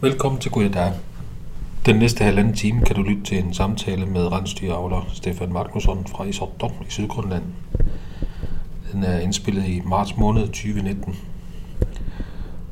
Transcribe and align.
Velkommen 0.00 0.40
til 0.40 0.50
Gud 0.50 0.70
Den 1.86 1.96
næste 1.96 2.24
halvanden 2.24 2.54
time 2.54 2.84
kan 2.84 2.96
du 2.96 3.02
lytte 3.02 3.22
til 3.22 3.38
en 3.38 3.54
samtale 3.54 4.06
med 4.06 4.32
rensdyravler 4.32 5.10
Stefan 5.14 5.52
Magnusson 5.52 6.06
fra 6.06 6.24
Isorton 6.24 6.72
i 6.88 6.90
Sydgrønland. 6.90 7.42
Den 8.92 9.02
er 9.02 9.18
indspillet 9.18 9.68
i 9.68 9.82
marts 9.84 10.16
måned 10.16 10.46
2019. 10.46 11.16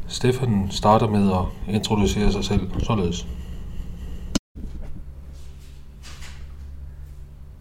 Stefan 0.07 0.67
starter 0.71 1.09
med 1.09 1.33
at 1.33 1.75
introducere 1.75 2.33
sig 2.33 2.45
selv 2.45 2.81
således. 2.81 3.27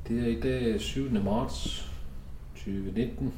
Det 0.08 0.24
er 0.24 0.28
i 0.28 0.40
dag 0.40 0.82
7. 0.82 1.10
marts 1.26 1.92
2019, 2.56 3.34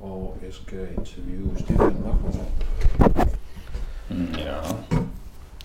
og 0.00 0.38
jeg 0.42 0.52
skal 0.52 0.88
interviewe 0.98 1.58
Stefan 1.58 1.96
Magnusson. 2.04 2.46
Mm, 4.10 4.34
ja, 4.38 5.03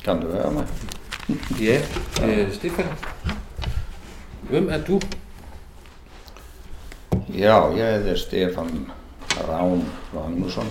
kan 0.10 0.22
du 0.22 0.32
høre 0.32 0.52
mig? 0.52 0.68
Ja, 1.62 1.82
øh, 2.26 2.54
Stefan. 2.54 2.86
Hvem 4.42 4.70
er 4.70 4.78
du? 4.84 5.02
Ja, 7.38 7.66
jeg 7.66 7.94
hedder 7.94 8.16
Stefan 8.16 8.92
Ravn 9.48 9.90
Magnusson, 10.14 10.66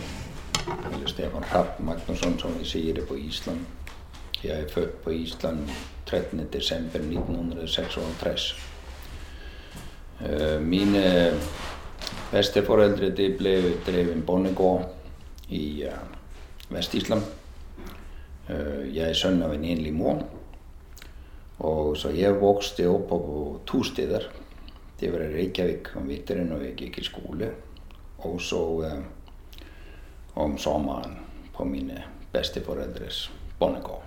eller 0.93 1.07
Stefan 1.07 1.55
Rapp 1.55 1.81
Magnusson 1.81 2.39
som 2.39 2.59
vi 2.59 2.65
siger 2.65 2.95
det 2.95 3.09
på 3.09 3.15
Island. 3.15 3.59
Jeg 4.45 4.61
er 4.61 4.65
født 4.75 5.03
på 5.03 5.11
Island 5.11 5.59
13. 6.07 6.49
december 6.53 6.99
1956. 6.99 8.57
Uh, 10.21 10.63
mine 10.63 11.33
bedsteforældre 12.31 13.11
de 13.11 13.35
blev 13.39 13.63
drevet 13.87 14.27
bondegård 14.27 14.95
i 15.49 15.85
uh, 15.85 16.77
Vestisland. 16.77 17.23
Jeg 18.95 19.09
er 19.09 19.13
søn 19.13 19.43
af 19.43 19.55
en 19.55 19.65
enlig 19.65 19.95
mor, 19.95 20.23
og 21.59 21.97
så 21.97 22.09
jeg 22.09 22.41
vokste 22.41 22.89
op 22.89 23.09
på 23.09 23.61
to 23.67 23.83
steder. 23.85 24.21
Det 25.01 25.13
var 25.13 25.19
i 25.19 25.35
Reykjavik 25.35 25.97
om 25.97 26.09
vinteren 26.09 26.47
når 26.47 26.63
jeg 26.65 26.75
gik 26.75 26.99
i 26.99 27.05
skole, 27.05 27.51
og 28.19 28.41
så 28.41 28.63
uh, 28.63 28.93
om 30.35 30.59
sommeren 30.59 31.19
på 31.55 31.65
mine 31.65 32.03
bedsteforældres 32.33 33.33
bondegård. 33.59 34.05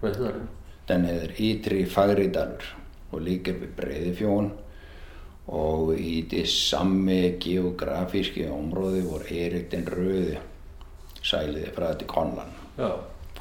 Hvad 0.00 0.14
hedder 0.14 0.32
den? 0.32 0.48
Den 0.88 1.04
hedder 1.04 1.28
Ytri 1.38 1.84
Fagridalur 1.84 2.62
og 3.12 3.20
ligger 3.20 3.52
ved 3.52 3.68
Breiðifjón 3.80 4.50
og 5.46 5.98
i 5.98 6.20
det 6.30 6.48
samme 6.48 7.12
geografiske 7.40 8.50
område 8.50 9.02
hvor 9.02 9.18
Erik 9.30 9.70
den 9.72 9.88
Røde 9.96 10.36
sejlede 11.22 11.70
fra 11.74 11.94
til 11.94 12.06
Grønland 12.06 12.48
Ja. 12.78 12.88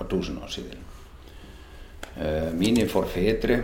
For 0.02 0.10
tusind 0.10 0.38
år 0.44 0.48
siden. 0.48 0.78
Uh, 2.18 2.54
mine 2.60 2.88
forfædre, 2.90 3.62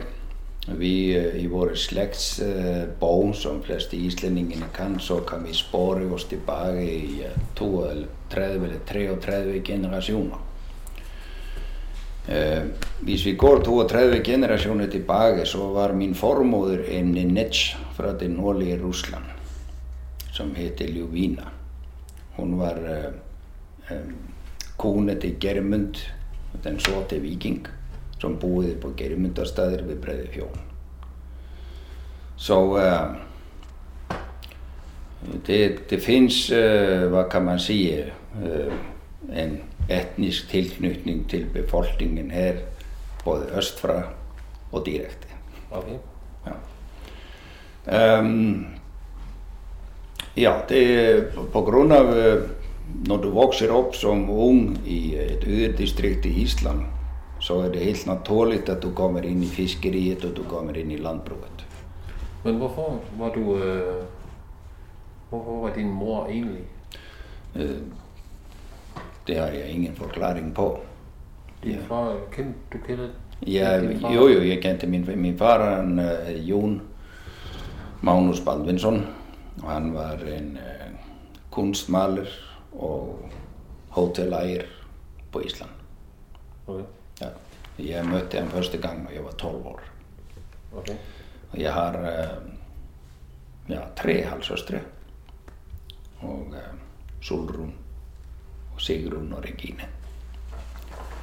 vi 0.68 1.18
i 1.40 1.46
vores 1.46 1.80
slægtsbog, 1.80 3.26
uh, 3.26 3.36
som 3.36 3.64
fleste 3.64 3.98
islændingene 3.98 4.66
kan, 4.74 5.00
så 5.00 5.20
kan 5.20 5.48
vi 5.48 5.54
spore 5.54 6.02
os 6.14 6.24
tilbage 6.24 6.92
i 6.92 7.22
uh, 7.26 7.42
32 7.56 8.66
eller 8.66 8.80
33 8.88 9.60
generationer. 9.60 10.44
Uh, 12.28 12.66
hvis 13.02 13.26
vi 13.26 13.36
går 13.36 13.64
32 13.64 14.24
generationer 14.24 14.88
tilbage, 14.88 15.46
så 15.46 15.58
var 15.58 15.94
min 15.94 16.16
formoder 16.16 16.84
en 16.84 17.12
Nenets 17.12 17.78
fra 17.94 18.14
det 18.18 18.30
nordlige 18.30 18.82
Rusland, 18.84 19.24
som 20.32 20.56
hed 20.56 20.80
Ljuvina. 20.80 21.44
Hun 22.38 22.60
var 22.60 22.78
uh, 22.78 23.98
um, 23.98 24.16
kone 24.78 25.20
til 25.20 25.40
Germund, 25.40 25.96
den 26.64 26.80
sorte 26.80 27.20
viking, 27.20 27.68
som 28.20 28.38
boede 28.40 28.76
på 28.82 28.94
Germundarstader 28.98 29.84
ved 29.84 29.96
Bredefjorden. 29.96 30.62
Så 32.36 32.60
uh, 32.64 33.16
det, 35.48 35.90
det 35.90 36.02
finns, 36.02 36.52
uh, 36.52 37.08
hvad 37.12 37.30
kan 37.32 37.42
man 37.42 37.60
sige, 37.60 38.14
uh, 38.44 38.74
en 39.38 39.60
etnisk 39.90 40.50
tilknytning 40.50 41.30
til 41.30 41.46
befolkningen 41.54 42.32
her, 42.32 42.56
både 43.24 43.50
østfra 43.58 44.02
og 44.72 44.86
direkte. 44.86 45.28
Okay. 45.72 45.98
Ja. 46.48 48.20
Um, 48.20 48.66
ja, 50.38 50.54
det 50.70 51.28
på 51.54 51.62
grund 51.62 51.94
uh, 51.94 52.57
når 53.08 53.18
du 53.18 53.30
vokser 53.30 53.72
op 53.72 53.96
som 53.96 54.30
ung 54.30 54.78
i 54.86 55.16
et 55.16 55.44
yderdistrikt 55.48 56.26
i 56.26 56.42
Island, 56.42 56.82
så 57.40 57.60
er 57.60 57.70
det 57.72 57.82
helt 57.82 58.08
naturligt, 58.08 58.70
at 58.70 58.84
du 58.84 58.92
kommer 58.92 59.22
ind 59.22 59.44
i 59.44 59.48
fiskeriet 59.48 60.26
og 60.26 60.38
du 60.38 60.44
kommer 60.44 60.74
ind 60.74 60.92
i 60.92 60.98
landbruget. 60.98 61.66
Men 62.44 62.56
hvorfor 62.56 63.00
var 63.20 63.30
du... 63.30 63.58
Øh, 63.58 64.04
hvorfor 65.30 65.62
var 65.62 65.74
din 65.76 65.92
mor 65.92 66.28
egentlig? 66.28 66.64
Uh, 67.56 67.62
det 69.28 69.38
har 69.38 69.48
jeg 69.48 69.70
ingen 69.70 69.96
forklaring 69.96 70.54
på. 70.54 70.80
Din 71.64 71.72
Ja. 71.72 71.78
far, 71.88 72.16
kendte, 72.32 72.54
du 72.74 72.78
kendte 72.88 73.10
Ja, 73.48 73.82
jo, 74.14 74.28
jo, 74.28 74.44
jeg 74.44 74.62
kendte 74.62 74.88
min, 74.88 75.10
min 75.16 75.38
far, 75.38 75.76
han 75.76 76.00
uh, 76.00 76.50
Jon 76.50 76.82
Magnus 78.02 78.40
Baldvinsson, 78.40 79.06
han 79.68 79.94
var 79.94 80.12
en 80.12 80.58
uh, 80.58 81.00
kunstmaler 81.52 82.47
og 82.78 83.30
hotellejer 83.90 84.66
på 85.32 85.42
Island. 85.42 85.72
Okay. 86.68 86.86
Ja. 87.22 87.30
Jeg 87.80 88.06
mødte 88.06 88.40
ham 88.40 88.50
første 88.50 88.78
gang, 88.78 89.04
når 89.04 89.12
jeg 89.12 89.24
var 89.24 89.32
12 89.32 89.66
år. 89.66 89.82
Okay. 90.78 90.96
Og 91.52 91.60
jeg 91.60 91.74
har 91.74 91.98
uh, 92.00 92.52
ja, 93.70 93.82
tre 93.98 94.22
halvsøstre. 94.24 94.80
Og 96.20 96.48
uh, 96.48 96.80
Solrun, 97.22 97.74
og 98.74 98.82
Sigrun 98.82 99.34
og 99.34 99.44
Regine. 99.44 99.90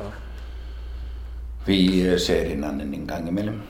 Ja. 0.01 0.11
Vi 1.67 2.13
uh, 2.13 2.19
ser 2.19 2.49
hinanden 2.49 2.95
en 2.95 3.07
gang 3.07 3.29
imellem, 3.29 3.63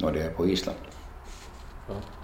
når 0.00 0.10
det 0.10 0.24
er 0.24 0.34
på 0.34 0.44
Island. 0.44 0.76
Ja. 1.88 2.15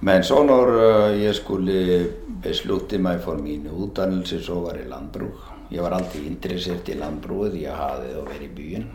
Men 0.00 0.22
når 0.30 0.68
uh, 0.68 1.22
jeg 1.22 1.34
skulle 1.34 2.06
beslutte 2.42 2.98
mig 2.98 3.20
for 3.20 3.34
min 3.34 3.68
uddannelse, 3.68 4.44
så 4.44 4.54
var 4.54 4.72
det 4.72 4.86
landbrug. 4.86 5.34
Jeg 5.70 5.82
var 5.82 5.90
alltid 5.90 6.26
interesseret 6.26 6.88
i 6.88 6.92
landbruget, 6.92 7.62
jeg 7.62 7.74
havde 7.74 8.18
at 8.20 8.28
være 8.28 8.44
i 8.44 8.48
byen. 8.48 8.86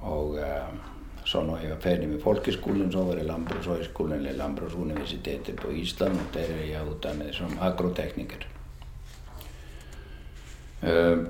Og 0.00 0.28
uh, 0.30 0.76
så 1.24 1.42
når 1.42 1.58
jeg 1.62 1.70
var 1.70 1.80
færdig 1.80 2.08
med 2.08 2.20
folkeskolen, 2.20 2.92
så 2.92 3.02
var 3.02 3.14
det 3.14 3.24
landbrugshøjskolen 3.26 4.12
eller 4.12 4.32
landbrugsuniversitetet 4.32 5.56
på 5.56 5.70
Island, 5.70 6.12
og 6.12 6.34
der 6.34 6.40
er 6.40 6.66
jeg 6.70 6.80
uddannet 6.90 7.34
som 7.34 7.58
agrotekniker. 7.60 8.46
Uh, 10.82 11.26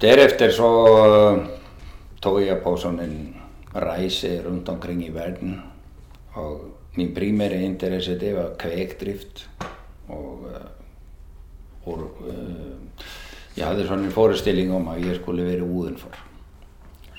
derefter 0.00 0.50
så 0.50 0.70
uh, 1.32 1.46
tog 2.22 2.46
jeg 2.46 2.58
på 2.64 2.76
sådan 2.76 3.00
en 3.00 3.36
rejse 3.74 4.42
rundt 4.48 4.68
omkring 4.68 5.06
i 5.06 5.10
verden, 5.10 5.62
og 6.32 6.75
min 6.96 7.14
primære 7.14 7.62
interesse 7.62 8.20
det 8.20 8.34
var 8.36 8.50
kvægdrift, 8.58 9.50
og, 10.08 10.44
uh, 11.84 11.92
og 11.92 12.10
uh, 12.20 12.34
jeg 13.56 13.66
havde 13.66 13.86
sådan 13.86 14.04
en 14.04 14.10
forestilling 14.10 14.72
om, 14.72 14.88
at 14.88 15.06
jeg 15.06 15.16
skulle 15.16 15.44
være 15.44 15.64
udenfor. 15.64 16.08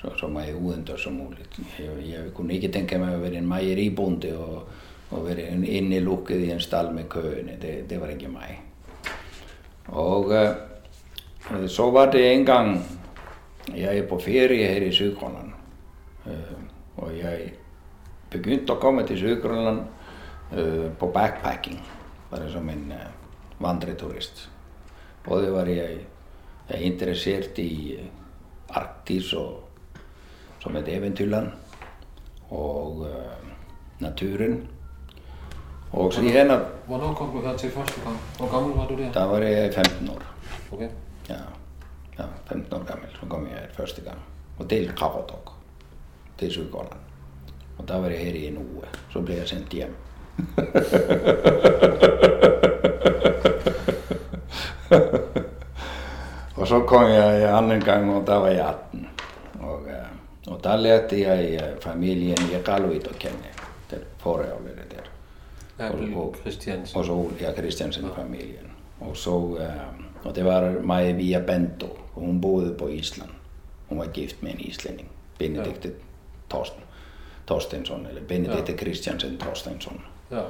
Så, 0.00 0.10
så 0.20 0.26
meget 0.26 0.54
udendørs 0.54 1.00
som 1.00 1.12
muligt. 1.12 1.58
Jeg, 1.78 2.10
jeg 2.10 2.34
kunne 2.34 2.54
ikke 2.54 2.68
tænke 2.68 2.98
mig 2.98 3.14
at 3.14 3.22
være 3.22 3.34
en 3.34 3.46
mejeribonde 3.46 4.38
og, 4.38 4.68
og 5.10 5.26
være 5.26 5.48
en 5.48 5.64
innelukket 5.64 6.40
i 6.40 6.50
en 6.50 6.60
stald 6.60 6.90
med 6.90 7.04
køene. 7.04 7.52
Det, 7.62 7.90
det 7.90 8.00
var 8.00 8.06
ikke 8.06 8.28
mig. 8.28 8.62
Og 9.86 10.26
uh, 10.26 11.68
så 11.68 11.90
var 11.90 12.10
det 12.10 12.32
en 12.32 12.46
gang, 12.46 12.84
jeg 13.76 13.98
er 13.98 14.06
på 14.06 14.18
ferie 14.18 14.66
her 14.66 14.82
i 14.82 14.92
Sydgrønland. 14.92 15.52
Uh, 16.26 16.32
og 16.96 17.18
jeg 17.18 17.52
begyndte 18.30 18.72
at 18.72 18.80
komme 18.80 19.06
til 19.06 19.18
Sydgrønland 19.18 19.80
uh, 20.52 20.90
på 20.98 21.06
backpacking, 21.14 21.80
bare 22.30 22.50
som 22.52 22.68
en 22.68 22.92
uh, 22.92 23.62
vandreturist. 23.62 24.50
Både 25.24 25.52
var 25.52 25.64
jeg, 25.64 25.98
jeg 26.70 26.80
interesseret 26.80 27.58
i 27.58 27.96
uh, 27.98 28.76
Arktis 28.76 29.32
og 29.32 29.64
som 30.60 30.76
et 30.76 30.88
eventyrland 30.88 31.48
og 32.50 32.96
uh, 32.96 33.48
naturen. 34.00 34.68
Og 35.92 36.12
så 36.12 36.20
igen, 36.20 36.50
Hvornår 36.86 37.14
kom 37.14 37.30
du 37.32 37.40
her 37.46 37.56
til 37.56 37.70
første 37.70 38.00
gang? 38.04 38.16
Hvor 38.38 38.50
gammel 38.52 38.76
var 38.76 38.86
du 38.86 38.96
der? 38.96 39.12
der 39.12 39.24
var 39.24 39.38
jeg 39.38 39.74
15 39.74 40.08
år. 40.10 40.22
Okay. 40.72 40.88
Ja, 41.28 41.34
ja 42.18 42.24
15 42.46 42.72
år 42.72 42.84
gammel, 42.84 43.08
så 43.20 43.26
kom 43.26 43.46
jeg 43.46 43.54
her 43.54 43.66
første 43.72 44.00
gang. 44.00 44.18
Og 44.58 44.68
til 44.68 44.92
Kravatok, 44.96 45.52
til 46.38 46.52
Sydgrønland. 46.52 47.07
Og 47.78 47.88
der 47.88 48.00
var 48.00 48.08
jeg 48.08 48.18
her 48.18 48.32
i 48.34 48.46
en 48.46 48.56
uge, 48.58 48.82
så 49.12 49.20
blev 49.20 49.36
jeg 49.36 49.48
sendt 49.48 49.68
hjem. 49.68 49.94
og 56.56 56.66
så 56.68 56.80
kom 56.80 57.02
jeg 57.10 57.56
anden 57.58 57.80
gang, 57.84 58.14
og 58.14 58.26
der 58.26 58.34
var 58.36 58.48
jeg 58.48 58.66
18. 58.68 59.06
Och 60.46 60.60
där 60.62 60.76
lärde 60.78 61.16
jag 61.18 61.54
eh, 61.54 61.62
familjen 61.80 62.36
Jekalvit 62.52 63.06
att 63.06 63.22
känna, 63.22 63.36
där 63.90 63.98
föräldrar 64.18 64.58
där. 64.90 65.84
Erkel 65.86 66.14
Och- 66.14 66.28
och- 66.28 66.36
Christiansen. 66.42 67.00
Och 67.00 67.06
så 67.06 67.30
ja, 67.38 67.52
Kristiansen-familjen. 67.52 68.64
Och, 68.98 69.16
så, 69.16 69.58
eh, 69.60 70.26
och 70.28 70.32
det 70.34 70.42
var 70.42 70.70
Maja 70.82 71.40
Bento, 71.40 71.86
och 72.14 72.22
hon 72.22 72.40
bodde 72.40 72.70
på 72.70 72.90
Island. 72.90 73.30
Hon 73.88 73.98
var 73.98 74.06
gift 74.14 74.42
med 74.42 74.52
en 74.52 74.60
islänning, 74.60 75.06
Benedikte 75.38 75.88
Torsten, 76.48 76.80
Torstensson, 77.48 78.06
eller 78.10 78.20
Benedikte 78.20 78.72
Kristiansen 78.72 79.38
Torstensson. 79.38 80.00
Ja. 80.28 80.44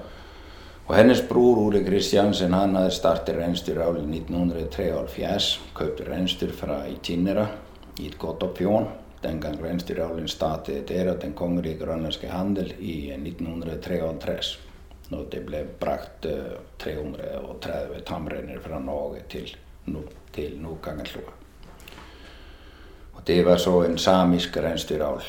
Och 0.87 0.95
hennes 0.95 1.29
bror 1.29 1.59
Ole 1.59 1.85
Kristiansen, 1.85 2.53
han 2.53 2.77
hade 2.77 2.91
startat 2.91 3.37
rensdyravl 3.37 3.97
1973, 3.97 4.95
köpte 5.79 6.05
rensdyr 6.05 6.49
från 6.49 6.97
Tinnera 7.03 7.47
i 7.99 8.09
ett 8.09 8.19
Gottopfjörn. 8.19 8.85
Den 9.21 9.41
gång 9.41 9.59
rensdyravlen 9.63 10.29
startade 10.29 10.81
där 10.81 11.19
den 11.21 11.33
kungliga 11.33 11.87
grönländska 11.87 12.33
handel 12.33 12.73
i 12.79 13.11
1933. 13.11 14.03
Och 15.11 15.27
det 15.31 15.47
blev 15.47 15.67
brakt 15.79 16.25
eh, 16.25 16.33
330 16.79 18.01
tamrenar 18.07 18.59
från 18.63 18.87
Norge 18.87 19.23
till, 19.29 19.57
Nu- 19.85 20.09
till 20.33 20.61
Nukangasloa. 20.61 21.31
Och 23.13 23.21
det 23.25 23.43
var 23.45 23.57
så 23.57 23.83
en 23.83 23.99
samisk 23.99 24.57
rensdyravl 24.57 25.23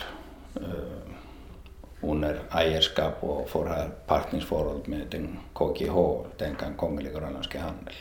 eh, 2.01 2.09
under 2.09 2.39
ägarskap 2.51 3.23
och 3.23 3.49
förpartningsförhållande 3.49 4.89
med 4.89 5.01
den 5.11 5.37
KGH, 5.53 6.25
den 6.37 6.55
kan 6.55 6.73
Kungliga 6.77 7.19
Grönländska 7.19 7.59
Handel. 7.59 7.93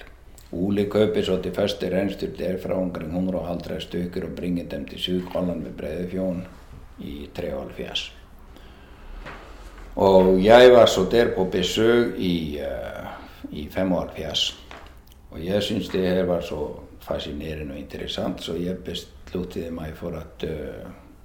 Ole 0.51 0.85
köper 0.85 1.23
så 1.23 1.37
till 1.37 1.53
första 1.53 1.91
rensdyr 1.91 2.31
därifrån 2.39 2.83
omkring 2.83 3.11
150 3.11 3.81
stycken 3.81 4.23
och 4.23 4.31
bringar 4.31 4.65
dem 4.65 4.85
till 4.85 4.99
Sydgrönland 4.99 5.65
vid 5.65 5.73
Bredefjorden 5.73 6.45
i 6.99 7.29
73. 7.37 7.53
Och 9.95 10.41
jag 10.41 10.71
var 10.71 10.87
så 10.87 11.05
där 11.05 11.27
på 11.27 11.45
besök 11.45 12.15
i, 12.17 12.61
uh, 12.61 13.59
i 13.59 13.69
75. 13.69 13.93
Och 15.31 15.41
jag 15.41 15.63
syns 15.63 15.89
det 15.89 16.09
här 16.09 16.25
var 16.25 16.41
så 16.41 16.71
fascinerande 17.01 17.75
och 17.75 17.81
intressant 17.81 18.41
så 18.41 18.57
jag 18.57 18.77
beslutade 18.81 19.71
mig 19.71 19.93
för 19.93 20.13
att 20.13 20.45
uh, 20.45 20.51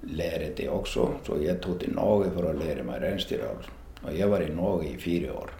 lära 0.06 0.54
det 0.56 0.68
också. 0.68 1.08
Så 1.26 1.36
jag 1.42 1.60
tog 1.60 1.80
till 1.80 1.92
Norge 1.92 2.30
för 2.30 2.50
att 2.50 2.64
lära 2.64 2.82
mig 2.82 3.00
rensdyrhavl. 3.00 3.64
Och 4.02 4.14
jag 4.14 4.28
var 4.28 4.40
i 4.40 4.54
Norge 4.54 4.90
i 4.90 4.98
fyra 4.98 5.34
år. 5.34 5.50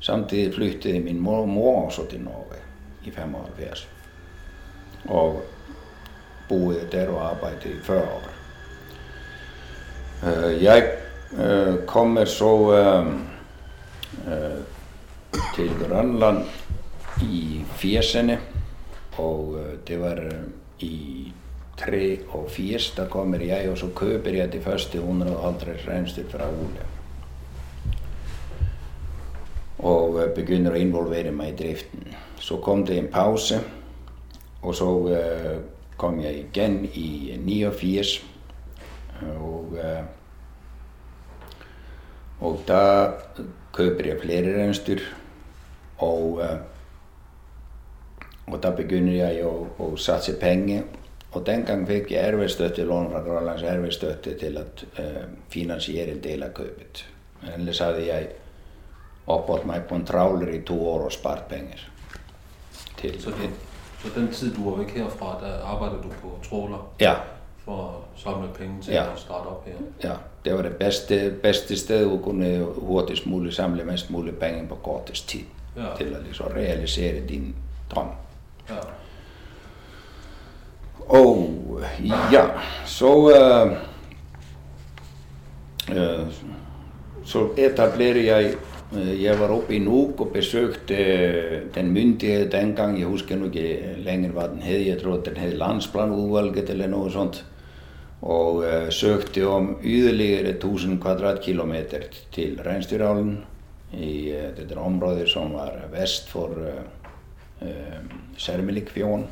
Samtidigt 0.00 0.54
flyttade 0.54 1.00
min 1.00 1.20
mormor 1.20 1.84
också 1.84 2.02
till 2.02 2.20
Norge 2.20 2.60
i 3.04 3.10
75. 3.10 3.34
Och 5.08 5.42
bodde 6.48 6.80
där 6.90 7.08
och 7.08 7.24
arbetade 7.26 7.68
i 7.68 7.80
fyra 7.84 7.96
år. 7.98 8.22
Eh, 10.24 10.64
Jag 10.64 10.82
eh, 11.40 11.74
kommer 11.86 12.24
så 12.24 12.76
eh, 12.78 13.04
till 15.56 15.70
Grönland 15.88 16.44
i 17.22 17.64
fjäsene 17.76 18.38
och 19.16 19.58
eh, 19.58 19.66
det 19.86 19.96
var 19.96 20.32
i 20.78 21.32
tre 21.84 22.18
och 22.28 22.50
där 22.96 23.06
kommer 23.08 23.40
jag 23.40 23.72
och 23.72 23.78
så 23.78 23.86
köper 24.00 24.32
jag 24.32 24.50
de 24.50 24.60
första 24.60 24.98
150 24.98 25.64
rensdyr 25.86 26.24
från 26.28 26.40
Ole. 26.40 26.82
Eh, 29.78 30.34
begynner 30.34 30.72
att 30.72 30.78
involvera 30.78 31.32
mig 31.32 31.50
i 31.52 31.56
driften. 31.56 32.00
Så 32.38 32.56
kom 32.56 32.84
det 32.84 32.98
en 32.98 33.06
paus 33.06 33.54
och 34.60 34.74
så 34.74 35.08
eh, 35.08 35.58
kom 35.96 36.20
jag 36.20 36.32
igen 36.32 36.88
i 36.92 37.34
89 37.46 37.70
och, 39.40 39.78
eh, 39.78 40.04
och 42.38 42.60
där 42.66 43.12
köper 43.76 44.04
jag 44.04 44.20
flera 44.20 44.58
rensdyr 44.58 45.02
och, 45.96 46.42
eh, 46.42 46.58
och 48.44 48.58
där 48.60 48.76
begynner 48.76 49.12
jag 49.12 49.34
ju 49.34 49.48
att, 49.48 49.80
att 49.80 50.00
satsa 50.00 50.32
pengar 51.44 51.60
och 51.62 51.66
den 51.66 51.76
gången 51.76 51.86
fick 51.86 52.10
jag 52.10 52.24
ärvestötte, 52.24 52.84
lån 52.84 53.10
från 53.10 53.24
Grönlands 53.24 53.62
ärvestötte 53.62 54.38
till 54.38 54.58
att 54.58 54.84
eh, 54.98 55.04
finansiera 55.48 56.10
en 56.10 56.20
del 56.20 56.42
av 56.42 56.46
köpet. 56.48 57.04
Men 57.40 57.60
Annars 57.60 57.80
hade 57.80 58.00
jag 58.04 58.24
uppåt 59.26 59.64
mig 59.64 59.80
på 59.88 59.94
en 59.94 60.04
trawler 60.04 60.48
i 60.54 60.62
två 60.62 60.92
år 60.94 61.00
och 61.06 61.12
sparat 61.12 61.48
pengar. 61.48 61.88
Till, 63.00 63.22
Så, 63.22 63.30
det, 63.30 63.48
så 64.02 64.18
den 64.20 64.28
tid, 64.28 64.52
du 64.56 64.62
var 64.70 64.76
væk 64.76 64.90
herfra, 64.96 65.26
der 65.40 65.60
arbejdede 65.64 66.02
du 66.02 66.08
på 66.22 66.48
tråler 66.48 66.78
ja, 66.98 67.14
for 67.64 67.88
at 67.88 68.20
samle 68.22 68.48
penge 68.58 68.82
til 68.82 68.94
Ja. 68.94 69.02
at 69.12 69.18
starte 69.18 69.46
op 69.48 69.66
her. 69.66 69.74
ja, 70.02 70.14
det 70.44 70.54
var 70.54 70.62
det 70.62 70.78
bästa, 70.78 71.14
bästa 71.42 71.74
stället 71.74 72.12
att 72.12 72.24
kunna 72.24 72.64
hårdast 72.86 73.26
möjligt 73.26 73.54
samla 73.54 73.84
mest 73.84 74.10
möjligt 74.10 74.40
pengar 74.40 74.66
på 74.68 74.74
kortast 74.76 75.28
tid. 75.28 75.44
Ja. 75.76 75.96
Till 75.96 76.16
att 76.16 76.22
liksom 76.26 76.46
realisera 76.54 77.20
din 77.26 77.54
dröm. 77.94 78.06
Ja. 78.68 78.74
Oh, 81.08 81.46
ja, 82.32 82.50
så, 82.86 83.30
uh, 83.30 83.72
uh, 85.96 86.26
så 87.24 87.50
etablerade 87.56 88.20
jag, 88.20 88.44
uh, 88.96 89.22
jag 89.22 89.36
var 89.36 89.58
uppe 89.58 89.74
i 89.74 89.80
Nuuk 89.80 90.32
besökte 90.32 90.96
den 91.74 91.92
myndighet 91.92 92.50
den 92.50 92.74
gången, 92.74 93.00
jag 93.00 93.08
huskar 93.08 93.36
nog 93.36 93.56
inte 93.56 93.96
längre 93.96 94.32
vad 94.32 94.50
den 94.50 94.62
hette, 94.62 94.88
jag 94.88 95.00
tror 95.00 95.22
den 95.24 95.36
hette 95.36 95.56
Landsplanudvalget 95.56 96.70
eller 96.70 96.88
något 96.88 97.12
sånt. 97.12 97.44
Uh, 98.22 98.90
sökte 98.90 99.46
om 99.46 99.78
ytterligare 99.82 100.48
1000 100.48 101.00
kvadratkilometer 101.00 102.04
till 102.34 102.60
Rensdyrhallen 102.64 103.44
i 103.92 104.32
uh, 104.32 104.42
det 104.56 104.64
där 104.68 104.78
området 104.78 105.28
som 105.28 105.52
var 105.52 105.88
uh, 106.58 106.66
uh, 107.62 107.68
Sermelikfjorden 108.36 109.24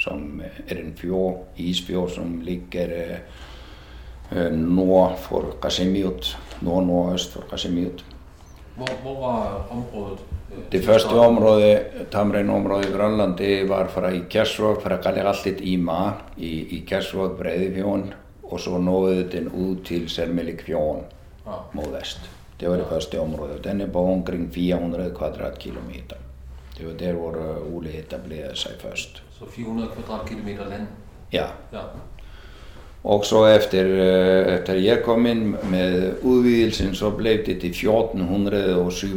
som 0.00 0.42
är 0.68 0.76
en 0.80 0.94
fjord, 0.96 1.38
isfjord 1.56 2.10
som 2.10 2.42
ligger 2.42 3.20
eh, 4.30 4.52
norr 4.52 5.14
för 5.16 5.42
Kasimiut, 5.62 6.36
nord-nordøst 6.60 7.32
for 7.32 7.42
Kasimiut. 7.50 8.04
Hvor, 8.76 8.88
hvor 9.02 9.20
var 9.20 9.66
området? 9.70 10.18
øh, 10.52 10.72
Det 10.72 10.84
starten? 10.84 11.18
området, 11.18 11.80
Tamren-området 12.10 12.88
i 12.88 12.92
Grønland, 12.92 13.36
det 13.38 13.68
var 13.68 13.86
fra 13.88 14.10
Kersvåg, 14.30 14.82
fra 14.82 14.96
Kallegallit 14.96 15.60
Ima 15.60 16.12
i, 16.36 16.50
i 16.76 16.84
Kersvåg, 16.88 17.36
Breidefjorden, 17.38 18.14
og 18.42 18.60
så 18.60 18.78
nåede 18.78 19.28
den 19.32 19.48
ud 19.48 19.76
til 19.84 20.08
Selmelikfjorden 20.08 21.04
Ja. 21.46 21.52
mod 21.72 21.92
vest. 21.98 22.20
Det 22.60 22.70
var 22.70 22.76
det 22.76 22.86
første 22.90 23.20
området. 23.20 23.64
Den 23.64 23.80
er 23.80 23.86
på 23.86 24.04
omkring 24.12 24.50
400 24.54 25.14
kvadratkilometer. 25.18 26.16
Det 26.78 26.86
var 26.86 26.92
der, 26.92 27.12
hvor 27.12 27.30
øh, 27.30 27.74
Ole 27.76 27.90
etablerede 27.98 28.56
sig 28.56 28.70
først. 28.80 29.22
Så 29.40 29.46
400 29.46 29.86
kvadratkilometer 29.94 30.66
land. 30.66 30.86
Ja, 31.30 31.46
Ja. 31.72 31.80
Och 33.02 33.24
så 33.24 33.44
efter, 33.44 33.84
efter 34.46 34.74
jag 34.74 35.04
kom 35.04 35.26
in 35.26 35.56
med 35.70 36.14
utvidelsen 36.24 36.94
så 36.94 37.10
blev 37.10 37.36
det 37.36 37.54
till 37.54 37.70
1477 37.70 39.08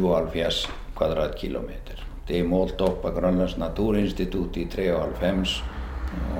kvadratkilometer. 0.96 2.04
Det 2.28 2.40
är 2.40 2.44
målt 2.44 2.80
upp 2.80 3.04
av 3.04 3.20
Grönlands 3.20 3.56
naturinstitut 3.56 4.56
i 4.56 4.64
93 4.64 4.92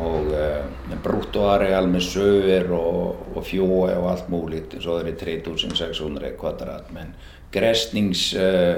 och 0.01 0.33
eh, 0.35 0.65
bruttoareal 1.03 1.87
med 1.87 2.03
sjöar 2.03 2.73
och, 2.73 3.17
och 3.35 3.47
fjordar 3.47 3.97
och 3.97 4.11
allt 4.11 4.29
möjligt 4.29 4.75
så 4.81 4.99
är 4.99 5.05
det 5.05 5.13
3600 5.13 6.27
kvadrat. 6.39 6.85
Men 6.91 7.15
gräsnings 7.51 8.35
eh, 8.35 8.77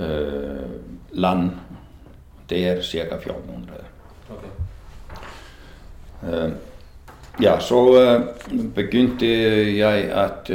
eh, 0.00 1.50
det 2.46 2.68
är 2.68 2.80
cirka 2.80 3.16
1400. 3.16 3.72
Okay. 4.32 4.52
Eh, 6.32 6.52
Ja, 7.40 7.54
så 7.60 7.78
eh, 7.96 8.20
begyndte 8.74 9.26
jeg 9.78 10.10
at 10.12 10.50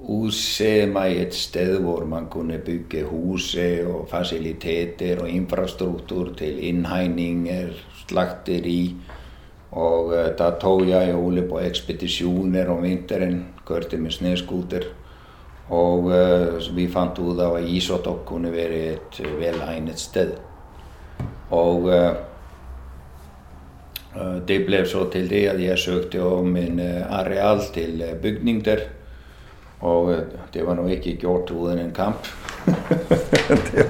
udse 0.00 0.86
mig 0.86 1.16
et 1.22 1.34
sted, 1.34 1.80
hvor 1.80 2.04
man 2.04 2.26
kunne 2.30 2.58
bygge 2.58 3.02
huse 3.04 3.86
og 3.86 4.06
faciliteter 4.10 5.20
og 5.20 5.28
infrastruktur 5.28 6.34
til 6.38 6.68
indhegninger, 6.68 7.68
slagteri. 8.06 8.94
Og 9.70 10.14
der 10.38 10.58
tog 10.60 10.88
jeg 10.88 11.14
og 11.14 11.24
Ole 11.24 11.42
på 11.48 11.58
ekspedisjoner 11.58 12.68
om 12.70 12.82
vinteren, 12.82 13.46
kørte 13.66 13.96
med 13.96 14.10
sneskooter. 14.10 14.82
Og 15.68 16.12
vi 16.74 16.86
fant 16.88 17.18
ut 17.18 17.40
av 17.40 17.58
at 17.58 17.66
Isotok 17.68 18.22
kunne 18.26 18.52
være 18.52 18.84
et 18.94 19.24
velegnet 19.40 19.98
sted. 19.98 20.47
Og 21.50 21.88
uh, 21.88 22.12
Eh, 24.18 24.36
Det 24.46 24.66
blev 24.66 24.84
så 24.84 25.04
till 25.04 25.28
det 25.28 25.48
att 25.48 25.60
jag 25.60 25.78
sökte 25.78 26.20
om 26.20 26.56
en 26.56 26.78
eh, 26.78 27.12
areal 27.12 27.60
till 27.60 28.02
eh, 28.02 28.14
byggning 28.22 28.62
där. 28.62 28.80
Och 29.78 30.12
eh, 30.12 30.18
det 30.52 30.62
var 30.62 30.74
nog 30.74 30.92
inte 30.92 31.10
gjort 31.10 31.50
utan 31.50 31.78
en 31.78 31.90
kamp. 31.90 32.16
det, 33.72 33.86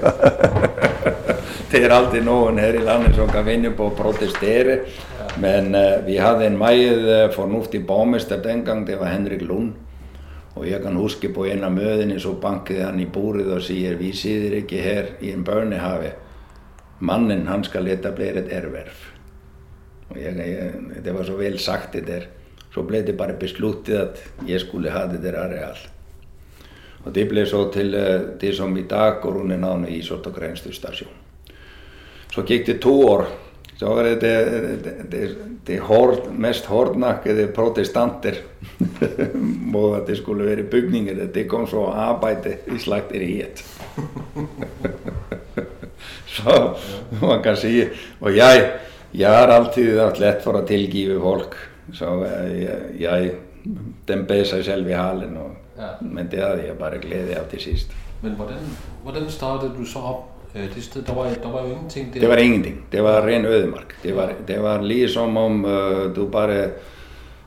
det 1.71 1.83
är 1.83 1.89
alltid 1.89 2.25
någon 2.25 2.57
här 2.57 2.73
i 2.73 2.79
landet 2.79 3.15
som 3.15 3.27
kan 3.27 3.45
finna 3.45 3.71
på 3.71 3.87
att 3.87 3.97
protestera. 3.97 4.79
Men 5.41 5.75
uh, 5.75 6.05
vi 6.05 6.17
hade 6.17 6.45
en 6.45 6.57
meget 6.57 6.97
uh, 6.97 7.35
fornuftig 7.35 7.85
borgmästare 7.85 8.39
den 8.39 8.65
gången, 8.65 8.85
det 8.85 8.95
var 8.95 9.05
Henrik 9.05 9.41
Lund. 9.41 9.73
Og 10.55 10.65
ég 10.65 10.83
kann 10.83 10.97
huski 10.97 11.29
på 11.29 11.45
eina 11.45 11.69
möðinni 11.69 12.17
svo 12.19 12.33
bankiði 12.41 12.81
hann 12.83 12.99
í 12.99 13.05
búrið 13.07 13.53
og 13.53 13.61
sýr 13.63 13.95
við 13.95 14.17
sýðir 14.17 14.55
ekki 14.57 14.81
hér 14.83 15.05
í 15.21 15.29
en 15.31 15.45
börnehafi 15.47 16.09
mannen 16.99 17.47
han 17.47 17.63
skal 17.63 17.87
etablera 17.87 18.39
ett 18.39 18.51
erverv. 18.51 18.93
Och 20.07 20.17
jag, 20.17 20.37
jag, 20.37 20.71
det 21.03 21.11
var 21.11 21.23
så 21.23 21.35
väl 21.35 21.59
sagt 21.59 21.93
det 21.93 22.01
där. 22.01 22.27
Så 22.73 22.83
blev 22.83 23.05
det 23.05 23.13
bara 23.13 23.33
beslutat 23.33 23.95
att 23.95 24.23
jag 24.47 24.61
skulle 24.61 24.91
ha 24.91 25.05
det 25.05 25.17
där 25.17 25.33
areal. 25.33 25.77
Och 27.03 27.11
det 27.11 27.25
blev 27.25 27.45
så 27.45 27.71
till 27.71 27.91
det 28.39 28.55
som 28.55 28.77
idag 28.77 29.21
går 29.21 29.37
under 29.37 29.57
namnet 29.57 29.89
Isot 29.89 30.27
och 30.27 30.35
gränsstation. 30.35 31.07
Så 32.35 32.43
gick 32.47 32.65
det 32.65 32.77
två 32.77 32.99
år. 32.99 33.25
Så 33.77 33.95
var 33.95 34.03
det 34.03 34.15
det, 34.15 34.61
det, 35.09 35.29
det 35.65 35.79
hård, 35.79 36.15
mest 36.31 36.65
hårdnackade 36.65 37.47
protestanter 37.47 38.37
och 39.73 39.97
att 39.97 40.07
det 40.07 40.15
skulle 40.15 40.43
vara 40.43 40.63
byggningar. 40.63 41.29
Det 41.33 41.43
kom 41.43 41.67
så 41.67 41.87
arbete 41.87 42.55
i 42.75 42.79
slakteriet. 42.79 43.63
så 46.27 46.75
man 47.21 47.43
kan 47.43 47.57
säga, 47.57 47.87
och 48.19 48.31
jag, 48.31 48.69
jag 49.11 49.29
har 49.29 49.47
alltid 49.47 49.99
haft 49.99 50.19
lätt 50.19 50.43
för 50.43 50.53
att 50.53 50.67
tillgiva 50.67 51.21
folk. 51.21 51.53
Så 51.93 52.27
jag, 52.51 52.79
jag 52.99 53.31
den 54.05 54.25
bed 54.25 54.47
sig 54.47 54.63
själv 54.63 54.89
i 54.89 54.93
halen. 54.93 55.37
Och, 55.37 55.51
Ja. 55.79 55.87
Men 55.99 56.27
det 56.31 56.41
hade 56.41 56.67
jag 56.67 56.77
bara 56.77 56.97
glädje 56.97 57.39
av 57.39 57.43
till 57.43 57.59
sist. 57.59 57.91
Men 58.21 58.31
hvordan, 58.31 58.57
hvordan 59.03 59.29
startede 59.29 59.71
du 59.79 59.85
så 59.85 59.99
op 59.99 60.23
øh, 60.55 60.75
det 60.75 60.83
sted? 60.83 61.01
Der 61.01 61.13
var, 61.13 61.23
der 61.43 61.51
var 61.51 61.61
jo 61.61 61.69
ingenting 61.69 62.13
der. 62.13 62.19
Det 62.19 62.29
var 62.29 62.37
ingenting. 62.37 62.85
Det 62.91 63.03
var 63.03 63.27
ren 63.27 63.45
ödemark. 63.45 63.95
Det 64.03 64.15
var, 64.15 64.33
det 64.47 64.63
var 64.63 64.81
liksom 64.81 65.37
om 65.37 65.65
uh, 65.65 66.15
du 66.15 66.27
bara 66.27 66.67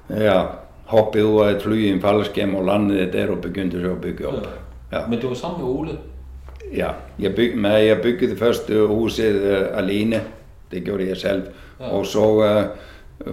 ja, 0.08 0.46
hoppade 0.84 1.24
ur 1.24 1.48
ett 1.48 1.62
flyg 1.62 1.84
i 1.84 1.92
en 1.92 2.00
fallskärm 2.00 2.54
och 2.54 2.64
landade 2.64 3.06
där 3.06 3.30
och 3.30 3.38
begynte 3.38 3.82
så 3.82 3.92
att 3.92 4.02
bygga 4.02 4.26
upp. 4.26 4.46
Ja. 4.90 5.06
Men 5.08 5.20
det 5.20 5.26
var 5.26 5.34
sammen 5.34 5.60
med 5.60 5.70
Ole. 5.70 5.90
Ja, 6.74 6.94
jag, 7.16 7.34
byg, 7.34 7.56
men 7.56 7.86
jag 7.86 8.02
byggde 8.02 8.26
det 8.26 8.36
första 8.36 8.72
huset 8.72 9.34
uh, 9.34 9.78
alene. 9.78 10.20
Det 10.70 10.78
gjorde 10.78 11.04
jag 11.04 11.18
själv. 11.18 11.42
Ja. 11.80 11.86
Och 11.86 12.06
så 12.06 12.44
uh, 12.44 12.64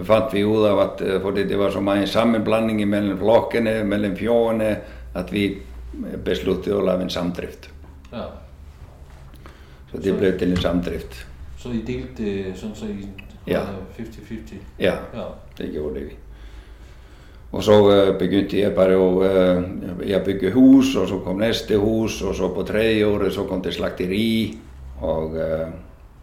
fann 0.04 0.30
vi 0.32 0.40
ut 0.40 0.46
av 0.46 0.78
att, 0.78 1.02
uh, 1.02 1.20
för 1.20 1.32
det, 1.32 1.44
det 1.44 1.56
var 1.56 1.70
så 1.70 1.78
en 1.78 2.06
sammanblandning 2.08 2.88
mellan 2.88 3.18
flocken, 3.18 3.88
mellan 3.88 4.16
fjorden, 4.16 4.76
att 5.14 5.32
vi 5.32 5.58
beslutade 6.24 6.78
att 6.78 6.84
lägga 6.84 7.02
en 7.02 7.10
samdrift. 7.10 7.68
Ja. 8.12 8.32
Så 9.90 9.96
det 9.96 10.12
blev 10.12 10.38
till 10.38 10.50
en 10.50 10.56
samdrift. 10.56 11.24
Så 11.58 11.72
I 11.72 11.82
delte 11.86 12.22
det 12.22 12.58
sådan 12.58 12.74
så 12.74 12.86
I 12.86 13.08
Ja. 13.44 13.60
var 13.60 14.04
50-50? 14.04 14.38
Ja, 14.78 14.94
Ja. 15.14 15.34
det 15.56 15.64
gjorde 15.64 16.00
vi. 16.00 16.10
Och 17.50 17.64
så 17.64 17.90
uh, 17.90 18.18
begynte 18.18 18.58
jag 18.58 18.74
bara 18.74 18.94
att 18.94 19.22
uh, 19.22 19.64
jag 20.06 20.24
bygga 20.24 20.50
hus 20.50 20.96
och 20.96 21.08
så 21.08 21.18
kom 21.18 21.38
nästa 21.38 21.74
hus 21.74 22.22
och 22.22 22.34
så 22.34 22.48
på 22.48 22.62
tredje 22.62 23.04
året 23.04 23.32
så 23.32 23.44
kom 23.44 23.62
det 23.62 23.72
slakteri 23.72 24.54
och, 25.00 25.34
uh, 25.34 25.68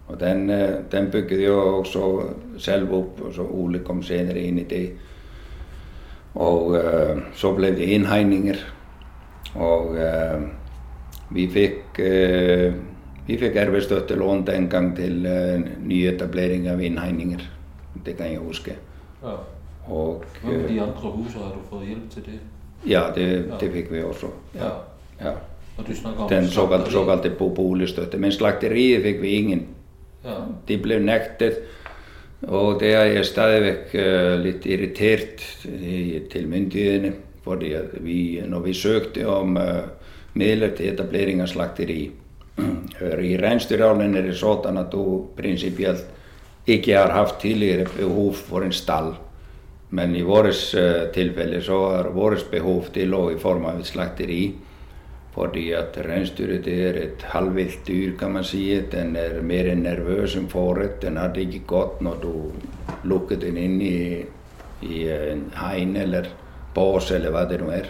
och 0.07 0.17
den, 0.17 0.49
uh, 0.49 0.69
den 0.89 1.09
byggde 1.09 1.35
jag 1.35 1.79
också 1.79 2.23
själv 2.59 2.93
upp 2.93 3.21
och 3.21 3.33
så 3.33 3.41
Ole 3.41 3.79
kom 3.79 4.03
senare 4.03 4.39
in 4.39 4.59
i 4.59 4.65
det. 4.69 4.89
Och 6.33 6.73
uh, 6.73 7.17
så 7.35 7.53
blev 7.53 7.75
det 7.75 7.85
inhägningar 7.85 8.57
och 9.55 9.95
uh, 9.95 10.47
vi 11.31 11.47
fick 11.47 11.99
uh, 11.99 12.73
vi 13.25 13.37
fick 13.37 13.55
erfistöttelån 13.55 14.45
den 14.45 14.69
gång 14.69 14.95
till 14.95 15.25
uh, 15.25 15.59
nyetablering 15.83 16.71
av 16.71 16.81
inhägningar. 16.81 17.41
Det 18.05 18.13
kan 18.13 18.33
jag 18.33 18.41
huska. 18.41 18.71
ja. 19.21 19.56
Med 20.43 20.55
eh, 20.63 20.69
de 20.69 20.81
andre 20.81 21.11
huse? 21.11 21.37
Har 21.37 21.49
du 21.55 21.59
fået 21.69 21.87
hjælp 21.87 22.09
til 22.11 22.23
det? 22.25 22.39
ja, 22.89 23.01
det, 23.15 23.45
det 23.59 23.71
fick 23.71 23.91
vi 23.91 24.03
också. 24.03 24.27
Ja. 24.55 24.69
Ja. 25.25 25.31
Og 25.77 25.87
du 25.87 25.95
snakker 25.95 26.23
om 26.23 26.29
Den 26.29 26.47
så 26.47 26.61
kallade, 26.61 26.83
slagteri. 26.83 26.91
så 26.91 27.05
kallade 27.05 27.29
bo- 27.29 27.55
boligstötte. 27.55 28.17
Men 28.17 28.31
slakteriet 28.31 29.03
fick 29.03 29.21
vi 29.21 29.27
ingen. 29.29 29.65
Ja. 30.23 30.29
Det 30.67 30.77
blev 30.77 31.01
nektet. 31.01 31.53
Och 32.41 32.79
det 32.79 32.93
är 32.93 33.05
jag 33.05 33.25
stadigvæk 33.25 33.95
uh, 33.95 34.39
lite 34.39 34.69
irriterat 34.73 35.65
i, 35.81 36.21
till 36.31 36.47
myndigheterna. 36.47 37.13
För 37.43 37.53
att 37.55 37.93
vi, 38.01 38.43
när 38.47 38.59
vi 38.59 38.73
sökte 38.73 39.25
om 39.25 39.57
uh, 39.57 39.63
medel 40.33 40.71
till 40.77 40.93
etablering 40.93 41.41
av 41.41 41.45
slakteri. 41.47 42.11
I 43.21 43.37
Rennstyrjalen 43.37 44.15
är 44.15 44.21
det 44.21 44.33
sådan 44.33 44.77
att 44.77 44.91
du 44.91 45.23
principiellt 45.35 46.05
inte 46.65 46.97
har 46.97 47.09
haft 47.09 47.39
tidigare 47.41 47.87
behov 47.97 48.31
för 48.31 48.61
en 48.61 48.71
stall. 48.73 49.13
Men 49.89 50.15
i 50.15 50.23
vårt 50.23 50.75
uh, 50.75 51.11
tillfälle 51.13 51.61
så 51.61 51.89
har 51.89 52.03
vårt 52.03 52.51
behov 52.51 52.81
till 52.93 53.09
låg 53.09 53.31
i 53.31 53.37
form 53.37 53.65
av 53.65 53.79
ett 53.79 53.85
slakteri. 53.85 54.53
Fordi 55.33 55.75
att 55.75 55.97
rensdyret 55.97 56.67
är 56.67 56.93
ett 56.93 57.21
halvvilt 57.21 57.85
dyr 57.85 58.13
kan 58.19 58.33
man 58.33 58.43
säga. 58.43 58.81
Den 58.91 59.15
är 59.15 59.41
mer 59.41 59.69
än 59.69 59.83
nervös 59.83 60.35
än 60.35 60.47
fåret. 60.47 61.01
Den 61.01 61.17
hade 61.17 61.41
inte 61.41 61.57
gått 61.57 62.01
när 62.01 62.15
du 62.21 62.51
luckade 63.09 63.45
den 63.45 63.57
in 63.57 63.81
i, 63.81 64.25
i 64.81 65.09
en 65.09 65.51
hain 65.53 65.95
eller 65.95 66.27
bås 66.73 67.11
eller 67.11 67.31
vad 67.31 67.49
det 67.49 67.57
nu 67.57 67.71
är. 67.71 67.85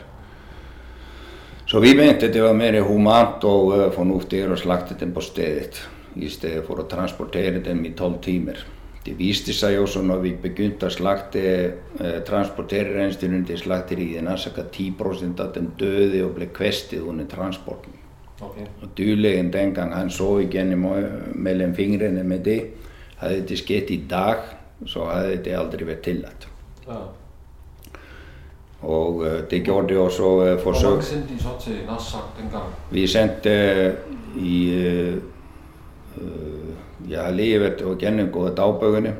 Så 1.65 1.79
vi 1.79 2.09
att 2.09 2.19
det 2.19 2.41
var 2.41 2.53
mer 2.53 2.81
humant 2.81 3.43
och 3.43 3.77
uh, 3.77 3.89
förnuftigt 3.91 4.51
att 4.51 4.59
slakta 4.59 4.95
den 4.99 5.13
på 5.13 5.21
stället 5.21 5.81
istället 6.13 6.67
för 6.67 6.79
att 6.79 6.89
transportera 6.89 7.59
den 7.59 7.85
i 7.85 7.91
12 7.91 8.13
timmar. 8.21 8.57
Det 9.07 9.13
visste 9.13 9.53
sig 9.53 9.79
också 9.79 10.01
när 10.01 10.17
vi 10.17 10.35
begynte 10.41 10.87
att 10.87 10.93
slakta, 10.93 11.39
eh, 11.39 12.21
till 13.45 13.57
slakterierna 13.57 14.37
så 14.37 14.49
att 14.49 14.71
10 14.71 14.93
procent 14.93 15.39
av 15.39 15.53
dem 15.53 15.71
döde 15.77 16.23
och 16.23 16.33
blev 16.33 16.47
kvästade 16.47 17.01
under 17.01 17.25
transporten. 17.25 17.93
Okay. 18.41 18.65
Och 18.81 18.87
dyrlägen 18.95 19.51
den 19.51 19.73
gång 19.73 19.91
han 19.91 20.09
såg 20.09 20.41
igenom 20.41 20.85
eh, 20.85 21.03
mellan 21.33 21.75
fingrarna 21.75 22.23
med 22.23 22.39
det. 22.39 22.63
Hade 23.17 23.39
det 23.39 23.55
skett 23.55 23.91
idag 23.91 24.35
så 24.85 25.05
hade 25.05 25.35
det 25.35 25.55
aldrig 25.55 25.87
varit 25.87 26.03
tillåtet. 26.03 26.47
Ja. 26.87 27.13
Och 28.79 29.27
eh, 29.27 29.41
det 29.49 29.57
gjorde 29.57 29.97
också 29.97 30.23
eh, 30.23 30.63
Hvor 30.63 30.73
försök. 30.73 30.89
mange 30.89 31.03
sendte 31.03 31.33
I 31.33 31.39
så 31.39 31.49
til 31.61 31.77
Nassak 31.87 32.23
dengang? 32.41 32.73
Vi 32.91 33.07
sendte 33.07 33.51
eh, 33.51 33.93
i, 34.41 34.73
øh, 34.73 35.17
har 37.13 37.31
levet 37.31 37.81
og. 37.81 39.13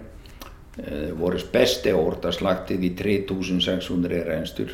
Øh, 0.87 1.19
vores 1.19 1.43
bedste 1.43 1.95
år, 1.95 2.11
der 2.23 2.31
slagtede 2.31 2.79
vi 2.79 2.89
3600 2.89 4.37
rensdyr. 4.37 4.69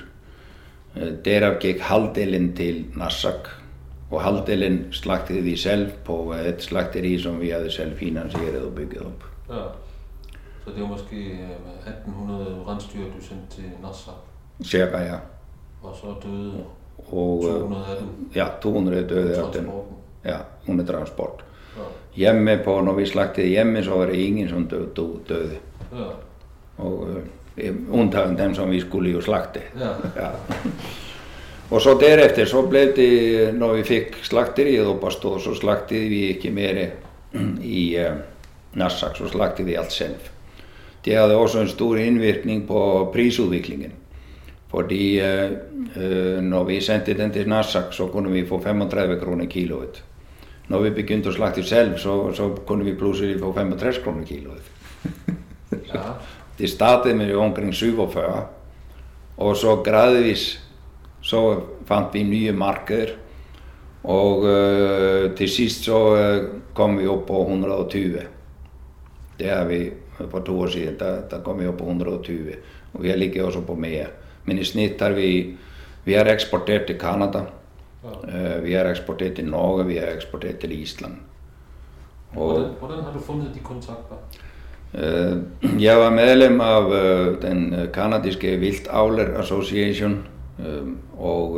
Øh, 0.97 1.11
derav 1.25 1.59
gik 1.59 1.79
halvdelen 1.79 2.55
til 2.55 2.85
Nassak 2.95 3.49
og 4.11 4.21
halvdelen 4.21 4.87
slagtede 4.91 5.41
vi 5.41 5.55
selv 5.57 5.91
på 6.05 6.33
et 6.33 6.63
slakteri 6.63 7.19
som 7.19 7.41
vi 7.41 7.49
havde 7.49 7.71
selv 7.71 7.97
finansieret 7.97 8.61
og 8.61 8.75
bygget 8.75 9.01
op. 9.01 9.23
Ja. 9.49 9.63
Så 10.65 10.69
det 10.75 10.81
var 10.81 10.87
måske 10.87 11.15
øh, 11.15 11.87
1800 11.87 12.63
rensdyr, 12.67 12.99
du 12.99 13.21
sendte 13.21 13.55
til 13.55 13.63
Nassak, 13.81 14.15
Cirka 14.63 14.97
ja. 14.97 15.17
og 15.83 15.95
så 15.95 16.27
døde 16.27 16.63
Og 17.11 17.43
øh, 17.47 17.59
200 17.59 17.85
af 17.85 17.97
dem 17.99 18.07
ja, 18.35 18.47
200 18.61 19.07
døde 19.09 19.37
af 19.37 19.53
dem 19.53 19.69
ja, 20.25 20.37
under 20.67 20.85
transport. 20.85 21.45
Hjemme 22.15 22.59
på, 22.65 22.81
når 22.81 22.93
vi 22.93 23.05
slagtede 23.05 23.47
hjemme, 23.47 23.83
så 23.83 23.97
var 23.97 24.05
det 24.05 24.15
ingen 24.21 24.49
som 24.49 24.67
døde. 24.67 25.19
døde. 25.29 25.57
Ja. 25.93 26.11
og 26.77 27.07
øh, 27.57 27.73
undtagen 27.91 28.37
dem 28.37 28.55
som 28.55 28.71
vi 28.71 28.79
skulle 28.79 29.11
jo 29.11 29.21
slagte. 29.21 29.59
Ja. 29.79 29.89
Ja. 30.15 30.29
Og 31.69 31.81
så 31.81 31.97
derefter 31.99 32.45
så 32.45 32.61
blev 32.61 32.95
det, 32.95 33.53
når 33.53 33.73
vi 33.73 33.83
fikk 33.83 34.17
slakteriet 34.21 34.85
opp 34.87 35.03
å 35.03 35.11
stå, 35.13 35.37
så 35.41 35.55
slaktede 35.57 36.09
vi 36.09 36.19
ikke 36.35 36.51
mer 36.53 36.81
i 37.63 37.95
uh, 37.97 38.19
Nassak, 38.79 39.17
så 39.17 39.29
slaktede 39.29 39.71
vi 39.71 39.77
alt 39.77 39.91
selv. 39.91 40.29
Det 41.05 41.17
hadde 41.17 41.35
også 41.35 41.61
en 41.61 41.71
stor 41.71 41.97
innvirkning 41.97 42.67
på 42.67 42.79
prisutviklingen. 43.13 43.93
Fordi 44.69 45.05
uh, 45.21 45.51
uh, 45.97 46.37
når 46.45 46.69
vi 46.69 46.81
sendte 46.81 47.17
den 47.17 47.33
til 47.33 47.49
Nassak, 47.49 47.93
så 47.93 48.07
kunne 48.07 48.31
vi 48.33 48.45
få 48.45 48.61
35 48.61 49.19
kroner 49.21 49.49
kiloet. 49.49 50.03
Når 50.67 50.85
vi 50.85 50.93
begynte 50.95 51.29
å 51.29 51.35
slakte 51.35 51.63
selv, 51.63 51.97
så, 51.99 52.31
så 52.35 52.49
kunne 52.67 52.85
vi 52.87 52.95
plutselig 52.95 53.39
få 53.41 53.51
65 53.55 54.03
kroner 54.03 54.27
kiloet. 54.27 54.69
ja. 55.93 56.13
Det 56.57 56.69
startede 56.69 57.17
med 57.17 57.33
omkring 57.35 57.73
47, 57.73 58.43
og 59.37 59.57
så 59.57 59.75
gradvis 59.83 60.59
så 61.21 61.41
fandt 61.89 62.13
vi 62.13 62.23
nye 62.23 62.51
markeder. 62.51 63.15
Og 64.03 64.45
øh, 64.45 65.35
til 65.35 65.49
sidst 65.49 65.85
så 65.87 66.15
øh, 66.15 66.49
kom 66.75 66.99
vi 66.99 67.07
op 67.07 67.25
på 67.25 67.41
120. 67.41 68.21
Det 69.39 69.49
har 69.49 69.65
vi 69.65 69.89
for 70.29 70.39
to 70.39 70.59
år 70.59 70.67
siden, 70.67 70.99
der, 70.99 71.21
der 71.31 71.39
kom 71.43 71.59
vi 71.59 71.67
op 71.67 71.77
på 71.77 71.85
120. 71.85 72.53
Og 72.93 73.03
vi 73.03 73.09
har 73.09 73.15
ligget 73.15 73.43
også 73.43 73.61
på 73.61 73.75
mere. 73.75 74.05
Men 74.45 74.59
i 74.59 74.63
snitt 74.63 75.01
har 75.01 75.11
vi, 75.11 75.55
vi 76.05 76.13
har 76.13 76.25
eksporteret 76.25 76.85
til 76.87 76.99
Kanada, 76.99 77.45
ja. 78.03 78.55
øh, 78.57 78.63
vi 78.63 78.73
har 78.73 78.89
eksporteret 78.89 79.35
til 79.35 79.45
Norge, 79.45 79.85
vi 79.85 79.97
har 79.97 80.07
eksporteret 80.15 80.57
til 80.57 80.81
Island. 80.81 81.13
Og 82.35 82.51
hvordan, 82.51 82.69
hvordan 82.79 83.03
har 83.03 83.13
du 83.13 83.19
fundet 83.19 83.51
de 83.53 83.59
kontakter? 83.59 84.15
Uh, 84.93 85.81
jeg 85.81 85.97
var 85.97 86.09
medlem 86.09 86.61
av 86.61 86.85
uh, 86.85 87.41
den 87.41 87.89
kanadiske 87.93 88.57
Vilt 88.61 88.87
Avler 88.89 89.39
Association 89.39 90.19
og 91.17 91.57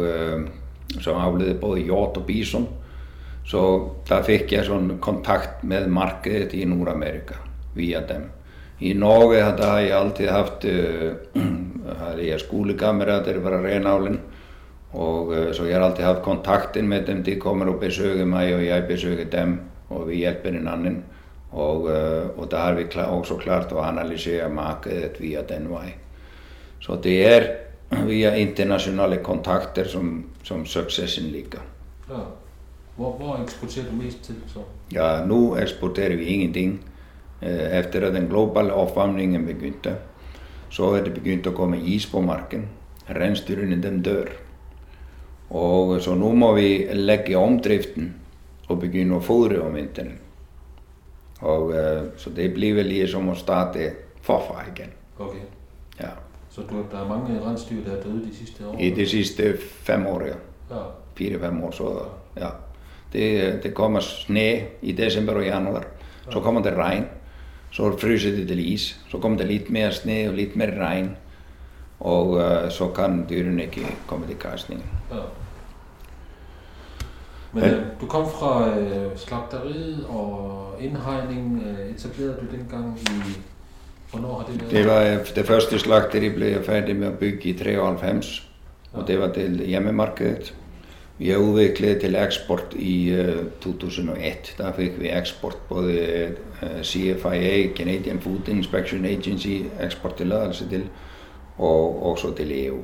som 1.02 1.18
avlede 1.20 1.58
både 1.60 1.82
hjort 1.82 2.18
og 2.18 2.24
bison. 2.26 2.68
Så 3.46 3.62
der 4.08 4.24
fikk 4.24 4.54
jeg 4.56 4.66
sånn 4.66 4.94
kontakt 5.04 5.66
med 5.68 5.90
markedet 5.92 6.54
i 6.56 6.64
Nord-Amerika 6.66 7.36
via 7.76 8.00
dem. 8.08 8.30
I 8.80 8.94
Norge 8.94 9.44
har 9.44 9.60
jeg 9.82 9.92
alltid 9.92 10.30
haft 10.30 10.66
hade 12.00 12.24
jag 12.24 12.40
skolekamerater 12.40 13.42
fra 13.42 13.64
Renavlen 13.64 14.20
og 14.96 15.34
så 15.56 15.66
jeg 15.68 15.76
har 15.76 15.84
alltid 15.86 16.06
haft 16.06 16.24
kontakten 16.24 16.88
med 16.88 17.08
dem. 17.08 17.24
De 17.24 17.36
kommer 17.40 17.70
og 17.72 17.80
besøker 17.82 18.26
meg 18.26 18.54
og 18.56 18.64
jeg 18.66 18.88
besøker 18.88 19.30
dem 19.32 19.60
og 19.90 20.08
vi 20.10 20.22
hjelper 20.24 20.56
hverandre. 20.56 20.96
Og, 21.56 21.86
og 22.38 22.48
da 22.52 22.64
har 22.66 22.74
vi 22.76 22.88
klar, 22.92 23.12
også 23.16 23.38
klart 23.40 23.72
å 23.72 23.84
analysere 23.84 24.50
markedet 24.52 25.20
via 25.22 25.44
den 25.48 25.70
vei. 25.72 25.94
Så 26.84 26.98
det 27.04 27.16
er 27.28 27.46
via 28.06 28.34
internasjonale 28.36 29.22
kontakter 29.24 29.88
som, 29.88 30.18
som 30.44 30.66
suksessen 30.68 31.30
ligger. 31.32 31.64
Ja. 32.10 32.26
Hvor, 32.96 33.16
hvor 33.20 33.40
eksporterer 33.44 33.90
du 33.92 33.98
mest 34.00 34.24
til 34.24 34.36
så? 34.48 34.64
Ja, 34.94 35.26
nå 35.28 35.56
eksporterer 35.60 36.16
vi 36.16 36.26
ingenting. 36.34 36.80
Efter 37.42 38.08
at 38.08 38.16
den 38.16 38.30
globale 38.32 38.74
oppvarmingen 38.74 39.46
begynte, 39.46 39.98
så 40.72 40.94
er 40.96 41.04
det 41.04 41.14
begynt 41.18 41.48
å 41.48 41.54
komme 41.56 41.78
is 41.78 42.08
på 42.10 42.24
marken. 42.24 42.70
Reinsdyrene 43.12 43.78
den 43.84 44.00
dør. 44.02 44.32
Og 45.50 46.00
så 46.02 46.16
nå 46.18 46.32
må 46.34 46.54
vi 46.58 46.70
legge 46.98 47.38
om 47.38 47.60
driften 47.62 48.14
og 48.70 48.80
begynne 48.82 49.20
å 49.20 49.24
fôre 49.24 49.60
om 49.62 49.76
vinteren. 49.78 50.16
Og, 51.46 51.74
så 52.18 52.32
det 52.34 52.48
blir 52.56 52.78
vel 52.80 52.94
som 53.12 53.28
å 53.30 53.36
starte 53.38 53.92
forfra 54.26 54.64
igjen. 54.72 54.94
Okay. 55.20 55.44
Ja. 56.00 56.16
Så 56.50 56.64
du, 56.70 56.78
der 56.92 57.02
er 57.04 57.08
mange 57.08 57.36
rensdyr, 57.44 57.84
der 57.86 57.98
er 57.98 58.04
døde 58.04 58.26
de 58.26 58.36
sidste 58.36 58.66
år? 58.68 58.80
I 58.80 58.90
de 58.96 59.06
sidste 59.08 59.58
fem 59.60 60.06
år, 60.08 60.24
ja. 60.28 60.38
Ja. 60.70 60.84
Fire-fem 61.16 61.64
år, 61.64 61.72
så 61.72 61.92
ja. 62.40 62.50
Det, 63.14 63.28
det 63.64 63.74
kommer 63.74 64.00
snø 64.00 64.50
i 64.82 64.96
desember 64.96 65.38
og 65.40 65.46
januar. 65.46 65.86
Så 66.32 66.42
kommer 66.42 66.64
det 66.64 66.74
regn. 66.78 67.06
Så 67.72 67.92
fryser 68.00 68.32
det 68.36 68.48
til 68.48 68.60
is. 68.74 68.96
Så 69.12 69.20
kommer 69.20 69.38
det 69.38 69.48
litt 69.48 69.70
mer 69.70 69.92
snø 69.92 70.30
og 70.30 70.40
litt 70.40 70.56
mer 70.56 70.74
regn. 70.80 71.12
Og 72.00 72.36
uh, 72.40 72.70
så 72.72 72.90
kan 72.96 73.24
dyrene 73.30 73.68
ikke 73.70 73.92
komme 74.08 74.28
til 74.28 74.40
kasting. 74.40 74.82
Ja. 75.12 75.22
Men 77.54 77.64
øh, 77.64 77.86
du 78.02 78.06
kom 78.06 78.30
fra 78.30 78.80
øh, 78.80 79.18
slagteriet 79.18 80.06
og 80.10 80.76
indhegning. 80.80 81.64
Øh, 81.66 81.96
etablerede 81.96 82.38
du 82.42 82.58
dengang 82.58 83.00
i... 83.00 83.40
Hvornår 84.12 84.38
har 84.38 84.46
det 84.46 84.62
været? 84.62 84.72
Det 84.72 84.86
var 84.88 85.24
det 85.36 85.46
første 85.46 85.80
slakteri 85.80 86.30
ble 86.30 86.52
jeg 86.52 86.66
ferdig 86.66 86.96
med 86.96 87.08
å 87.08 87.18
bygge 87.20 87.50
i 87.50 87.54
93. 87.58 88.52
Og 88.94 89.08
det 89.08 89.20
var 89.20 89.34
til 89.34 89.60
hjemmemarkedet. 89.66 90.54
Vi 91.18 91.30
har 91.30 91.40
utviklet 91.40 92.02
til 92.02 92.16
eksport 92.16 92.76
i 92.76 93.16
uh, 93.16 93.46
2001. 93.64 94.54
Da 94.58 94.72
fikk 94.76 95.00
vi 95.00 95.12
eksport 95.16 95.58
både 95.70 95.96
uh, 96.62 96.82
CFIA, 96.84 97.72
Canadian 97.76 98.20
Food 98.20 98.52
Inspection 98.52 99.06
Agency, 99.06 99.64
eksporttillatelse 99.82 100.70
til, 100.70 100.90
og 101.58 102.06
også 102.12 102.36
til 102.36 102.52
EU. 102.66 102.84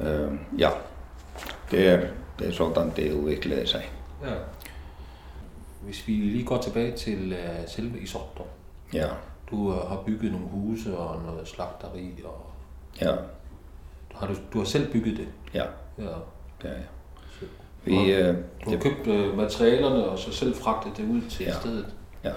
Uh, 0.00 0.60
ja, 0.60 0.70
det 1.70 1.88
er, 1.88 2.00
det 2.38 2.48
er 2.48 2.52
sådan 2.52 2.92
det 2.96 3.12
udviklede 3.12 3.66
sig. 3.66 3.90
Ja. 4.24 4.34
Hvis 5.82 6.08
vi 6.08 6.12
lige 6.12 6.44
går 6.44 6.58
tilbage 6.58 6.96
til 6.96 7.32
uh, 7.32 7.68
selve 7.68 7.98
Isorter. 8.00 8.44
Ja, 8.94 9.08
Du 9.50 9.56
uh, 9.56 9.88
har 9.88 10.02
bygget 10.06 10.32
nogle 10.32 10.46
huse 10.46 10.96
og 10.98 11.22
noget 11.22 11.48
slagteri. 11.48 12.10
Og 12.24 12.46
ja, 13.00 13.14
har 14.14 14.26
du, 14.26 14.34
du 14.52 14.58
har 14.58 14.64
selv 14.64 14.92
bygget 14.92 15.16
det? 15.18 15.28
ja, 15.54 15.64
Ja. 15.98 16.04
det 16.62 16.70
er 16.70 16.74
jeg. 16.74 16.84
Vi, 17.84 17.94
uh, 18.28 18.36
Du 18.64 18.70
har 18.70 18.76
købt 18.78 19.06
uh, 19.06 19.36
materialerne 19.36 20.04
og 20.08 20.18
så 20.18 20.32
selv 20.32 20.54
fragtet 20.54 20.92
det 20.96 21.04
ud 21.04 21.20
til 21.30 21.46
Ja. 21.46 21.52
stedet? 21.60 21.86
Ja. 22.24 22.32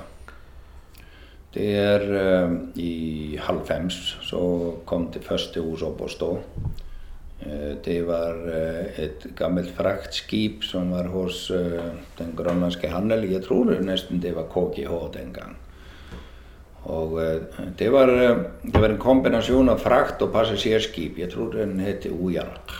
Det 1.53 1.75
er 1.77 2.45
uh, 2.47 2.57
i 2.75 3.35
90 3.41 3.93
så 4.21 4.73
kom 4.85 5.11
det 5.11 5.23
første 5.25 5.61
hus 5.61 5.81
opp 5.81 6.01
å 6.01 6.07
stå. 6.07 6.39
Uh, 7.41 7.75
det 7.83 8.01
var 8.07 8.37
uh, 8.47 8.99
et 8.99 9.25
gammelt 9.35 9.73
fraktskip 9.75 10.63
som 10.63 10.93
var 10.93 11.09
hos 11.11 11.49
uh, 11.51 11.91
den 12.19 12.31
grønlandske 12.37 12.91
handel. 12.91 13.25
Jeg 13.31 13.43
tror 13.47 13.73
nesten 13.83 14.21
det 14.23 14.35
var 14.35 14.47
KGH 14.53 14.99
den 15.17 15.33
gang. 15.35 15.57
Og 16.83 17.15
det, 17.79 17.87
var, 17.93 18.09
det 18.59 18.75
var 18.75 18.91
en 18.91 18.99
kombinasjon 18.99 19.71
av 19.71 19.79
frakt 19.79 20.19
og 20.25 20.33
passasjerskip. 20.33 21.15
Jeg 21.21 21.31
tror 21.31 21.53
den 21.55 21.77
het 21.79 22.09
Ujark, 22.11 22.73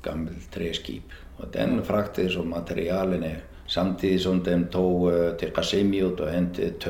gammelt 0.00 0.46
treskip. 0.54 1.12
Og 1.36 1.50
den 1.52 1.82
fraktet 1.84 2.32
så 2.32 2.40
materialene 2.40 3.34
samtidig 3.68 4.22
som 4.24 4.40
de 4.44 4.56
uh, 4.56 5.36
til 5.36 5.52
Kasimiut 5.52 6.20
og 6.24 6.32
hentet 6.32 6.88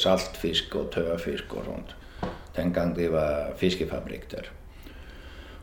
saltfisk 0.00 0.80
og 0.80 0.88
tørrfisk 0.96 1.52
og 1.60 1.68
sånt. 1.68 1.94
Den 2.56 2.72
gang 2.72 2.96
det 2.96 3.12
var 3.12 3.52
fiskefabrikk 3.60 4.30
der. 4.32 4.50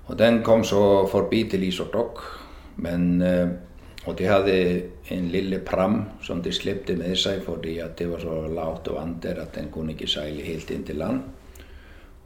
Og 0.08 0.18
den 0.20 0.42
kom 0.44 0.64
så 0.64 1.08
forbi 1.12 1.44
til 1.52 1.68
Isordok, 1.68 2.22
men 2.84 3.08
uh, 3.22 3.50
og 4.08 4.16
de 4.16 4.28
hadde 4.30 4.54
en 5.12 5.26
lille 5.32 5.60
pram 5.60 5.98
som 6.24 6.40
de 6.44 6.54
slepte 6.56 6.96
med 6.96 7.18
seg 7.20 7.42
fordi 7.44 7.74
at 7.84 7.98
det 8.00 8.08
var 8.08 8.24
så 8.24 8.38
lavt 8.48 8.88
og 8.88 9.02
vann 9.02 9.18
der 9.24 9.42
at 9.44 9.58
den 9.58 9.68
kunne 9.74 9.92
ikke 9.98 10.08
seile 10.08 10.46
helt 10.48 10.72
inn 10.72 10.86
til 10.88 11.02
land. 11.02 11.20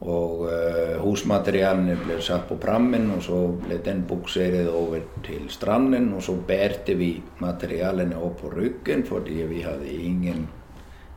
Og 0.02 0.46
uh, 0.46 0.94
husmaterialene 1.02 1.98
ble 2.04 2.20
satt 2.22 2.48
på 2.48 2.58
prammen, 2.62 3.10
og 3.16 3.22
så 3.22 3.38
ble 3.66 3.78
den 3.86 4.02
bukseret 4.06 4.70
over 4.70 5.02
til 5.26 5.46
stranden. 5.50 6.10
Og 6.14 6.22
så 6.26 6.34
bærte 6.48 6.98
vi 6.98 7.12
materialene 7.42 8.18
opp 8.18 8.40
på 8.42 8.50
ryggen 8.54 9.06
fordi 9.06 9.42
vi 9.50 9.62
hadde 9.66 9.94
ingen 9.94 10.48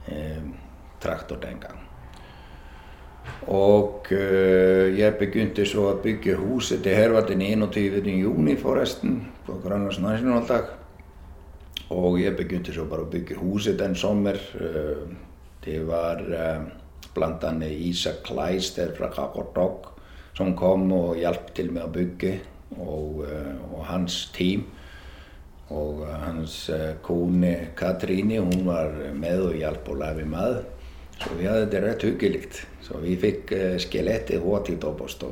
eh, 0.09 0.45
traktor 1.01 1.41
den 1.41 1.61
gang. 1.61 1.84
Og 3.47 4.07
uh, 4.11 4.87
jeg 4.97 5.17
begynte 5.19 5.65
så 5.69 5.91
å 5.91 5.99
bygge 6.01 6.37
huset. 6.39 6.81
Det 6.83 6.95
her 6.97 7.13
var 7.13 7.27
den 7.29 7.43
21. 7.45 8.07
juni 8.09 8.55
forresten, 8.57 9.19
på 9.45 9.59
Grønlands 9.61 9.99
nasjonaldag. 10.01 10.71
Og 11.93 12.17
jeg 12.17 12.33
begynte 12.37 12.73
så 12.73 12.87
bare 12.89 13.05
å 13.05 13.11
bygge 13.11 13.37
huset 13.37 13.77
den 13.79 13.93
sommer. 13.97 14.39
Uh, 14.57 15.05
det 15.65 15.77
var 15.85 16.23
uh, 16.25 16.65
blant 17.13 17.45
annet 17.45 17.77
Isak 17.85 18.23
Kleister 18.25 18.95
fra 18.97 19.11
Kakordok 19.13 19.91
som 20.35 20.55
kom 20.57 20.89
og 20.91 21.15
hjalp 21.21 21.53
til 21.55 21.69
med 21.71 21.85
å 21.85 21.93
bygge, 21.93 22.33
og, 22.75 23.21
og 23.23 23.85
hans 23.87 24.25
team. 24.35 24.65
Og 25.71 26.01
hans 26.03 26.57
kone 27.05 27.53
Katrine 27.77 28.41
hun 28.43 28.65
var 28.67 28.91
med 29.15 29.45
og 29.45 29.55
hjalp 29.55 29.87
å 29.87 29.95
lage 30.01 30.25
mat. 30.27 30.74
Så 31.21 31.35
vi 31.39 31.47
hadde 31.47 31.69
det 31.71 31.81
rett 31.81 32.03
hyggelig. 32.03 32.43
Så 32.83 32.99
vi 33.01 33.15
fikk 33.17 33.53
skelettet 33.81 34.43
hurtig 34.43 34.77
opp 34.85 35.05
å 35.05 35.09
stå. 35.09 35.31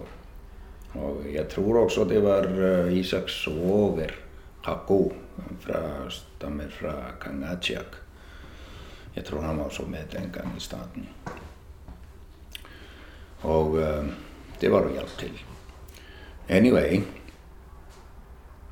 Og 0.97 1.25
jeg 1.27 1.45
tror 1.51 1.83
også 1.83 2.05
det 2.09 2.21
var 2.23 2.47
Isaks 2.93 3.43
svoger, 3.45 4.13
Kako, 4.63 4.99
fra, 5.59 5.81
stammer 6.09 6.69
fra 6.71 6.93
Kangatsiak. 7.21 7.97
Jeg 9.15 9.25
tror 9.25 9.41
han 9.41 9.57
var 9.57 9.65
også 9.65 9.85
med 9.85 10.07
den 10.11 10.31
gang 10.33 10.53
i 10.57 10.61
staten. 10.61 11.07
Og 13.43 13.75
uh, 13.75 14.05
det 14.61 14.71
var 14.71 14.87
å 14.87 14.93
hjelpe 14.93 15.19
til. 15.19 15.43
Anyway. 16.49 17.03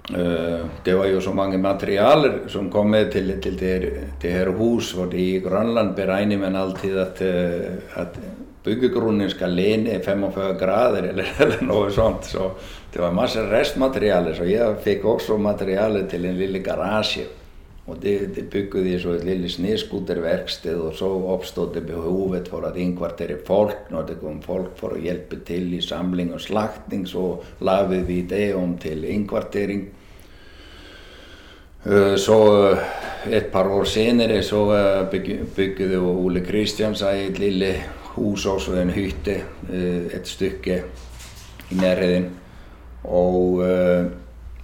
Uh, 0.10 0.66
det 0.84 0.96
var 0.98 1.06
jo 1.12 1.22
så 1.22 1.34
mange 1.34 1.60
materialer 1.62 2.40
som 2.50 2.72
kom 2.74 2.90
med 2.90 3.12
til, 3.14 3.36
til 3.42 3.58
det, 3.60 3.76
det 4.22 4.32
her 4.34 4.50
hus, 4.58 4.94
fordi 4.98 5.28
i 5.36 5.42
Grønland 5.44 5.94
beregner 5.96 6.42
man 6.42 6.58
alltid 6.58 6.98
at, 6.98 7.22
uh, 7.22 8.02
at 8.02 8.18
byggegrunnen 8.66 9.30
skal 9.30 9.54
lene 9.56 10.00
45 10.04 10.56
grader 10.60 11.12
eller, 11.12 11.30
eller 11.46 11.62
noe 11.66 11.92
sånt. 11.94 12.26
Så 12.34 12.50
det 12.94 13.02
var 13.02 13.14
masse 13.16 13.46
restmateriale, 13.48 14.34
så 14.36 14.50
jeg 14.50 14.82
fikk 14.84 15.06
også 15.06 15.38
materiale 15.38 16.08
til 16.10 16.26
en 16.26 16.40
lille 16.40 16.64
garasje. 16.66 17.28
Og 17.92 17.98
bygde 18.00 18.84
de 18.86 18.94
så 19.02 19.18
et 19.18 19.26
lille 19.28 19.50
snøscooterverksted, 19.52 20.80
og 20.80 21.26
oppstod 21.34 21.74
det 21.76 21.84
behovet 21.90 22.48
for 22.48 22.64
at 22.64 22.78
innkvartere 22.80 23.36
folk. 23.46 23.90
Når 23.92 24.06
det 24.08 24.20
kom 24.22 24.38
folk 24.42 24.78
for 24.80 24.96
å 24.96 25.02
hjelpe 25.02 25.42
til 25.44 25.74
i 25.76 25.82
samling 25.84 26.32
og 26.32 26.40
slakting, 26.40 27.04
så 27.04 27.36
laget 27.60 28.08
vi 28.08 28.22
det 28.24 28.54
om 28.56 28.78
til 28.80 29.04
innkvartering. 29.04 29.90
Så 32.16 32.38
et 33.28 33.52
par 33.52 33.68
år 33.74 33.84
senere 33.90 34.40
så 34.46 34.64
bygde 35.12 36.00
Ole 36.00 36.46
Kristian 36.46 36.96
seg 36.96 37.26
et 37.26 37.40
lille 37.42 37.74
hus, 38.16 38.46
også 38.46 38.80
en 38.80 38.96
hytte, 38.96 39.42
et 39.74 40.28
stykke 40.30 40.84
i 41.72 41.82
nærheten. 41.82 42.30
Og 43.04 43.66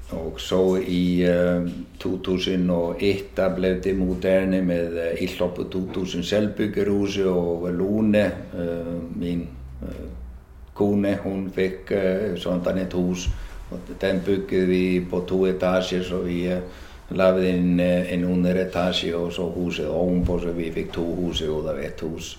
och 0.10 0.42
så 0.42 0.78
i 0.78 1.30
uh, 1.30 1.70
2001 2.00 3.56
blev 3.56 3.82
det 3.82 3.94
moderne 3.94 4.62
med 4.62 4.94
uh, 4.94 5.24
Illoppe 5.24 5.64
2000 5.64 6.24
selvbyggerhuse 6.24 7.24
och 7.24 7.74
Lone, 7.74 8.32
uh, 8.60 9.02
min 9.20 9.48
kone, 10.74 11.18
hon 11.24 11.52
fick 11.52 11.92
sånt 12.38 12.68
ett 12.68 12.96
hus 12.96 13.26
och 13.70 13.80
den 14.00 14.22
byggde 14.26 14.66
vi 14.66 15.06
på 15.10 15.22
två 15.22 15.48
etager 15.48 16.04
så 16.04 16.18
vi 16.18 16.60
lavade 17.10 17.50
in 17.50 17.80
en 17.80 18.24
underetage 18.24 19.14
och 19.16 19.34
så 19.34 19.54
huset 19.56 19.90
ovanpå 19.90 20.40
så 20.40 20.48
vi 20.48 20.72
fick 20.72 20.92
två 20.92 21.16
hus 21.16 21.42
utav 21.42 21.80
ett 21.80 22.04
hus. 22.04 22.38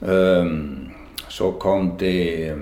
Um, 0.00 0.90
så 1.28 1.52
kom 1.52 1.96
det 1.98 2.54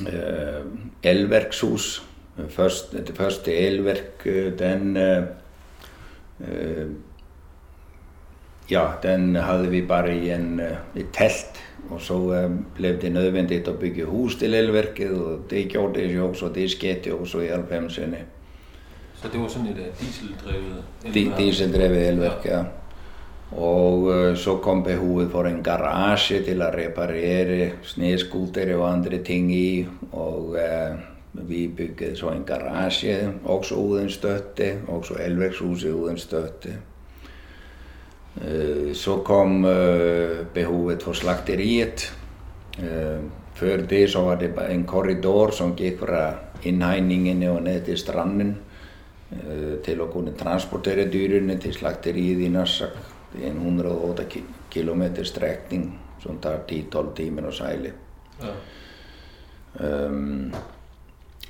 um, 0.00 0.06
uh, 0.06 0.66
elverkshus. 1.02 2.02
Først, 2.48 2.92
det 2.92 3.16
første 3.16 3.54
elverk, 3.54 4.24
den 4.58 4.96
uh, 4.96 5.24
ja, 8.70 8.86
den 9.02 9.36
hade 9.36 9.70
vi 9.70 9.82
bara 9.82 10.12
i 10.12 10.30
en, 10.30 10.60
tält 11.12 11.60
och 11.90 12.00
så 12.00 12.34
uh, 12.34 12.50
blev 12.76 13.00
det 13.00 13.10
nödvändigt 13.10 13.68
att 13.68 13.80
bygga 13.80 14.06
hus 14.06 14.38
till 14.38 14.54
elverket 14.54 15.10
och 15.10 15.40
det 15.50 15.60
gjorde 15.60 16.06
det 16.06 16.20
också, 16.20 16.48
det 16.48 16.68
skedde 16.68 17.12
också 17.12 17.42
i 17.42 17.56
90 17.56 18.24
Så 19.22 19.28
det 19.32 19.38
var 19.38 19.48
sådan 19.48 19.66
et 19.68 20.00
dieseldrevet 20.00 20.84
elverk? 21.04 21.38
Dieseldrevet 21.38 22.08
elverk, 22.08 22.44
ja. 22.44 22.56
ja. 22.56 22.64
Og 23.50 24.02
uh, 24.06 24.36
så 24.36 24.56
kom 24.62 24.82
behovet 24.82 25.30
for 25.30 25.48
en 25.48 25.62
garasje 25.62 26.38
til 26.46 26.62
å 26.62 26.70
reparere 26.70 27.72
snøscootere 27.82 28.76
og 28.78 28.86
andre 28.86 29.18
ting 29.26 29.50
i. 29.54 29.82
Og 30.12 30.54
uh, 30.54 30.94
vi 31.48 31.64
bygde 31.66 32.12
så 32.18 32.30
en 32.30 32.46
garasje, 32.46 33.16
også 33.44 33.74
uten 33.74 34.10
støtte, 34.10 34.70
også 34.88 35.18
elverkshuset 35.26 35.90
uten 35.90 36.18
støtte. 36.18 36.76
Uh, 38.38 38.94
så 38.94 39.18
kom 39.26 39.66
behovet 40.54 41.02
for 41.02 41.18
slakteriet. 41.18 42.06
Før 43.60 43.82
det 43.90 44.04
så 44.08 44.22
var 44.24 44.38
det 44.40 44.54
en 44.70 44.86
korridor 44.88 45.50
som 45.52 45.74
gikk 45.76 45.98
fra 46.06 46.22
innhegningene 46.64 47.50
og 47.50 47.64
ned 47.66 47.82
til 47.84 47.98
stranden 47.98 48.54
til 49.84 50.00
å 50.00 50.08
kunne 50.08 50.32
transportere 50.38 51.10
dyrene 51.10 51.58
til 51.60 51.74
slakteriet 51.76 52.40
i 52.46 52.48
Nassak. 52.54 53.19
Det 53.32 53.46
är 53.46 53.50
en 53.50 53.56
108 53.56 54.22
kilometer 54.70 55.24
sträckning 55.24 55.98
som 56.22 56.36
tar 56.36 56.58
10-12 56.68 57.14
timmar 57.14 57.48
att 57.48 57.54
segla. 57.54 57.88
Ja. 58.40 58.48
Um, 59.86 60.52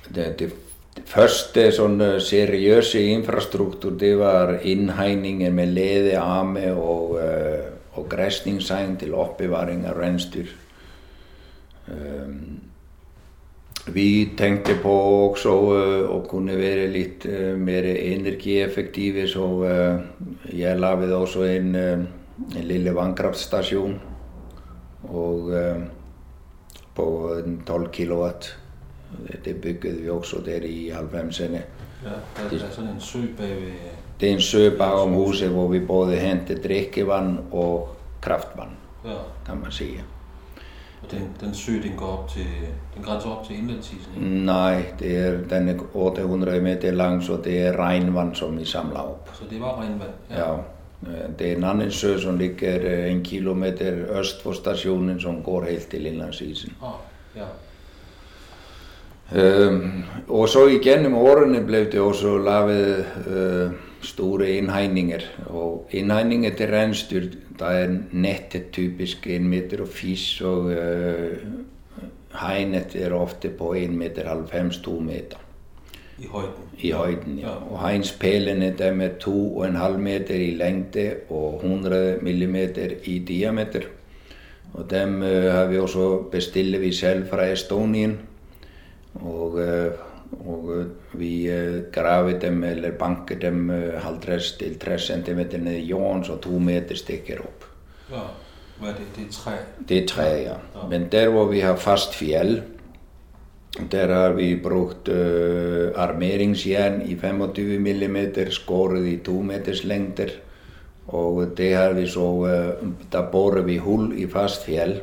det, 0.07 0.37
det, 0.37 0.51
det 0.95 1.01
första 1.05 1.71
sån 1.71 2.21
seriösa 2.21 2.99
infrastruktur 2.99 3.91
det 3.91 4.15
var 4.15 4.65
inhegningen 4.65 5.55
med 5.55 5.67
ledearme 5.67 6.71
och, 6.71 7.15
uh, 7.15 7.65
och 7.91 8.11
gräsningssegn 8.11 8.97
till 8.97 9.13
uppbevaring 9.13 9.85
av 9.85 9.97
rensdyr. 9.97 10.55
Um, 11.85 12.59
vi 13.85 14.25
tänkte 14.37 14.73
på 14.73 15.25
också 15.25 15.71
att 16.17 16.29
kunna 16.29 16.53
vara 16.53 16.87
lite 16.87 17.55
mer 17.55 17.83
energieffektiva 17.83 19.27
så 19.27 19.65
jag 20.51 20.79
lavade 20.79 21.15
också 21.15 21.47
en, 21.47 21.75
en 21.75 22.07
lille 22.61 22.91
vannkraftstation 22.91 23.99
och 25.01 25.49
på 26.95 27.37
12 27.65 27.91
kilowatt. 27.91 28.49
Det 29.43 29.53
byggde 29.53 29.89
vi 29.89 30.09
också 30.09 30.39
där 30.39 30.65
i 30.65 30.91
halvfemsene. 30.91 31.61
Ja, 32.03 32.11
det 32.49 32.55
är 32.55 32.59
sådan 32.71 32.89
en 32.89 32.99
sjö 32.99 33.19
bredvid... 33.37 33.73
Det 34.19 34.29
är 34.29 34.33
en 34.33 34.39
sjö 34.39 34.77
bakom 34.77 35.13
huset 35.13 35.51
där 35.51 35.67
vi 35.67 35.79
både 35.79 36.15
hämtar 36.15 36.55
drickevann 36.55 37.37
och 37.51 37.97
kraftvann 38.21 38.75
ja. 39.05 39.25
kan 39.45 39.59
man 39.61 39.71
säga. 39.71 40.01
Og 41.03 41.11
den, 41.11 41.29
den 41.41 41.53
sø, 41.53 41.71
den 41.71 41.93
går 41.97 42.05
op 42.05 42.29
til, 42.29 42.45
den 42.95 43.03
grænser 43.03 43.29
op 43.29 43.47
til 43.47 43.57
indlandsisen, 43.57 44.13
ikke? 44.15 44.45
Nej, 44.45 44.85
det 44.99 45.17
er, 45.17 45.31
den 45.31 45.69
er 45.69 45.75
800 45.93 46.61
meter 46.61 46.91
lang, 46.91 47.23
så 47.23 47.37
det 47.43 47.61
er 47.61 47.79
regnvand, 47.79 48.35
som 48.35 48.59
vi 48.59 48.65
samler 48.65 48.99
op. 48.99 49.29
Så 49.33 49.43
det 49.49 49.61
var 49.61 49.79
regnvand? 49.81 50.11
Ja. 50.29 50.51
ja. 50.51 50.57
Det 51.39 51.51
er 51.51 51.55
en 51.55 51.63
anden 51.63 51.91
sø, 51.91 52.19
som 52.19 52.37
ligger 52.37 53.05
en 53.05 53.23
kilometer 53.23 54.19
øst 54.19 54.43
for 54.43 54.51
stationen, 54.51 55.19
som 55.19 55.43
går 55.43 55.63
helt 55.63 55.87
til 55.87 56.05
indlandsisen. 56.05 56.73
Ah, 56.83 56.89
ja. 57.35 57.45
Um, 59.67 60.03
og 60.27 60.49
så 60.49 60.67
igennem 60.67 61.15
årene 61.15 61.65
blev 61.65 61.91
det 61.91 61.99
også 61.99 62.37
lavet 62.37 63.05
uh, 63.27 63.71
store 64.01 64.49
innhegninger. 64.57 65.25
Og 65.49 65.89
innhegninger 65.91 66.55
til 66.57 66.73
rensdyr, 66.73 67.27
það 67.59 67.83
er 67.83 67.93
nettet 68.11 68.71
typisk 68.73 69.27
1 69.27 69.45
meter 69.45 69.83
og 69.85 69.91
fís 69.93 70.25
og 70.45 70.71
uh, 70.73 72.09
hegnet 72.41 72.95
er 72.95 73.13
ofte 73.15 73.51
på 73.53 73.73
1 73.77 73.93
meter 73.93 74.29
halv 74.29 74.49
2 74.83 74.99
meter. 74.99 75.37
I 76.21 76.27
høyden? 76.29 76.67
I 76.79 76.91
høyden, 76.91 77.39
ja. 77.39 77.47
ja. 77.49 77.55
Og 77.71 77.81
hegnspælene 77.81 78.75
dem 78.77 79.01
er 79.01 79.17
2,5 79.23 79.97
meter 79.97 80.35
i 80.35 80.51
lengde 80.55 81.07
og 81.29 81.61
100 81.63 82.19
millimeter 82.21 82.93
i 83.03 83.19
diameter. 83.19 83.87
Og 84.73 84.89
dem 84.89 85.21
uh, 85.21 85.27
har 85.27 85.65
vi 85.67 85.79
også 85.79 86.23
bestilt 86.31 86.81
vi 86.81 86.93
selv 86.93 87.27
fra 87.29 87.45
Estonien. 87.51 88.19
Og 89.13 89.53
uh, 89.53 90.10
og 90.39 90.85
vi 91.13 91.49
gravir 91.93 92.39
dem 92.39 92.63
eller 92.63 92.91
bankar 92.91 93.35
dem 93.35 93.69
halvtreds 94.03 94.51
til 94.57 94.79
30 94.79 94.99
cm 94.99 95.39
ned 95.63 95.73
i 95.73 95.85
jorden, 95.85 96.23
så 96.23 96.37
to 96.37 96.59
meter 96.59 96.95
stikker 96.95 97.39
op. 97.39 97.65
Ja, 98.11 98.23
hvad 98.79 98.89
er 98.89 98.95
det? 98.95 99.05
Det 99.15 99.27
er 99.27 99.31
træ? 99.31 99.51
Det 99.89 99.97
er 100.03 100.07
træ, 100.07 100.23
ja. 100.23 100.55
ja. 100.75 100.87
Men 100.89 101.07
der 101.11 101.29
hvor 101.29 101.45
vi 101.45 101.59
har 101.59 101.75
fast 101.75 102.15
fjell, 102.15 102.61
der 103.91 104.13
har 104.13 104.31
vi 104.31 104.55
brugt 104.63 105.07
uh, 105.07 105.91
armeringsjern 105.95 107.01
i 107.01 107.15
25 107.15 107.79
mm, 107.79 108.17
skåret 108.49 109.07
i 109.07 109.17
2 109.17 109.41
meters 109.41 109.83
længder. 109.83 110.27
Og 111.07 111.47
det 111.57 111.75
har 111.75 111.93
vi 111.93 112.07
så, 112.07 112.19
uh, 112.19 112.89
der 113.11 113.31
borer 113.31 113.61
vi 113.61 113.77
hul 113.77 114.13
i 114.17 114.27
fast 114.27 114.65
fjell 114.65 115.01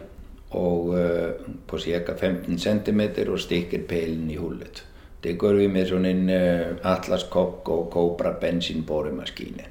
og 0.51 0.87
uh, 0.87 1.55
på 1.67 1.79
cirka 1.79 2.13
15 2.21 2.59
cm 2.59 3.01
og 3.29 3.39
stikker 3.39 3.79
pælen 3.89 4.31
i 4.31 4.37
hullet. 4.37 4.85
Det 5.25 5.39
gør 5.39 5.53
vi 5.53 5.67
med 5.67 5.87
sådan 5.87 6.07
en 6.07 6.29
uh, 6.31 6.93
Atlas 6.93 7.27
Copco 7.31 7.89
Cobra 7.91 8.33
bensinboremaskine. 8.41 9.65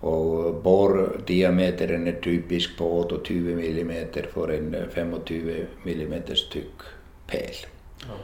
Og 0.00 0.60
bordiameteren 0.64 2.06
er 2.08 2.20
typisk 2.22 2.78
på 2.78 2.84
28 2.84 3.54
mm 3.54 3.92
for 4.32 4.46
en 4.46 4.76
25 4.90 5.66
mm 5.84 6.14
tykk 6.50 6.84
pæl. 7.28 7.64
Ja. 8.02 8.18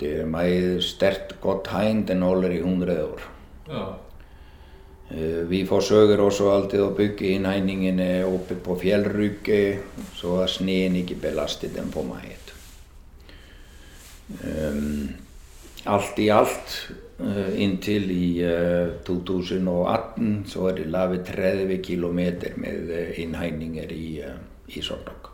Det 0.00 0.20
er 0.20 0.26
meget 0.26 0.84
stærkt 0.84 1.40
godt 1.40 1.68
hegn, 1.68 2.08
den 2.08 2.22
holder 2.22 2.50
i 2.50 2.56
100 2.56 3.04
år. 3.04 3.20
Ja. 3.68 3.86
Uh, 5.10 5.50
vi 5.50 5.66
forsøker 5.66 6.20
også 6.20 6.50
alltid 6.52 6.82
å 6.84 6.92
bygge 6.92 7.32
innhegningene 7.32 8.26
oppe 8.26 8.54
på 8.54 8.76
fjellrygget, 8.76 9.80
så 10.14 10.42
sneen 10.46 10.96
ikke 10.96 11.16
belaster 11.22 11.72
dem 11.72 11.88
for 11.92 12.04
meget. 12.04 12.52
Um, 14.28 15.08
allt 15.86 16.18
í 16.18 16.28
allt 16.32 16.74
uh, 17.20 17.48
inntil 17.54 18.10
í 18.10 18.28
uh, 18.42 18.98
2018 19.06 20.44
så 20.48 20.68
er 20.70 20.78
det 20.80 20.90
lavet 20.90 21.26
30 21.30 21.78
km 21.84 22.20
med 22.56 22.92
uh, 22.92 23.20
indhegninger 23.22 23.92
i, 23.92 24.08
i 24.68 24.82
Sordok. 24.82 25.32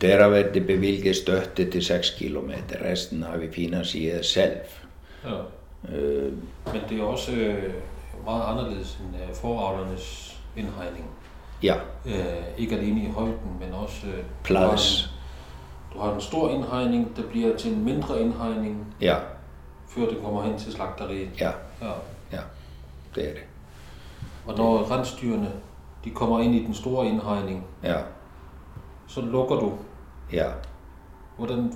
Der 0.00 0.22
har 0.22 0.28
været 0.28 0.66
bevilget 0.66 1.16
støtte 1.16 1.70
til 1.70 1.84
6 1.84 2.10
km, 2.18 2.50
resten 2.84 3.22
har 3.22 3.36
vi 3.36 3.48
finansieret 3.52 4.24
selv. 4.24 4.56
Ja. 5.24 5.40
Øh, 5.88 6.32
Men 6.72 6.82
det 6.88 7.00
er 7.00 7.04
også 7.04 7.32
meget 8.24 8.42
anderledes 8.46 8.98
end 9.00 9.22
øh, 9.22 9.34
foravlernes 9.34 10.36
indhegning. 10.56 11.06
Ja. 11.62 11.74
Øh, 12.06 12.58
ikke 12.58 12.76
alene 12.76 13.02
i 13.02 13.06
højden, 13.06 13.58
men 13.60 13.72
også... 13.72 14.06
Plads. 14.44 15.10
Du 15.94 15.98
har 15.98 16.14
en 16.14 16.20
stor 16.20 16.48
indhegning, 16.50 17.16
der 17.16 17.22
bliver 17.30 17.56
til 17.56 17.72
en 17.72 17.84
mindre 17.84 18.20
indhegning, 18.20 18.86
Ja, 19.00 19.16
før 19.88 20.02
den 20.06 20.16
kommer 20.24 20.42
hen 20.42 20.58
til 20.58 20.72
slagteriet. 20.72 21.28
ja, 21.40 21.50
Ja. 21.82 21.90
ja, 22.32 22.38
det 23.14 23.28
er 23.28 23.32
det. 23.32 23.42
Og 24.46 24.56
når 24.58 24.90
rensdyrene 24.90 25.50
de 26.04 26.10
kommer 26.10 26.40
ind 26.40 26.54
i 26.54 26.64
den 26.66 26.74
store 26.74 27.06
indhegning, 27.06 27.64
Ja, 27.84 27.96
så 29.08 29.20
lukker 29.20 29.56
du. 29.56 29.72
ja. 30.32 30.46
Hvordan 31.36 31.72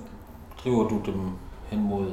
driver 0.63 0.87
du 0.87 1.01
dem 1.05 1.21
hen 1.67 1.83
mod? 1.83 2.05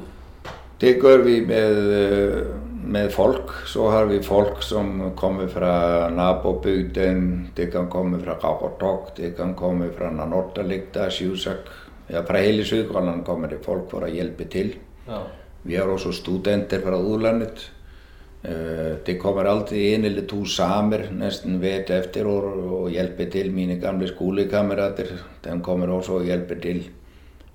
Det 0.80 1.00
gør 1.00 1.16
vi 1.24 1.44
med, 1.46 1.76
øh, 1.76 2.46
med 2.84 3.10
folk. 3.10 3.52
Så 3.66 3.90
har 3.90 4.04
vi 4.04 4.22
folk, 4.22 4.62
som 4.62 5.12
kommer 5.16 5.48
fra 5.48 6.10
nabobygden. 6.10 7.50
Det 7.56 7.72
kan 7.72 7.86
komme 7.90 8.20
fra 8.24 8.32
Kapotok, 8.34 9.16
det 9.16 9.36
kan 9.36 9.54
komme 9.54 9.90
fra 9.98 10.10
Nanortalikta, 10.10 11.10
Sjusak, 11.10 11.56
ja, 12.08 12.22
fra 12.22 12.38
hele 12.42 12.64
Sydgrønland 12.64 13.24
kommer 13.24 13.48
det 13.48 13.62
folk 13.64 13.90
for 13.90 14.04
å 14.04 14.10
hjelpe 14.12 14.44
til. 14.50 14.74
Ja. 15.08 15.22
Vi 15.64 15.76
har 15.76 15.88
også 15.88 16.12
studenter 16.12 16.80
fra 16.84 16.98
udlandet. 17.00 17.70
Eh, 18.42 18.96
Det 19.04 19.18
kommer 19.18 19.44
alltid 19.44 19.94
en 19.94 20.04
eller 20.04 20.26
to 20.28 20.44
samer 20.44 21.08
nesten 21.12 21.58
hvert 21.60 21.90
efter 21.90 22.26
år 22.26 22.44
og 22.52 22.90
hjelper 22.90 23.30
til. 23.30 23.52
Mine 23.52 23.78
gamle 23.80 24.08
skolekamerater 24.08 25.08
de 25.42 25.60
kommer 25.62 25.88
også 25.88 26.18
og 26.18 26.24
hjelper 26.24 26.60
til. 26.60 26.82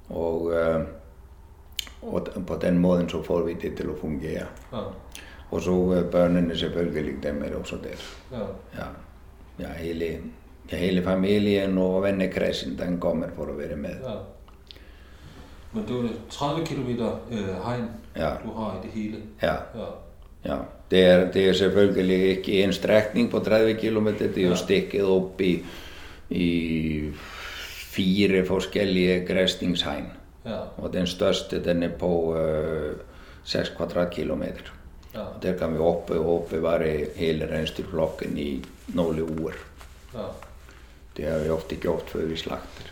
Og, 0.10 0.54
eh, 0.54 0.82
og 2.02 2.30
på 2.48 2.56
den 2.62 2.80
måten 2.82 3.10
så 3.10 3.22
får 3.24 3.46
vi 3.46 3.54
det 3.54 3.76
til 3.78 3.90
å 3.90 4.00
fungere. 4.02 4.48
Ja. 4.72 4.84
Og 5.52 5.62
så 5.62 5.76
eh, 5.94 6.04
børnene 6.04 6.58
selvfølgelig, 6.58 7.24
dem 7.24 7.44
er 7.44 7.56
også 7.60 7.78
der. 7.84 8.02
Ja. 8.32 8.48
Ja, 8.78 8.88
ja, 9.60 9.68
hele, 9.78 10.10
hele 10.72 11.04
familien 11.04 11.78
og 11.78 12.04
vennekredsen 12.04 12.78
den 12.78 13.00
kommer 13.00 13.30
for 13.36 13.46
å 13.46 13.58
være 13.58 13.76
med. 13.76 14.02
Men 15.74 15.86
det 15.88 15.94
var 15.96 16.10
30 16.30 16.66
km 16.66 16.90
øh, 17.32 17.66
hegn, 17.66 17.88
Ja. 18.16 18.30
du 18.44 18.52
har 18.52 18.80
i 18.80 18.88
det 18.88 18.92
hele. 18.94 19.18
Ja, 19.42 19.56
Ja. 19.76 19.90
ja. 20.46 20.58
Det 20.92 21.04
er, 21.06 21.32
det 21.32 21.50
er 21.50 21.54
selvfølgelig 21.54 22.38
ikke 22.38 22.64
en 22.64 22.74
strekning 22.74 23.30
på 23.32 23.40
30 23.40 23.74
km, 23.78 24.08
det 24.20 24.38
er 24.38 24.48
jo 24.50 24.56
stikket 24.56 25.04
opp 25.06 25.42
i, 25.42 25.64
i 26.30 27.12
fire 27.90 28.46
forskjellige 28.46 29.26
gressningshegn. 29.28 30.08
Ja. 30.46 30.60
Og 30.78 30.94
den 30.94 31.08
største 31.08 31.60
den 31.64 31.84
er 31.84 31.90
på 32.00 32.10
uh, 32.34 32.98
6 33.44 33.70
kvadratkilometer. 33.78 34.74
Ja. 35.14 35.26
Der 35.44 35.58
kan 35.58 35.74
vi 35.74 35.80
oppe 35.80 36.18
og 36.20 36.34
oppbevare 36.36 37.06
hele 37.16 37.46
reinsdyrflokken 37.52 38.38
i 38.38 38.50
noen 38.98 39.22
år. 39.46 39.54
Ja. 40.14 40.26
Det 41.18 41.26
har 41.30 41.40
vi 41.44 41.50
ofte 41.50 41.76
gjort 41.76 42.10
før 42.10 42.26
vi 42.26 42.38
slakter. 42.38 42.90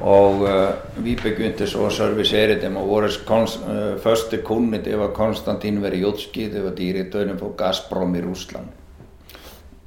Og 0.07 0.45
uh, 0.47 0.71
vi 1.03 1.17
begynte 1.19 1.67
så 1.67 1.89
å 1.89 1.91
servisere 1.91 2.61
dem, 2.63 2.77
og 2.79 2.87
vår 2.93 3.09
første 4.03 4.37
kunde 4.47 4.79
det 4.85 4.99
var 4.99 5.15
Konstantin 5.17 5.83
Verjotski, 5.83 6.49
det 6.53 6.63
var 6.63 6.75
direktøren 6.79 7.39
for 7.41 7.55
Gazprom 7.59 8.15
i 8.15 8.23
Russland. 8.23 8.67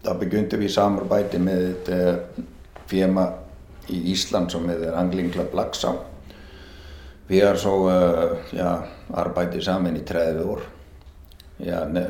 Da 0.04 0.14
begynte 0.20 0.58
vi 0.60 0.70
samarbeide 0.70 1.40
med 1.40 1.58
et 1.70 1.90
firma 2.88 3.30
i 3.90 4.12
Island 4.12 4.52
som 4.52 4.70
heter 4.70 4.98
Angling 4.98 5.32
Club 5.32 5.54
Laxá. 5.56 5.94
Vi 7.30 7.40
har 7.40 7.56
så 7.56 7.88
uh, 7.88 8.38
ja, 8.58 8.78
arbeidet 9.14 9.64
sammen 9.66 9.98
i 9.98 10.04
30 10.06 10.44
år. 10.44 10.66
Ne, 11.60 12.04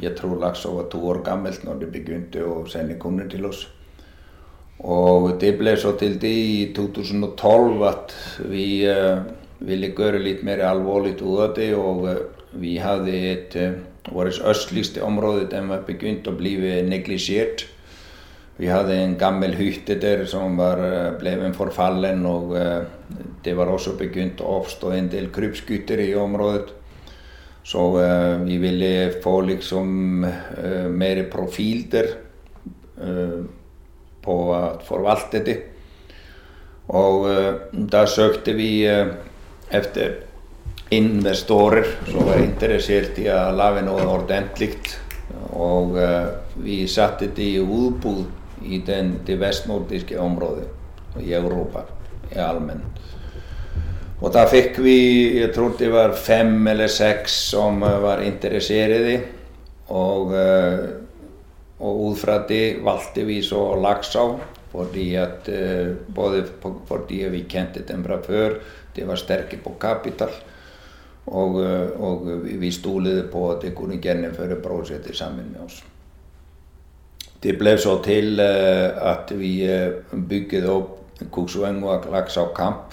jeg 0.00 0.16
tror 0.16 0.40
Laxá 0.40 0.72
var 0.74 0.88
to 0.92 1.00
år 1.08 1.22
gammelt 1.24 1.64
når 1.64 1.80
de 1.80 1.92
begynte 1.92 2.44
å 2.44 2.64
sende 2.68 2.98
kunder 3.00 3.28
til 3.30 3.46
oss. 3.48 3.66
Og 4.80 5.34
det 5.40 5.54
ble 5.60 5.74
så 5.76 5.92
til 6.00 6.16
det 6.20 6.32
i 6.32 6.60
2012 6.76 7.82
at 7.88 8.14
vi 8.48 8.66
uh, 8.88 9.20
ville 9.60 9.92
gjøre 9.92 10.22
litt 10.22 10.44
mer 10.46 10.62
alvorlig 10.64 11.18
ut 11.18 11.24
av 11.44 11.54
det. 11.58 11.74
Og 11.76 12.06
uh, 12.08 12.22
vi 12.60 12.78
hadde 12.80 13.16
et 13.34 13.56
uh, 13.60 13.86
Vårt 14.10 14.40
østligste 14.48 15.02
område 15.04 15.44
den 15.52 15.68
var 15.68 15.82
begynt 15.86 16.26
å 16.26 16.32
bli 16.34 16.54
neglisjert. 16.88 17.66
Vi 18.60 18.68
hadde 18.68 18.92
en 18.92 19.14
gammel 19.16 19.54
hytte 19.56 19.94
der 19.96 20.26
som 20.28 20.58
var 20.60 20.76
blevet 21.16 21.56
forfallen, 21.56 22.26
og 22.28 22.50
det 23.40 23.54
var 23.56 23.70
også 23.72 23.94
begynt 23.96 24.42
å 24.44 24.58
oppstå 24.58 24.90
en 24.92 25.06
del 25.08 25.30
krypskytter 25.32 26.02
i 26.04 26.10
området. 26.20 26.74
Så 27.64 27.86
vi 28.44 28.58
ville 28.60 29.20
få 29.24 29.40
liksom 29.48 30.26
mer 30.92 31.20
profil 31.32 31.86
der 31.92 32.10
på 34.20 34.36
å 34.52 34.58
forvalte 34.84 35.40
det. 35.46 35.56
Og 36.92 37.24
da 37.72 38.02
søkte 38.04 38.52
vi 38.58 38.84
efter 38.84 40.18
investorer 40.92 41.86
som 42.10 42.28
var 42.28 42.42
interessert 42.44 43.16
i 43.22 43.30
å 43.32 43.54
lage 43.56 43.86
noe 43.88 44.04
ordentlig. 44.04 44.74
Og 45.56 45.96
vi 46.60 46.82
satte 46.90 47.30
det 47.32 47.48
i 47.54 47.62
utbud 47.62 48.36
i 48.64 48.82
den, 48.86 49.14
det 49.26 49.38
vestnordiske 49.40 50.18
området 50.20 50.68
i 51.20 51.32
Europa 51.34 51.84
i 52.30 52.38
allmenn. 52.38 52.82
Og 54.20 54.32
da 54.34 54.44
fikk 54.48 54.78
vi, 54.84 54.96
jeg 55.40 55.52
tror 55.56 55.78
det 55.80 55.88
var 55.92 56.12
fem 56.12 56.66
eller 56.68 56.90
seks 56.92 57.36
som 57.54 57.80
var 57.80 58.20
interessert. 58.20 59.24
Og, 59.90 60.34
og 61.80 62.02
ut 62.04 62.20
fra 62.20 62.36
det 62.48 62.82
valgte 62.84 63.24
vi 63.26 63.40
så 63.42 63.62
Laxá, 63.80 64.26
fordi 64.70 65.06
at, 65.18 65.48
både 66.14 66.44
fordi 66.86 67.24
vi 67.32 67.46
kjente 67.48 67.82
dem 67.88 68.04
fra 68.04 68.20
før, 68.22 68.60
de 68.94 69.08
var 69.08 69.18
sterke 69.18 69.58
på 69.64 69.72
kapital. 69.80 70.36
Og, 71.30 71.56
og 71.96 72.28
vi 72.44 72.70
stolte 72.74 73.24
på 73.32 73.46
at 73.54 73.64
de 73.64 73.72
kunne 73.76 74.00
gjennomføre 74.02 74.60
prosjektet 74.60 75.16
sammen 75.16 75.48
med 75.54 75.64
oss. 75.64 75.80
Det 77.40 77.54
ble 77.58 77.76
så 77.80 77.96
til 78.04 78.40
at 78.40 79.30
vi 79.32 79.54
bygget 80.12 80.66
opp 80.68 81.22
Kuksvengua 81.32 81.98
Laxá 82.12 82.46
Camp, 82.56 82.92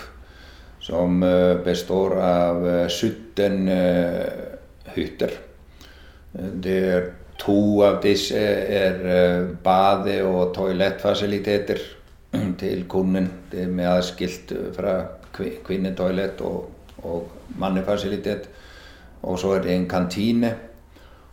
som 0.84 1.20
består 1.66 2.16
av 2.24 2.64
17 2.88 3.68
hytter. 4.96 5.36
Det 6.32 6.78
er 6.94 7.10
to 7.40 7.84
av 7.86 8.00
disse 8.04 8.40
er 8.40 9.00
bade- 9.64 10.24
og 10.26 10.54
toalettfasiliteter 10.56 11.82
til 12.62 12.86
kunden. 12.90 13.30
Det 13.52 13.64
er 13.64 13.74
med 13.74 13.90
adskilt 13.92 14.54
fra 14.76 15.00
kvinnetoalett 15.38 16.42
og, 16.42 16.72
og 17.04 17.58
mannefasilitet. 17.60 18.50
Og 19.24 19.40
så 19.40 19.58
er 19.58 19.66
det 19.66 19.76
en 19.76 19.90
kantine. 19.90 20.54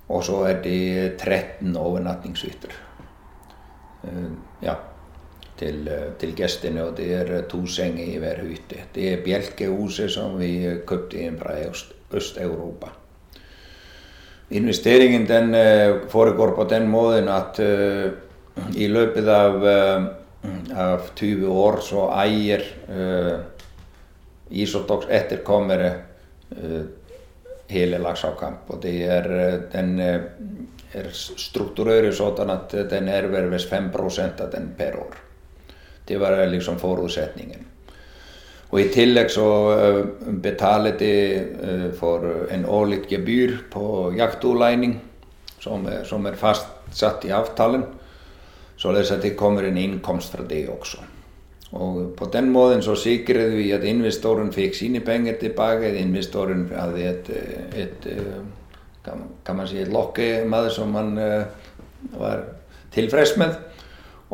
Og 0.08 0.24
så 0.24 0.42
er 0.50 0.60
det 0.62 1.16
13 1.16 1.76
overnattingshytter. 1.76 2.83
Ja, 4.62 4.74
til, 5.58 5.88
til 6.18 6.34
gjestene, 6.36 6.82
og 6.84 6.96
det 6.98 7.08
er 7.14 7.32
to 7.50 7.62
senger 7.70 8.04
i 8.04 8.18
hver 8.22 8.42
hytte. 8.42 8.88
Det 8.94 9.12
er 9.12 9.24
bjelkehuset 9.24 10.12
som 10.12 10.38
vi 10.40 10.56
kjøpte 10.88 11.22
inn 11.22 11.38
fra 11.40 11.56
Øst-Europa. 11.64 12.90
Investeringen 14.50 15.26
den 15.28 15.54
foregår 16.08 16.54
på 16.54 16.64
den 16.64 16.88
måten 16.88 17.28
at 17.28 17.58
uh, 17.58 18.12
i 18.76 18.86
løpet 18.86 19.28
av, 19.28 19.56
uh, 19.64 20.04
av 20.76 21.08
20 21.16 21.48
år 21.48 21.80
så 21.82 22.04
eier 22.20 22.62
uh, 22.90 23.38
Isotox 24.50 25.08
etterkommere 25.08 25.88
hele 27.72 27.98
Laxá-kamp. 27.98 28.68
Og 28.70 28.82
det 28.82 28.92
er, 29.10 29.24
den 29.72 29.96
er 30.94 31.10
strukturert 31.12 32.14
sånn 32.16 32.50
at 32.54 32.74
den 32.90 33.08
erverves 33.10 33.66
5 33.70 33.90
av 34.40 34.50
den 34.52 34.72
per 34.78 34.98
år. 34.98 35.16
Det 36.06 36.18
var 36.20 36.36
liksom 36.46 36.78
forutsetningen. 36.78 37.70
Og 38.70 38.80
i 38.80 38.88
tillegg 38.90 39.30
så 39.30 39.48
betaler 40.42 40.96
de 40.98 41.12
for 41.98 42.24
en 42.50 42.64
årlig 42.66 43.04
gebyr 43.08 43.58
på 43.70 44.12
jaktutleining, 44.16 44.96
som, 45.60 45.86
som 46.04 46.26
er 46.26 46.38
fastsatt 46.38 47.24
i 47.24 47.32
avtalen. 47.32 47.84
Således 48.76 49.12
at 49.14 49.22
det 49.22 49.36
kommer 49.38 49.64
en 49.64 49.78
inkomst 49.78 50.34
fra 50.34 50.44
det 50.48 50.66
også. 50.68 50.98
Og 51.74 52.12
på 52.16 52.28
den 52.32 52.50
måten 52.54 52.82
så 52.82 52.94
sikret 52.98 53.54
vi 53.56 53.70
at 53.74 53.84
investoren 53.86 54.52
fikk 54.54 54.76
sine 54.78 55.00
penger 55.00 55.38
tilbake. 55.40 55.94
Investoren 55.98 56.68
hadde 56.74 57.08
et, 57.08 57.30
et, 57.74 58.06
kan, 59.04 59.22
kan 59.44 59.56
man 59.56 59.68
si, 59.68 59.78
et 59.82 59.92
lokkemader 59.92 60.72
som 60.72 60.92
man 60.92 61.14
var 62.16 62.44
tilfreds 62.94 63.36
med. 63.36 63.54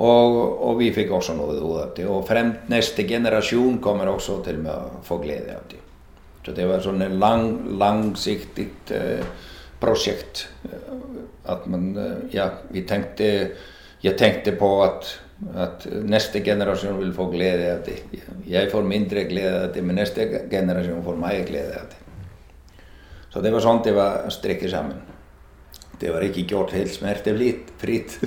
Og, 0.01 0.37
og, 0.65 0.79
vi 0.79 0.93
fikk 0.95 1.11
også 1.13 1.35
noe 1.37 1.57
av 1.83 1.93
det. 1.97 2.07
Og 2.09 2.25
frem, 2.29 2.55
neste 2.73 3.05
generasjon 3.09 3.81
kommer 3.85 4.09
også 4.09 4.39
til 4.47 4.61
med 4.63 4.73
å 4.73 5.03
få 5.05 5.19
glede 5.21 5.57
av 5.59 5.67
det. 5.69 5.81
Så 6.47 6.55
det 6.57 6.67
var 6.67 6.81
sån 6.81 7.03
en 7.03 7.19
lang, 7.21 7.51
långsiktigt 7.79 8.91
eh, 8.97 9.25
projekt. 9.81 10.49
eh, 10.65 10.97
Att 11.45 11.67
man, 11.67 11.97
eh, 11.97 12.13
ja, 12.31 12.51
vi 12.69 12.83
tänkte, 12.83 13.49
jag 14.01 14.19
tänkte 14.19 14.53
på 14.53 14.83
att, 14.83 15.19
att 15.55 15.87
nästa 15.91 16.41
generation 16.41 16.99
vill 16.99 17.13
få 17.13 17.27
glädje 17.27 17.75
av 17.75 17.81
det. 17.85 18.21
Jag 18.45 18.71
får 18.71 18.83
mindre 18.83 19.25
glädje 19.25 19.65
av 19.65 19.73
det, 19.75 19.83
men 19.83 19.97
nästa 19.97 20.21
generation 20.51 21.05
får 21.05 21.17
mer 21.17 21.45
glädje 21.49 21.77
av 21.77 21.87
det. 21.91 22.10
Så 23.31 23.41
det 23.41 23.53
var 23.53 23.61
sånt 23.61 23.85
det 23.85 23.95
var 23.95 24.29
strikket 24.29 24.71
sammen. 24.71 24.97
Det 26.01 26.13
var 26.13 26.21
ikke 26.25 26.43
gjort 26.49 26.73
helt 26.73 26.91
smertefritt. 26.95 27.73
fritt. 27.79 28.19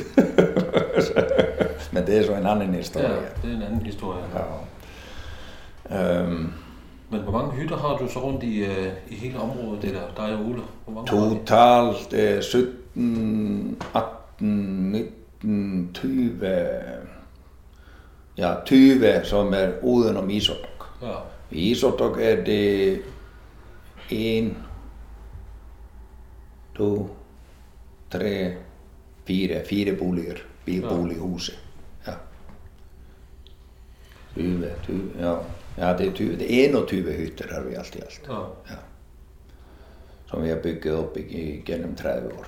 men 1.93 2.05
det 2.05 2.17
er 2.17 2.23
så 2.25 2.35
en 2.35 2.45
annen 2.47 2.71
Ja, 2.73 2.77
historie. 2.77 3.09
det 3.41 3.49
er 3.51 3.55
en 3.55 3.61
anden 3.63 3.85
historie. 3.85 4.23
Ja. 4.35 4.43
Øhm, 6.21 6.53
Men 7.09 7.21
hvor 7.21 7.31
mange 7.31 7.51
hytter 7.51 7.77
har 7.77 7.97
du 7.97 8.07
så 8.09 8.19
rundt 8.19 8.43
i, 8.43 8.63
øh, 8.65 8.87
i 9.09 9.15
hele 9.15 9.39
området, 9.39 9.81
det 9.81 9.93
der, 9.93 10.25
dig 10.25 10.35
og 10.35 10.45
Ole? 10.45 10.61
Hvor 10.85 10.93
mange 10.93 11.07
totalt 11.07 12.13
eh, 12.13 12.41
17, 12.41 13.77
18, 13.95 14.91
19, 14.91 15.89
20 15.93 16.39
Ja, 18.37 18.53
20 18.65 19.21
som 19.23 19.53
er 19.53 19.67
udenom 19.83 20.29
Isottok. 20.29 20.87
Ja, 21.01 21.07
I 21.51 21.71
Isottok 21.71 22.17
er 22.21 22.43
det 22.43 23.01
en, 24.09 24.57
to, 26.77 27.09
tre, 28.11 28.31
fire, 29.27 29.63
fire 29.65 29.93
boliger. 29.99 30.41
Fire 30.65 30.81
Ja. 30.81 30.89
bolighuset. 30.95 31.55
Ja. 32.07 32.13
20, 34.35 34.69
20, 34.85 35.01
ja. 35.19 35.33
ja, 35.77 35.93
det 35.97 36.07
er 36.07 36.13
20. 36.15 36.37
Det 36.39 36.47
er 36.65 36.69
21 36.69 37.11
hytter 37.17 37.53
har 37.53 37.61
vi 37.67 37.75
alt 37.75 37.95
i 37.95 38.01
alt. 38.01 38.27
ja. 38.69 38.75
Som 40.29 40.41
vi 40.43 40.49
har 40.49 40.61
bygget 40.63 40.95
opp 40.97 41.17
i, 41.17 41.61
gjennom 41.67 41.95
30 41.95 42.31
år. 42.33 42.47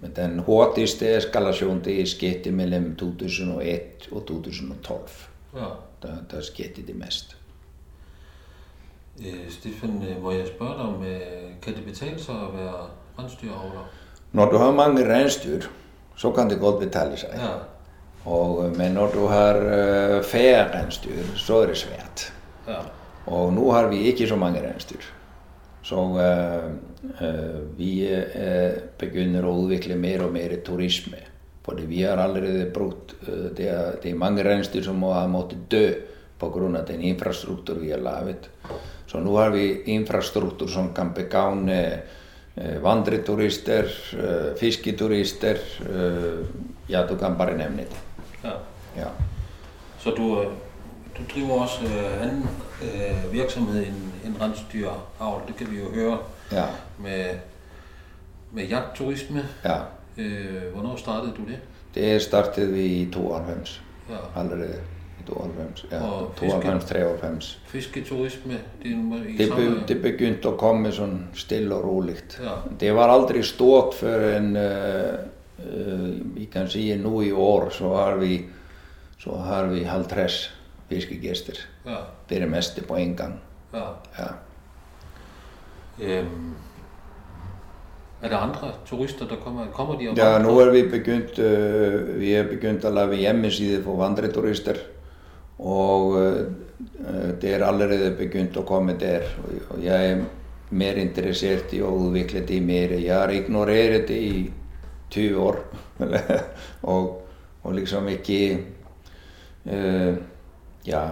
men 0.00 0.12
den 0.16 0.38
hurtigste 0.38 1.08
eskalasjonen 1.16 1.80
det 1.84 2.00
er 2.00 2.06
skjedd 2.06 2.50
mellom 2.52 2.94
2001 3.00 4.08
og 4.12 4.26
2012. 4.28 5.08
ja. 5.56 5.70
Da, 6.02 6.08
da 6.30 6.40
skjedde 6.42 6.82
det 6.86 6.96
mest. 6.98 7.36
Øh, 9.20 9.50
Stefan, 9.50 10.02
øh, 10.10 10.22
må 10.22 10.30
jeg 10.32 10.46
spørge 10.46 10.72
dig 10.72 10.80
om, 10.84 11.02
øh, 11.04 11.20
kan 11.62 11.74
det 11.74 11.84
betale 11.84 12.18
sig 12.22 12.34
at 12.34 12.58
være 12.58 12.74
rensdyravler? 13.18 13.90
Når 14.32 14.50
du 14.50 14.56
har 14.56 14.70
mange 14.72 15.14
reinsdyr, 15.14 15.60
så 16.16 16.30
kan 16.30 16.50
det 16.50 16.60
godt 16.60 16.80
betale 16.80 17.16
seg. 17.16 17.30
Ja, 17.36 17.48
Og, 18.24 18.72
men 18.76 18.92
når 18.92 19.10
du 19.14 19.26
har 19.26 19.56
uh, 19.56 20.24
færre 20.24 20.78
reinsdyr, 20.78 21.22
så 21.36 21.56
er 21.62 21.66
det 21.66 21.76
svært. 21.76 22.32
ja, 22.68 22.78
Og 23.26 23.52
nå 23.52 23.70
har 23.70 23.88
vi 23.88 23.96
ikke 23.98 24.28
så 24.28 24.36
mange 24.36 24.62
reinsdyr. 24.62 25.02
Så 25.82 25.96
eh, 26.22 26.70
eh, 27.26 27.78
vi 27.78 28.06
eh, 28.06 28.72
begynner 28.98 29.42
å 29.44 29.56
utvikle 29.64 29.96
mer 29.98 30.22
og 30.22 30.32
mer 30.32 30.54
turisme. 30.64 31.18
Fordi 31.66 31.86
vi 31.86 32.02
har 32.02 32.16
allerede 32.22 32.68
brukt 32.74 33.16
eh, 33.26 33.48
det, 33.56 33.66
er, 33.68 33.96
det 34.02 34.10
er 34.10 34.14
mange 34.18 34.44
reinsdyr 34.46 34.82
som 34.86 35.00
må 35.02 35.10
ha 35.12 35.26
måttet 35.26 35.58
dø 35.70 35.82
pga. 36.42 36.82
den 36.92 37.00
infrastruktur 37.00 37.74
vi 37.80 37.90
har 37.90 37.98
laget. 37.98 38.50
Så 39.06 39.20
nå 39.20 39.36
har 39.36 39.50
vi 39.50 39.82
infrastruktur 39.84 40.66
som 40.68 40.92
kan 40.94 41.12
begagne 41.14 42.02
eh, 42.56 42.82
vandreturister, 42.82 43.84
eh, 44.12 44.56
fisketurister. 44.60 45.56
Eh, 45.90 46.46
ja, 46.88 47.06
du 47.06 47.16
kan 47.16 47.36
bare 47.38 47.56
nevne 47.56 47.76
det. 47.82 47.96
ja. 48.44 48.50
Ja. 48.96 49.08
Så 49.98 50.10
du, 50.10 50.44
du 51.18 51.22
driver 51.34 51.62
også 51.62 51.84
øh, 51.84 52.22
anden 52.22 52.48
øh, 52.82 53.32
virksomhed 53.32 53.86
end, 53.86 53.96
end 54.26 54.34
rensdyravl, 54.40 55.42
det 55.48 55.56
kan 55.56 55.70
vi 55.70 55.78
jo 55.78 55.90
høre 55.94 56.18
Ja. 56.52 56.64
med, 56.98 57.24
med 58.52 58.64
jagtturisme. 58.64 59.42
ja. 59.64 59.76
Øh, 60.18 60.72
hvornår 60.74 60.96
startede 60.96 61.32
du 61.36 61.42
det? 61.42 61.58
Det 61.94 62.22
startet 62.22 62.74
vi 62.74 62.84
i 62.86 63.10
92. 63.12 63.82
Ja. 64.10 64.40
allerede 64.40 64.74
92. 65.26 65.84
Ja, 65.90 66.00
Og 66.02 66.34
92, 66.36 66.84
93. 66.92 67.58
Fisketurisme, 67.66 68.58
det 68.82 68.92
er 68.92 69.36
Det, 69.38 69.48
samme... 69.48 69.84
det 69.88 69.98
begynte 70.02 70.52
å 70.52 70.56
komme 70.60 70.92
sånn 70.92 71.28
stille 71.34 71.74
og 71.74 71.84
rolig. 71.84 72.16
Ja. 72.42 72.56
Det 72.78 72.92
var 72.94 73.12
aldri 73.12 73.42
stått 73.46 73.94
før 74.00 74.26
en 74.36 74.56
uh, 74.56 75.18
uh, 75.62 76.08
Vi 76.34 76.48
kan 76.52 76.68
si 76.68 76.88
nå 76.96 77.22
i 77.22 77.32
år 77.32 77.70
så 77.70 77.94
har 77.96 78.18
vi, 78.22 78.40
så 79.18 79.36
har 79.46 79.70
vi 79.72 79.84
50 79.84 80.40
fiskegester. 80.88 81.58
Ja, 81.86 82.04
Det 82.28 82.36
er 82.36 82.46
det 82.46 82.50
meste 82.50 82.82
på 82.82 82.96
en 82.96 83.16
gang. 83.16 83.38
ja. 83.72 83.94
Ja. 84.18 84.32
Øhm, 86.00 86.54
er 88.22 88.28
der 88.28 88.36
andre 88.36 88.72
turister, 88.86 89.26
der 89.26 89.36
kommer? 89.36 89.66
Kommer 89.72 89.98
de 89.98 90.04
Ja, 90.16 90.38
nå 90.38 90.54
har 90.60 90.70
vi 90.70 90.82
begynt, 90.82 91.38
uh, 91.38 92.18
vi 92.20 92.34
har 92.34 92.44
begynt 92.44 92.84
å 92.84 92.90
lage 92.90 93.16
hjemmeside 93.16 93.82
for 93.82 93.96
vandreturister. 93.96 94.78
Og 95.58 96.16
uh, 96.16 97.34
det 97.40 97.54
er 97.54 97.66
allerede 97.66 98.12
begynt 98.18 98.56
å 98.56 98.66
komme 98.66 98.96
der. 99.00 99.26
Og 99.70 99.82
jeg 99.82 100.12
er 100.12 100.24
mer 100.72 101.00
interessert 101.00 101.74
i 101.76 101.82
å 101.84 101.92
utvikle 102.08 102.44
det 102.48 102.60
mer. 102.64 102.96
Jeg 102.96 103.14
har 103.14 103.32
ignorert 103.32 104.08
det 104.08 104.20
i 104.20 104.36
20 105.12 105.42
år. 105.42 105.60
og, 106.92 107.10
og 107.62 107.76
liksom 107.76 108.08
ikke 108.12 108.40
uh, 109.68 110.14
Ja, 110.82 111.02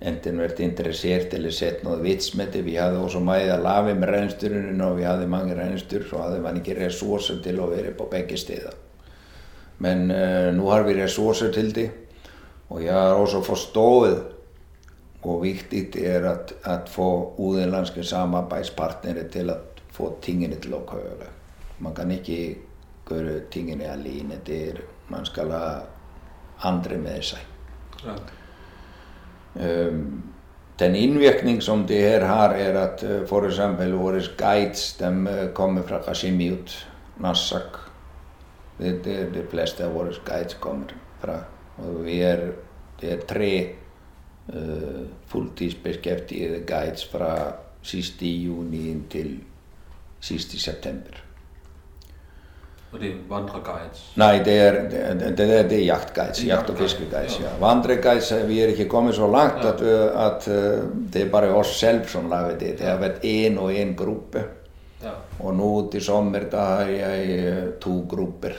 enten 0.00 0.38
vært 0.38 0.60
interessert 0.62 1.34
eller 1.34 1.52
sett 1.54 1.82
noe 1.84 1.98
vits 2.02 2.30
med 2.38 2.52
det. 2.54 2.62
Vi 2.66 2.76
hadde 2.78 3.00
også 3.02 3.20
mye 3.24 3.56
lave 3.60 3.94
med 3.98 4.08
reinsdyrene 4.12 4.76
når 4.78 4.94
vi 4.96 5.06
hadde 5.08 5.30
mange 5.30 5.56
reinsdyr, 5.58 6.06
så 6.08 6.22
hadde 6.22 6.42
man 6.44 6.60
ikke 6.60 6.78
ressurser 6.78 7.42
til 7.44 7.58
å 7.60 7.68
være 7.72 7.92
på 7.98 8.06
begge 8.10 8.38
steder. 8.38 8.76
Men 9.82 10.08
eh, 10.10 10.50
nå 10.54 10.70
har 10.70 10.86
vi 10.86 10.96
ressurser 10.98 11.52
til 11.54 11.72
det, 11.74 11.88
og 12.68 12.82
jeg 12.84 12.94
har 12.94 13.16
også 13.16 13.42
forstått 13.46 14.34
hvor 15.22 15.40
viktig 15.42 15.88
det 15.94 16.04
er 16.06 16.28
at, 16.30 16.52
at 16.64 16.88
få 16.88 17.34
utenlandske 17.38 18.04
samarbeidspartnere 18.06 19.26
til 19.32 19.50
å 19.50 19.56
få 19.94 20.12
tingene 20.22 20.60
til 20.62 20.76
å 20.78 20.84
kjøre. 20.86 21.26
Man 21.82 21.94
kan 21.96 22.10
ikke 22.14 22.38
gjøre 23.08 23.40
tingene 23.50 23.90
alene. 23.90 24.38
Det 24.46 24.58
er, 24.70 24.80
man 25.10 25.26
skal 25.26 25.50
ha 25.54 25.64
andre 26.68 26.98
med 27.02 27.24
seg. 27.24 27.42
Ja. 28.04 28.14
Um, 29.58 30.22
den 30.78 30.94
innvirkning 30.94 31.58
som 31.64 31.82
det 31.86 31.98
her 32.04 32.26
har, 32.28 32.54
er 32.54 32.78
at 32.78 33.02
uh, 33.02 33.24
for 33.26 33.48
eksempel 33.48 33.96
våre 33.98 34.22
guides 34.38 34.92
de 35.00 35.10
uh, 35.26 35.44
kommer 35.54 35.82
fra 35.82 35.98
Kashimiut, 36.04 36.76
Nassak. 37.18 37.82
Det 38.78 38.92
er 38.92 38.98
det 39.02 39.20
de 39.34 39.46
fleste 39.50 39.82
av 39.86 39.98
våre 39.98 40.14
guides 40.26 40.60
kommer 40.62 40.94
fra. 41.18 41.40
Vi 41.78 42.18
er, 42.26 42.42
det 43.00 43.12
er 43.12 43.22
tre 43.28 43.52
uh, 44.50 45.06
fulltidsbeskjeftigede 45.30 46.64
guides 46.66 47.06
fra 47.06 47.32
siste 47.82 48.26
juni 48.26 48.96
til 49.10 49.36
siste 50.20 50.58
september. 50.58 51.24
Og 52.88 53.00
det 53.02 53.10
er 53.10 53.16
vandreguides. 53.28 54.04
Nei, 54.16 54.38
det 54.44 54.54
er, 54.64 54.76
det, 54.88 55.00
er, 55.28 55.66
det 55.68 55.76
er 55.76 55.84
jaktguides, 55.84 56.40
jakt- 56.48 56.70
og 56.72 56.78
fiskeguides. 56.80 57.36
Ja. 57.42 57.50
Vandreguides, 57.60 58.32
vi 58.48 58.62
er 58.64 58.72
ikke 58.72 58.88
kommet 58.88 59.14
så 59.14 59.28
langt 59.28 59.60
at, 59.68 59.82
uh, 59.84 60.06
at 60.24 60.48
uh, 60.48 60.88
det 61.12 61.26
er 61.26 61.30
bare 61.32 61.52
oss 61.54 61.76
selv 61.78 62.08
som 62.08 62.30
lager 62.32 62.56
det. 62.58 62.78
Det 62.80 62.88
har 62.88 62.98
vært 63.02 63.22
én 63.28 63.60
og 63.60 63.70
én 63.76 63.92
gruppe. 63.96 64.46
Ja. 65.02 65.12
Og 65.44 65.54
nå 65.54 65.70
til 65.92 66.02
sommer 66.02 66.48
da 66.50 66.64
har 66.80 66.90
jeg 66.90 67.78
to 67.80 68.00
grupper. 68.08 68.56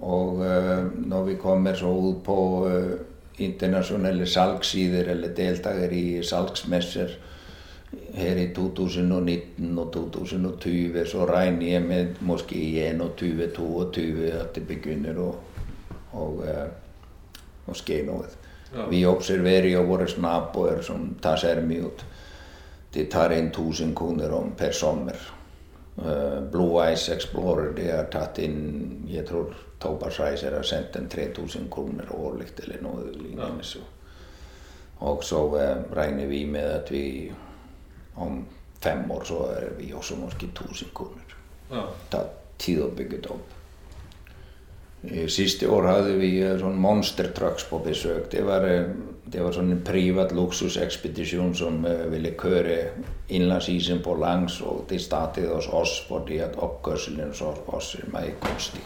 Og 0.00 0.40
uh, 0.40 1.06
når 1.08 1.24
vi 1.24 1.34
kommer 1.40 1.74
så 1.76 1.90
ut 1.92 2.22
på 2.24 2.38
uh, 2.66 2.92
internasjonale 3.40 4.26
salgssider 4.26 5.10
eller 5.12 5.34
deltaker 5.36 5.92
i 5.92 6.22
salgsmesser 6.22 7.16
her 8.14 8.36
i 8.38 8.50
2019 8.54 9.78
og 9.78 9.92
2020 9.92 11.06
så 11.10 11.26
regner 11.26 11.72
jeg 11.72 11.82
med 11.82 12.20
måske 12.20 12.54
i 12.54 12.84
21-22 12.92 14.30
at 14.40 14.54
det 14.54 14.66
begynner 14.68 15.18
å, 15.18 15.30
å, 16.12 16.28
å 17.66 17.74
skje 17.74 18.02
noe. 18.06 18.28
Ja. 18.70 18.86
Vi 18.90 19.02
observerer 19.06 19.72
jo 19.72 19.82
våre 19.88 20.06
naboer 20.22 20.82
som 20.86 21.14
tar 21.22 21.40
seg 21.42 21.64
ut. 21.72 22.04
De 22.94 23.06
tar 23.10 23.34
inn 23.34 23.50
1000 23.50 23.94
kroner 23.98 24.32
om 24.34 24.52
per 24.58 24.74
sommer. 24.74 25.18
Uh, 26.00 26.40
Blue 26.52 26.80
Ice 26.92 27.12
Explorer 27.12 27.74
de 27.76 27.90
har 27.90 28.06
tatt 28.12 28.38
inn, 28.40 29.04
jeg 29.08 29.26
tror 29.28 29.52
Tobas 29.80 30.20
Reiser 30.20 30.54
har 30.56 30.64
sendt 30.64 30.96
en 30.96 31.08
3000 31.12 31.68
kroner 31.72 32.08
årlig 32.16 32.54
eller 32.62 32.80
noe 32.84 33.10
lignende. 33.12 33.64
Så. 33.64 33.82
Og 35.04 35.24
så 35.24 35.44
uh, 35.54 35.84
regner 35.96 36.26
vi 36.26 36.44
med 36.48 36.72
at 36.80 36.92
vi 36.92 37.04
om 38.16 38.44
fem 38.80 39.10
år 39.10 39.24
så 39.28 39.44
er 39.54 39.70
vi 39.78 39.92
også 39.92 40.16
måske 40.16 40.46
1000 40.46 40.94
kroner. 40.94 41.36
Ja. 41.70 41.86
Det 41.86 42.10
tar 42.10 42.28
tid 42.58 42.82
det 42.98 43.26
opp. 43.30 43.56
Eh, 45.02 45.26
Siste 45.26 45.68
år 45.68 45.82
hade 45.82 46.12
vi 46.12 46.42
eh, 46.42 46.58
sån 46.58 46.80
monster 46.80 47.30
trucks 47.36 47.64
på 47.64 47.78
besök. 47.78 48.30
Det 48.30 48.42
var, 48.42 48.64
eh, 48.64 48.86
det 49.32 49.40
var 49.40 49.52
sån 49.52 49.72
en 49.72 49.84
privat 49.84 50.32
luxusexpedition 50.32 51.54
som 51.54 51.84
eh, 51.84 52.06
ville 52.10 52.30
köra 52.42 52.88
inlandsisen 53.28 54.02
på 54.02 54.14
langs 54.14 54.60
och 54.60 54.84
det 54.88 54.98
startade 54.98 55.48
hos 55.48 55.68
oss 55.68 56.04
för 56.08 56.22
det 56.28 56.40
att 56.40 56.56
uppkörseln 56.62 57.20
hos 57.28 57.42
oss 57.66 57.96
är 57.98 58.20
mycket 58.20 58.40
konstig. 58.40 58.82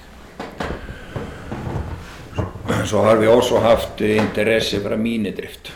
Så 2.84 2.99
har 2.99 3.16
vi 3.16 3.28
också 3.28 3.59
haft 3.59 4.01
eh, 4.01 4.16
intresse 4.16 4.80
för 4.80 4.97
minidrift. 4.97 5.72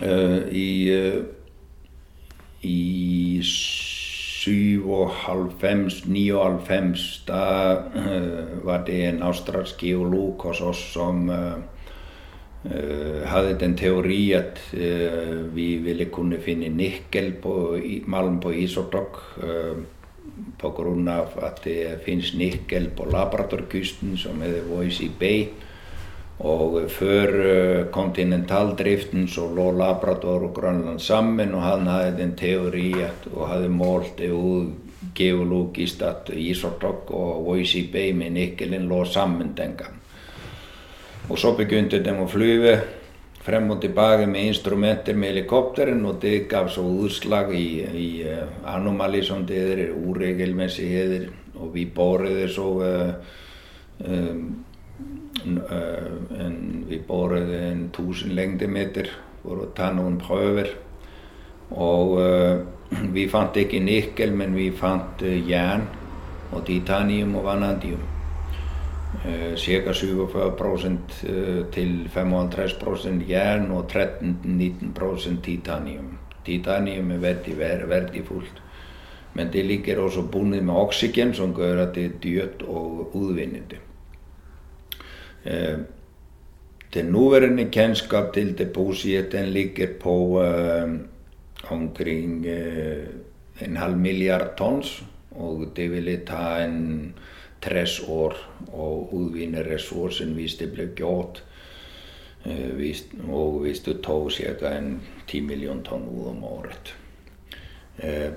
Eh, 0.00 0.38
I, 0.50 0.88
eh, 1.06 1.22
i 2.60 3.42
97, 4.46 4.82
99, 6.04 6.94
da 7.26 7.82
var 8.62 8.86
det 8.86 9.04
en 9.04 9.22
australsk 9.22 9.82
geolog 9.82 10.38
hos 10.38 10.60
oss 10.60 10.92
som 10.92 11.30
uh, 12.64 13.24
hade 13.24 13.54
den 13.54 13.76
teori 13.76 14.34
att 14.34 14.58
vi 15.54 15.76
ville 15.76 16.04
kunna 16.04 16.36
finna 16.36 16.68
nickel 16.68 17.32
på 17.32 17.80
malm 18.04 18.40
på 18.40 18.54
Isordok 18.54 19.16
på 20.58 20.70
grund 20.70 21.08
av 21.08 21.26
att 21.42 21.64
det 21.64 22.04
finns 22.04 22.34
nickel 22.34 22.90
på 22.96 23.04
Labradorkusten 23.04 24.16
som 24.16 24.42
heter 24.42 24.62
Voisey 24.62 25.08
Bay 25.18 25.46
och 26.38 26.90
för 26.90 27.46
uh, 27.46 27.84
kontinentaldriften 27.84 29.28
så 29.28 29.54
låg 29.54 29.78
Labrador 29.78 30.44
och 30.44 30.54
Grönland 30.54 31.00
samman 31.00 31.54
och 31.54 31.60
han 31.60 31.86
hade 31.86 32.22
en 32.22 32.36
teori 32.36 32.94
att, 32.94 33.26
och 33.34 33.48
hade 33.48 33.68
målt 33.68 34.12
det 34.16 34.24
ut 34.24 34.68
geologiskt 35.14 36.02
att 36.02 36.30
Isordok 36.30 37.10
och 37.10 37.44
Voisey 37.44 37.92
Bay 37.92 38.14
med 38.14 38.32
nickelen 38.32 38.88
låg 38.88 39.06
samman 39.06 39.54
begynte 41.56 41.98
de 41.98 42.10
att 42.10 42.30
flyga 42.30 42.78
fram 43.40 43.70
och 43.70 43.80
tillbaka 43.80 44.26
med 44.26 44.44
instrumenter 44.44 45.14
med 45.14 45.28
helikoptern 45.28 46.06
och 46.06 46.14
det 46.20 46.38
gav 46.38 46.68
så 46.68 47.06
utslag 47.06 47.54
i, 47.54 47.80
i 47.80 48.24
uh, 48.32 48.38
anomali 48.64 49.22
som 49.22 49.46
det 49.46 49.72
är, 49.72 49.92
oregelmässigheter 49.92 51.28
och 51.54 51.76
vi 51.76 51.86
borrade 51.86 52.48
så 52.48 52.82
uh, 52.82 53.10
um, 53.98 54.64
uh, 55.46 56.40
en, 56.40 56.84
vi 56.88 57.00
borrade 57.06 57.58
en 57.58 57.90
tusen 57.90 58.34
längdemeter 58.34 59.10
för 59.42 59.62
att 59.62 59.74
ta 59.74 59.92
någon 59.92 60.20
pröver 60.20 60.68
och 61.68 62.18
uh, 62.18 62.58
vi 63.12 63.28
fann 63.28 63.48
inte 63.54 63.80
nickel 63.80 64.32
men 64.32 64.54
vi 64.54 64.70
fann 64.70 65.00
uh, 65.22 65.50
järn 65.50 65.82
och 66.52 66.66
titanium 66.66 67.36
och 67.36 67.44
vanadium. 67.44 68.17
Uh, 69.26 69.56
cirka 69.56 69.92
47 69.92 70.26
procent 70.56 71.24
uh, 71.28 71.64
till 71.64 72.08
35 72.14 72.50
procent 72.80 73.28
järn 73.28 73.70
och 73.70 73.90
13-19 73.90 74.94
procent 74.94 75.44
titanium. 75.44 76.18
Titanium 76.44 77.12
vär- 77.12 77.86
värdefullt. 77.86 78.52
Men 79.32 79.48
det 79.52 79.62
ligger 79.62 79.98
också 79.98 80.22
bundet 80.22 80.64
med 80.64 80.76
oxygen 80.76 81.34
som 81.34 81.54
gör 81.58 81.76
att 81.76 81.94
det 81.94 82.04
är 82.04 82.12
dyrt 82.20 82.62
och 82.62 83.10
utvinnande. 83.14 83.76
Eh, 85.44 85.78
Den 86.92 87.12
nuvarande 87.12 87.64
kunskap 87.64 88.34
till 88.34 88.56
depositen 88.56 89.50
ligger 89.52 89.86
på 89.86 90.44
eh, 90.44 90.88
omkring 91.70 92.46
eh, 92.46 93.04
en 93.58 93.76
halv 93.76 93.98
miljard 93.98 94.56
tons 94.56 95.02
och 95.30 95.66
det 95.74 95.88
ville 95.88 96.16
ta 96.16 96.56
en 96.56 97.12
30 97.60 98.06
år 98.08 98.36
att 98.72 99.12
utvinna 99.12 99.60
resursen 99.60 100.34
hvis 100.34 100.56
det 100.56 100.66
blev 100.72 100.94
gjort. 100.98 101.42
Eh, 102.44 102.74
hvis, 102.76 103.04
och 103.28 103.60
hvis 103.60 103.80
du 103.80 103.94
tog 103.94 104.32
cirka 104.32 104.70
en 104.70 105.00
10 105.26 105.40
miljoner 105.40 105.82
ton 105.82 106.02
ut 106.02 106.26
om 106.26 106.44
året. 106.44 106.94
Eh, 107.98 108.32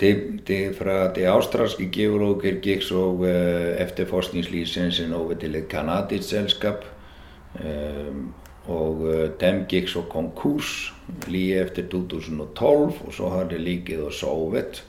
det, 0.00 0.46
det 0.46 0.76
fra 0.76 1.14
det 1.14 1.24
australske 1.26 1.88
geologer 1.92 2.58
gikk 2.60 2.82
så 2.82 3.06
uh, 3.16 3.82
efterforskningslisensen 3.82 5.12
over 5.12 5.34
til 5.34 5.54
et 5.56 5.68
kanadisk 5.68 6.28
selskap. 6.28 6.84
Uh, 7.54 8.16
og 8.68 9.00
dem 9.40 9.62
gikk 9.68 9.88
så 9.88 10.02
konkurs 10.10 10.92
lige 11.26 11.60
efter 11.62 11.88
2012, 11.88 12.92
og 13.06 13.12
så 13.12 13.28
har 13.28 13.44
det 13.44 13.60
ligget 13.60 14.02
og 14.02 14.12
sovet. 14.12 14.84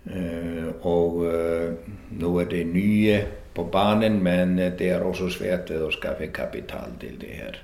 Uh, 0.00 0.72
og 0.86 1.16
uh, 1.28 1.74
nå 2.16 2.30
er 2.40 2.48
det 2.48 2.62
nye 2.66 3.18
på 3.54 3.66
banen, 3.68 4.22
men 4.24 4.56
uh, 4.58 4.70
det 4.78 4.88
er 4.94 5.04
også 5.04 5.28
svært 5.34 5.68
ved 5.70 5.84
å 5.84 5.90
skaffe 5.92 6.30
kapital 6.32 6.96
til 7.00 7.20
det 7.20 7.34
her. 7.36 7.60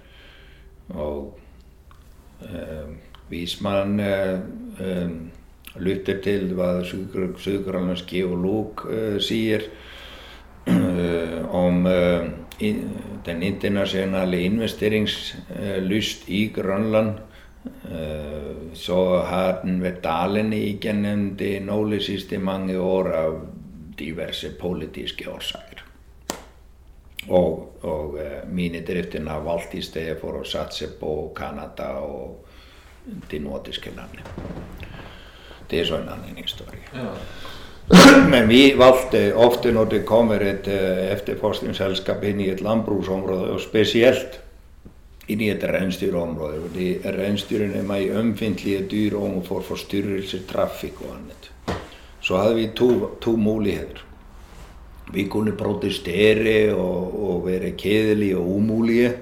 Og 0.93 1.39
hvis 3.27 3.57
man 3.65 3.97
lytter 5.81 6.21
til 6.23 6.53
geolog 8.07 8.85
uh, 8.87 9.17
siger 9.21 9.65
uh, 10.69 11.55
om 11.55 11.89
den 13.27 13.43
internationale 13.43 14.41
investeringslyst 14.41 16.29
i 16.29 16.53
Grønland, 16.55 17.09
uh, 17.09 17.36
så 18.75 19.19
har 19.19 19.61
den 19.63 19.83
været 19.83 20.05
dalende 20.05 20.59
igennem 20.59 21.37
det 21.37 21.63
nogle 21.63 22.03
sidste 22.03 22.39
mange 22.39 22.81
år 22.81 23.09
af 23.09 23.31
diverse 23.99 24.51
politiske 24.61 25.31
årsager. 25.31 25.83
Og, 27.29 27.79
og 27.83 28.15
uh, 28.15 28.53
mine 28.53 28.81
driften 28.89 29.27
har 29.27 29.41
valgt 29.41 29.75
i 29.75 29.83
stedet 29.83 30.19
for 30.21 30.41
at 30.41 30.47
satse 30.47 30.87
på 31.01 31.33
Kanada 31.37 31.83
og 31.83 32.47
de 33.31 33.39
nordiske 33.39 33.91
lande. 33.91 34.23
Det 35.71 35.81
er 35.81 35.85
så 35.85 35.97
en 35.97 36.03
annan 36.03 36.37
historia. 36.37 36.81
Ja. 36.95 37.01
Men 38.31 38.49
vi 38.49 38.75
valgte 38.79 39.35
ofte 39.35 39.73
når 39.73 39.85
det 39.85 40.07
kommer 40.07 40.35
et 40.35 40.67
uh, 40.67 41.13
efterforskningsselskap 41.13 42.25
inn 42.25 42.41
i 42.41 42.51
et 42.51 42.61
landbruksområde, 42.61 43.51
og 43.51 43.61
spesielt 43.61 44.41
inn 45.29 45.43
i 45.43 45.51
et 45.51 45.65
rensdyrområde, 45.65 46.61
fordi 46.69 46.89
rensdyrene 47.17 47.81
er 47.81 47.87
meget 47.87 48.19
ømfintlige 48.19 48.87
dyr 48.91 49.17
og 49.19 49.43
får 49.47 49.65
forstyrrelser, 49.73 50.45
trafikk 50.49 51.01
og 51.03 51.17
annet. 51.17 51.51
Så 52.21 52.37
hadde 52.37 52.57
vi 52.57 52.69
to, 52.77 52.91
to 53.23 53.37
muligheter. 53.37 54.03
Vi 55.15 55.27
kunne 55.31 55.53
protestere 55.55 56.75
og, 56.75 57.31
og 57.31 57.47
være 57.47 57.71
kedelige 57.79 58.37
og 58.37 58.49
umulige. 58.57 59.13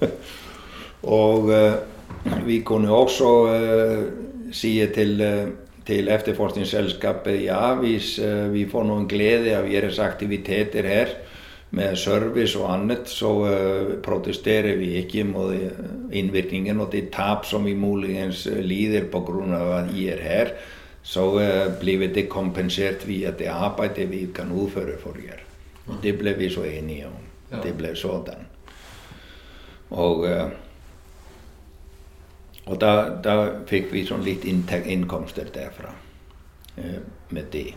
og 1.02 1.44
uh, 1.44 2.46
vi 2.46 2.60
kunne 2.60 2.92
også 2.92 3.30
uh, 3.42 4.52
sige 4.52 4.86
til, 4.94 5.20
uh, 5.20 5.48
til 5.86 6.08
efterforskningsselskapet, 6.08 7.44
ja, 7.44 7.74
hvis 7.74 8.18
uh, 8.18 8.52
vi 8.52 8.66
får 8.68 8.84
noen 8.84 9.08
glede 9.08 9.56
av 9.56 9.68
deres 9.68 9.98
aktiviteter 9.98 10.88
her, 10.88 11.16
med 11.72 11.96
service 11.96 12.58
og 12.60 12.68
annet, 12.74 13.08
så 13.08 13.30
uh, 13.46 13.92
protesterer 14.04 14.76
vi 14.76 14.90
ikke 15.00 15.24
mot 15.24 15.54
uh, 15.54 16.12
innvirkningen 16.12 16.80
og 16.84 16.90
det 16.92 17.06
tap 17.14 17.46
som 17.48 17.64
vi 17.64 17.72
muligens 17.74 18.44
uh, 18.46 18.58
lider 18.60 19.08
på 19.12 19.22
grund 19.24 19.56
av 19.56 19.72
at 19.78 19.94
I 19.96 20.10
er 20.12 20.20
her, 20.20 20.52
så 21.02 21.24
blir 21.80 22.04
det 22.14 22.28
kompensert 22.30 23.02
via 23.08 23.32
det 23.34 23.48
arbeidet 23.50 24.04
vi 24.06 24.20
kan 24.34 24.52
utføre 24.54 24.94
for 25.02 25.18
dere. 25.18 25.40
Og 25.88 25.96
det 26.02 26.12
ble 26.20 26.36
vi 26.38 26.46
så 26.52 26.62
enige 26.62 27.08
om. 27.08 27.24
Ja. 27.50 27.58
Det 27.64 27.72
ble 27.74 27.90
sådan. 27.98 28.46
Og, 29.90 30.22
og 32.64 32.78
da, 32.80 32.92
da 33.18 33.34
fikk 33.66 33.90
vi 33.90 34.06
sånn 34.06 34.22
litt 34.22 34.46
inntekt, 34.46 34.86
inkomster 34.86 35.50
derfra 35.50 35.90
med 37.34 37.50
det. 37.50 37.72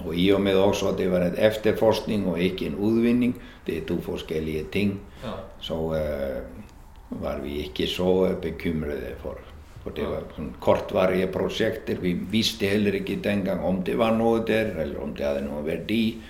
Og 0.00 0.14
i 0.16 0.30
og 0.32 0.40
med 0.40 0.56
også 0.56 0.92
at 0.92 0.98
det 0.98 1.10
var 1.12 1.26
et 1.26 1.38
efterforskning 1.38 2.24
og 2.30 2.40
ikke 2.40 2.70
en 2.70 2.78
utvinning, 2.80 3.34
det 3.66 3.76
er 3.78 3.88
to 3.88 4.00
forskjellige 4.00 4.64
ting, 4.72 5.00
Ja. 5.22 5.36
så 5.60 5.74
uh, 5.74 7.22
var 7.22 7.40
vi 7.44 7.60
ikke 7.66 7.86
så 7.86 8.34
bekymrede 8.42 9.14
for. 9.20 9.38
For 9.82 9.90
det 9.94 10.06
var 10.06 10.24
sånn 10.36 10.54
kortvarige 10.62 11.26
prosjekter. 11.34 11.98
Vi 12.00 12.14
visste 12.14 12.70
heller 12.70 12.94
ikke 12.94 13.20
den 13.22 13.44
gang 13.44 13.60
om 13.66 13.82
det 13.84 13.98
var 13.98 14.14
noe 14.16 14.40
der, 14.46 14.72
eller 14.78 15.02
om 15.02 15.14
det 15.14 15.26
hadde 15.26 15.44
noen 15.44 15.66
verdi. 15.66 16.22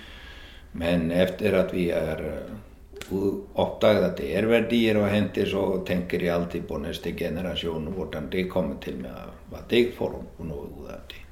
Men 0.73 1.11
efter 1.11 1.53
at 1.53 1.73
vi 1.73 1.87
har 1.93 2.21
uh, 2.21 3.39
oppdaget 3.55 4.03
at 4.09 4.17
det 4.17 4.31
er 4.35 4.49
verdier 4.49 4.99
å 4.99 5.07
hente, 5.09 5.45
så 5.49 5.83
tenker 5.87 6.21
jeg 6.21 6.35
alltid 6.35 6.67
på 6.67 6.81
neste 6.83 7.15
generasjon, 7.17 7.91
hvordan 7.95 8.29
det 8.33 8.49
kommer 8.51 8.81
til 8.83 8.99
med 9.01 9.33
hva 9.51 9.63
det 9.69 9.85
får 9.97 10.17
noe 10.43 10.67
ut 10.67 10.89
av 10.89 11.05
det. 11.09 11.22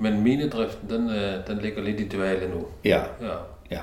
Men 0.00 0.22
minedriften, 0.22 0.90
den, 0.90 1.10
øh, 1.10 1.46
den 1.46 1.58
ligger 1.58 1.82
lidt 1.82 2.00
i 2.00 2.08
dvale 2.08 2.48
nu. 2.48 2.66
Ja, 2.84 3.02
Ja. 3.20 3.36
ja. 3.70 3.80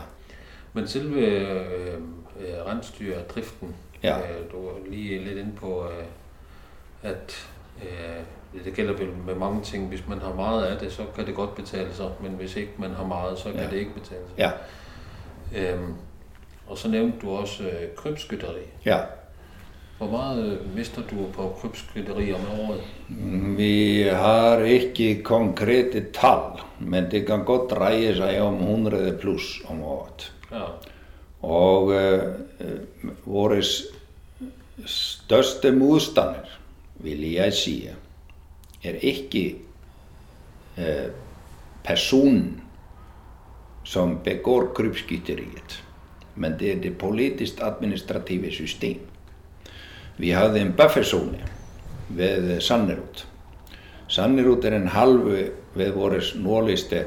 Men 0.74 0.88
selve 0.88 1.20
øh, 1.20 1.94
øh, 2.40 2.66
rensdyrdriften, 2.66 3.76
Ja. 4.04 4.18
øh, 4.18 4.52
du 4.52 4.66
var 4.66 4.72
lige 4.90 5.24
lidt 5.24 5.38
inde 5.38 5.52
på, 5.56 5.84
øh, 5.86 6.06
at 7.04 7.48
øh, 7.84 8.64
det 8.66 8.74
gælder 8.74 8.94
vel 8.94 9.10
med 9.26 9.36
mange 9.36 9.62
ting. 9.64 9.88
Hvis 9.88 10.08
man 10.08 10.20
har 10.20 10.34
meget 10.34 10.66
af 10.66 10.78
det, 10.80 10.92
så 10.92 11.04
kan 11.16 11.26
det 11.26 11.36
godt 11.36 11.56
betale 11.56 11.94
sig, 11.94 12.10
men 12.22 12.32
hvis 12.32 12.56
ikke 12.56 12.72
man 12.78 12.92
har 12.92 13.06
meget, 13.06 13.38
så 13.40 13.44
kan 13.52 13.60
Ja. 13.62 13.70
det 13.70 13.78
ikke 13.78 13.94
betale 13.94 14.22
sig. 14.30 14.38
ja. 14.38 14.52
Øhm, 15.74 15.94
og 16.68 16.78
så 16.78 16.88
nævnte 16.88 17.18
du 17.22 17.30
også 17.32 17.64
øh, 17.64 17.96
krybskytteri. 17.96 18.62
Ja. 18.86 19.00
Hvor 19.98 20.10
meget 20.12 20.46
øh, 20.46 20.76
mister 20.76 21.02
du 21.02 21.26
på 21.34 21.58
krybskytteri 21.62 22.34
om 22.34 22.42
året? 22.60 22.82
Vi 23.58 24.02
har 24.04 24.60
ikke 24.60 25.24
konkrete 25.24 26.06
tal, 26.14 26.62
men 26.80 27.12
det 27.12 27.26
kan 27.26 27.46
godt 27.46 27.72
dreie 27.72 28.14
seg 28.16 28.38
om 28.42 28.60
100 28.62 29.18
pluss 29.22 29.56
om 29.66 29.82
året. 29.82 30.28
Ja. 30.52 30.68
Og 31.42 31.90
uh, 31.90 33.10
våre 33.26 33.62
største 34.86 35.72
motstander, 35.72 36.46
vil 37.02 37.26
jeg 37.32 37.54
si, 37.54 37.76
er 38.84 39.02
ikke 39.02 39.44
uh, 40.78 41.10
personen 41.86 42.62
som 43.84 44.18
begår 44.24 44.74
krypskytteriet, 44.78 45.82
men 46.36 46.58
det 46.60 46.72
er 46.72 46.82
det 46.86 46.98
politisk-administrative 47.02 48.52
system. 48.52 49.06
Vi 50.18 50.32
hafði 50.34 50.64
en 50.66 50.74
bufferzone 50.78 51.44
við 52.18 52.56
Sannerút. 52.64 53.26
Sannerút 54.10 54.66
er 54.66 54.78
en 54.78 54.90
halvu 54.90 55.44
við 55.78 55.94
vores 55.94 56.34
nordligste 56.40 57.04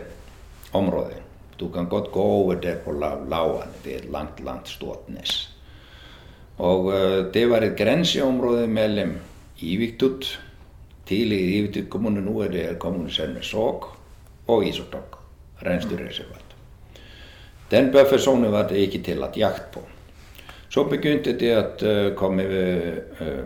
område. 0.77 1.17
Du 1.59 1.69
kan 1.69 1.89
godt 1.89 2.13
gå 2.13 2.23
over 2.23 2.61
der 2.61 2.79
på 2.85 2.93
Lauan, 2.93 3.73
det 3.85 3.95
er 3.95 3.99
et 4.05 4.13
langt, 4.13 4.41
langt 4.45 4.69
stort 4.69 5.09
næs. 5.09 5.51
Og 6.59 6.85
uh, 6.85 7.33
det 7.35 7.51
var 7.51 7.65
et 7.65 7.77
grænseområde 7.77 8.67
mellem 8.67 9.19
Iviktut, 9.61 10.41
tidligere 11.07 11.43
Iviktut 11.43 11.91
kommune, 11.91 12.21
nu 12.21 12.39
er 12.41 12.49
det 12.49 12.79
kommune 12.79 13.11
Sørnesåk 13.11 13.87
og 14.47 14.67
Isotok, 14.67 15.19
rensdyrreservat. 15.67 16.57
Den 17.71 17.93
bufferzone 17.93 18.53
var 18.53 18.69
det 18.69 18.77
ikke 18.77 19.03
tillatt 19.03 19.37
jakt 19.37 19.71
på. 19.73 19.83
Så 20.71 20.85
begynte 20.87 21.35
det 21.35 21.51
at 21.51 21.83
uh, 21.83 22.13
komme 22.15 22.45
uh, 22.47 23.39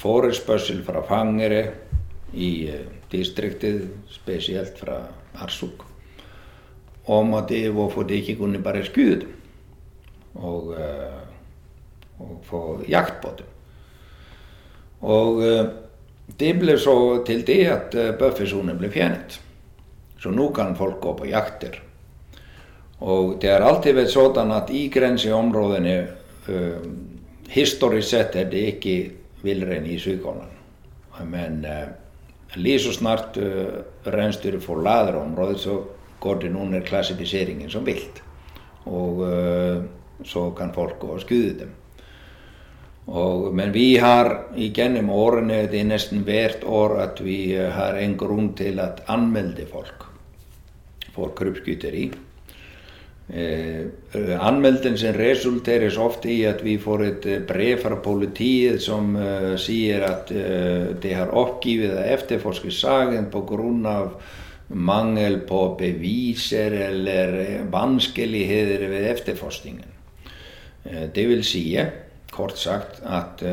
forespørsel 0.00 0.82
fra 0.84 1.00
fangere 1.08 1.62
i 2.36 2.68
uh, 2.68 2.82
distriktet, 3.12 3.86
spesielt 4.12 4.76
fra 4.78 4.98
Arsuk, 5.40 5.86
om 7.06 7.32
at 7.38 7.48
det 7.48 7.70
hvorfor 7.72 8.04
de 8.04 8.18
ikke 8.20 8.36
kunne 8.42 8.60
bare 8.62 8.84
skyde 8.84 9.24
dem 9.24 9.32
og, 10.34 10.72
og 12.18 12.30
få 12.42 12.60
jakt 12.90 13.20
på 13.22 13.30
dem. 13.38 13.46
Og 15.06 15.42
det 16.40 16.48
ble 16.58 16.74
så 16.80 16.96
til 17.26 17.44
det 17.46 17.60
at 17.70 17.94
buffersonen 18.18 18.80
ble 18.80 18.90
fjernet. 18.90 19.36
Så 20.18 20.32
nå 20.34 20.48
kan 20.56 20.74
folk 20.74 20.98
gå 21.04 21.12
på 21.20 21.28
jakter. 21.30 21.78
Og 23.06 23.36
det 23.38 23.52
har 23.52 23.62
alltid 23.62 23.94
vært 24.00 24.10
sånn 24.10 24.50
at 24.56 24.72
i 24.74 24.88
grenseområdene 24.90 25.96
um, 26.48 26.96
historisk 27.50 28.08
sett 28.08 28.36
er 28.36 28.48
det 28.50 28.64
ikke 28.74 28.94
villrein 29.44 29.86
i 29.86 29.98
Sydgården. 29.98 30.50
Men 31.30 31.64
uh, 31.64 31.88
lige 32.56 32.80
så 32.80 32.94
snart 32.96 33.36
uh, 33.36 33.80
rensdyret 34.06 34.62
forlater 34.62 35.20
området, 35.20 35.60
så 35.60 35.80
går 36.20 36.40
det 36.42 36.54
under 36.56 36.80
klassifiseringen 36.80 37.70
som 37.70 37.86
vilt. 37.86 38.22
Og 38.84 39.24
uh, 39.24 39.84
så 40.24 40.50
kan 40.56 40.74
folk 40.74 40.98
gå 40.98 41.16
og 41.16 41.24
skyde 41.24 41.58
dem. 41.64 41.72
Og, 43.06 43.50
men 43.54 43.72
vi 43.74 43.96
har 44.00 44.30
gjennom 44.56 45.10
årene, 45.12 45.66
det 45.68 45.82
er 45.82 45.88
nesten 45.90 46.22
hvert 46.24 46.64
år, 46.64 46.96
at 47.02 47.20
vi 47.20 47.52
har 47.52 47.98
en 48.00 48.16
grunn 48.16 48.54
til 48.56 48.80
å 48.80 48.94
anmelde 49.12 49.66
folk 49.68 50.06
for 51.12 51.34
krypskytteri. 51.36 52.06
Eh, 53.26 53.86
anmeldelsen 54.36 55.14
resulterer 55.16 55.94
ofte 55.98 56.28
i 56.28 56.42
at 56.44 56.60
vi 56.60 56.74
får 56.76 57.04
et 57.06 57.26
eh, 57.26 57.38
brev 57.48 57.78
fra 57.80 57.96
politiet 58.04 58.82
som 58.84 59.14
uh, 59.16 59.54
sier 59.56 60.02
at 60.04 60.28
uh, 60.28 60.90
de 61.00 61.12
har 61.16 61.32
oppgivet 61.32 61.94
å 61.96 62.02
efterforske 62.04 62.68
saken 62.68 63.30
pga. 63.32 64.10
mangel 64.68 65.38
på 65.48 65.76
beviser 65.78 66.72
eller 66.72 67.64
vanskeligheter 67.70 68.88
ved 68.88 69.10
efterforskningen. 69.10 69.90
Det 71.12 71.26
vil 71.28 71.44
si, 71.44 71.76
kort 72.32 72.56
sagt, 72.56 73.02
at 73.04 73.44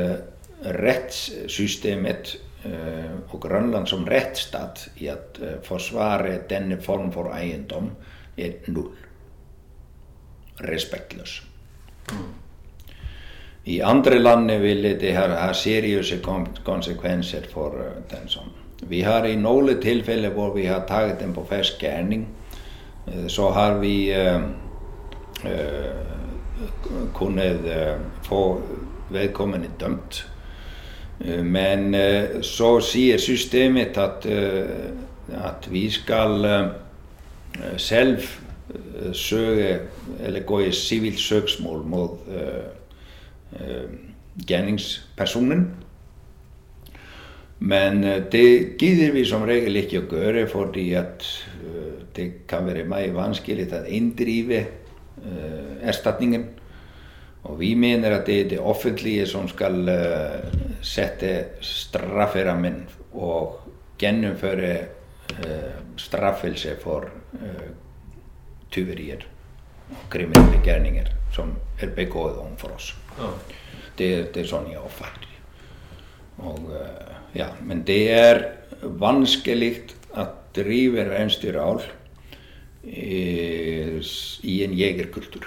rettssystemet 0.64 2.32
og 3.28 3.38
Grønland 3.44 3.92
som 3.92 4.08
rettsstat 4.08 4.88
i 5.04 5.12
å 5.12 5.18
forsvare 5.68 6.48
denne 6.48 6.80
form 6.80 7.12
for 7.12 7.36
eiendom 7.36 7.92
er 8.38 8.64
null 8.72 8.96
respektløs. 10.68 11.42
Mm. 12.12 12.30
I 13.66 13.80
andre 13.80 14.20
land 14.20 14.52
vil 14.62 14.84
det 15.02 15.14
ha, 15.14 15.28
ha 15.38 15.54
seriøse 15.54 16.18
konsekvenser 16.66 17.46
for 17.54 17.78
uh, 17.78 18.02
den 18.10 18.28
som 18.30 18.50
Vi 18.90 19.04
har 19.06 19.28
i 19.30 19.36
noen 19.38 19.78
tilfeller 19.82 20.34
hvor 20.34 20.56
vi 20.56 20.66
har 20.66 20.88
tatt 20.90 21.20
den 21.20 21.34
på 21.34 21.46
fersk 21.46 21.84
gjerning, 21.84 22.26
uh, 23.08 23.28
så 23.28 23.52
har 23.54 23.78
vi 23.80 24.14
uh, 24.14 24.42
kunnet 27.14 27.66
få 28.24 28.62
vedkommende 29.10 29.70
dømt. 29.80 30.28
Men 31.44 31.96
så 32.46 32.80
sier 32.86 33.18
systemet 33.18 33.98
at, 33.98 34.26
at 34.26 35.68
vi 35.72 35.90
skal 35.90 36.46
selv 37.78 38.22
søge 39.14 39.80
eller 40.20 40.72
sivilt 40.72 41.20
søksmål 41.20 41.86
mot 41.86 42.20
uh, 42.28 42.72
uh, 43.54 43.92
gjerningspersonen. 44.48 45.76
Men 47.60 48.04
uh, 48.04 48.32
det 48.32 48.78
gidder 48.78 49.12
vi 49.12 49.26
som 49.26 49.46
regel 49.48 49.76
ikke 49.76 50.04
å 50.04 50.08
gjøre 50.10 50.48
fordi 50.50 50.94
at 51.00 51.28
det 52.16 52.48
kan 52.48 52.66
være 52.68 52.88
mer 52.90 53.14
vanskelig 53.16 53.70
å 53.72 53.86
inndrive 53.88 54.66
erstatningen. 55.82 56.44
Og 57.48 57.60
vi 57.60 57.74
mener 57.76 58.18
at 58.18 58.26
det 58.28 58.40
er 58.40 58.50
det 58.50 58.60
offentlige 58.60 59.26
som 59.30 59.48
skal 59.48 59.88
sette 60.84 61.62
strafferammen 61.64 62.82
og 63.14 63.62
gjennomføre 64.02 64.74
straffelse 66.02 66.76
for 66.82 67.08
tyverier 68.72 69.26
og 69.92 70.06
kriminelle 70.12 70.62
gjerninger 70.64 71.12
som 71.36 71.54
er 71.80 71.92
begått 71.96 72.40
overfor 72.40 72.76
oss. 72.76 72.94
Ja. 73.18 73.32
Det, 73.98 74.10
det, 74.34 74.44
er 74.44 74.48
sånn 74.48 74.70
jeg 74.72 74.80
oppfatter 74.80 75.28
og, 76.42 76.72
uh, 76.72 77.12
ja, 77.38 77.52
Men 77.62 77.84
det 77.86 78.02
er 78.16 78.40
vanskelig 78.82 79.74
å 80.18 80.26
drive 80.56 81.04
reinsdyrhold 81.12 81.84
i, 82.88 84.00
i 84.02 84.56
en 84.66 84.74
jegerkultur. 84.74 85.46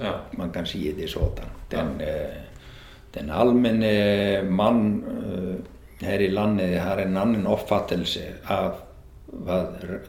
Ja. 0.00 0.18
Man 0.36 0.52
kan 0.52 0.68
si 0.68 0.82
det 0.96 1.08
sånn. 1.10 1.40
Den, 1.72 1.96
uh, 2.02 2.68
den 3.16 3.32
allmenne 3.32 3.94
mann 4.50 4.84
uh, 5.06 5.56
her 6.04 6.20
i 6.20 6.30
landet 6.32 6.78
har 6.82 7.00
en 7.00 7.16
annen 7.16 7.48
oppfattelse 7.48 8.26
av 8.50 8.78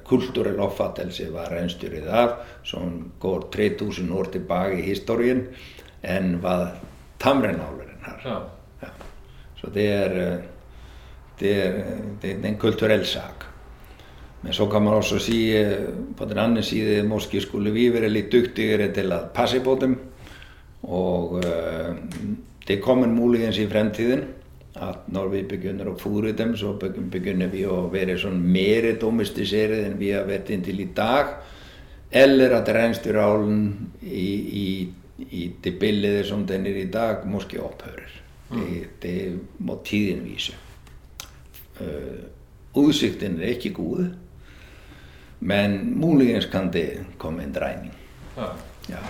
kulturell 0.06 0.60
uppfattelse 0.60 1.30
vad 1.32 1.52
rensdjuret 1.52 2.08
av 2.08 2.30
som 2.64 3.12
går 3.20 3.42
3000 3.54 4.12
år 4.12 4.24
tillbaka 4.24 4.74
i 4.74 4.82
historien 4.82 5.48
än 6.02 6.42
vad 6.42 6.68
tamrenavlaren 7.18 7.98
har. 8.02 8.22
Ja. 8.24 8.50
Ja. 8.80 8.88
Så 9.62 9.68
det 9.70 9.88
är, 9.88 10.42
det, 11.40 11.62
är, 11.62 11.86
det 12.22 12.32
är 12.32 12.46
en 12.46 12.58
kulturell 12.58 13.06
sak. 13.06 13.44
Men 14.42 14.54
så 14.54 14.68
kan 14.68 14.84
man 14.84 14.94
också 14.94 15.20
säga 15.20 15.78
på 16.18 16.26
den 16.26 16.38
andra 16.38 16.62
sidan 16.62 17.08
måske 17.08 17.42
skulle 17.42 17.72
vi 17.72 17.90
vara 17.90 18.08
lite 18.08 18.38
duktigare 18.38 18.88
till 18.88 19.12
att 19.12 19.34
passa 19.34 19.60
på 19.60 19.76
dem 19.76 19.98
och 20.82 21.46
uh, 21.46 21.94
det 22.68 22.78
kommer 22.78 23.08
muligens 23.08 23.58
i 23.58 23.68
framtiden 23.68 24.24
at 24.82 25.08
når 25.14 25.30
vi 25.36 25.42
begynner 25.52 25.92
å 25.92 25.98
fôre 26.00 26.34
dem, 26.38 26.56
så 26.58 26.74
begynner 26.80 27.52
vi 27.52 27.64
å 27.70 27.84
være 27.94 28.18
sånn 28.20 28.40
mer 28.42 28.88
domestiseret 29.02 29.86
enn 29.86 30.00
vi 30.00 30.10
har 30.16 30.26
vært 30.30 30.50
inntil 30.54 30.82
i 30.82 30.90
dag. 30.96 31.36
Eller 32.12 32.56
at 32.58 32.70
reinsdyravlen 32.76 33.62
i, 34.02 34.26
i, 34.64 34.66
i 35.30 35.46
det 35.64 35.76
bildet 35.80 36.26
som 36.28 36.44
den 36.50 36.66
er 36.68 36.82
i 36.82 36.90
dag, 36.92 37.24
måske 37.30 37.62
opphører. 37.62 38.18
Mm. 38.52 38.66
Det, 38.66 38.82
det 39.06 39.64
må 39.64 39.78
tiden 39.88 40.26
vise. 40.26 40.58
Uh, 41.80 42.26
udsigten 42.76 43.40
er 43.40 43.56
ikke 43.56 43.74
god, 43.78 44.12
men 45.40 45.80
muligens 45.98 46.46
kan 46.52 46.68
det 46.74 47.06
komme 47.18 47.46
en 47.46 47.54
drejning. 47.56 47.94
Ja. 48.38 48.52
ja. 48.90 49.06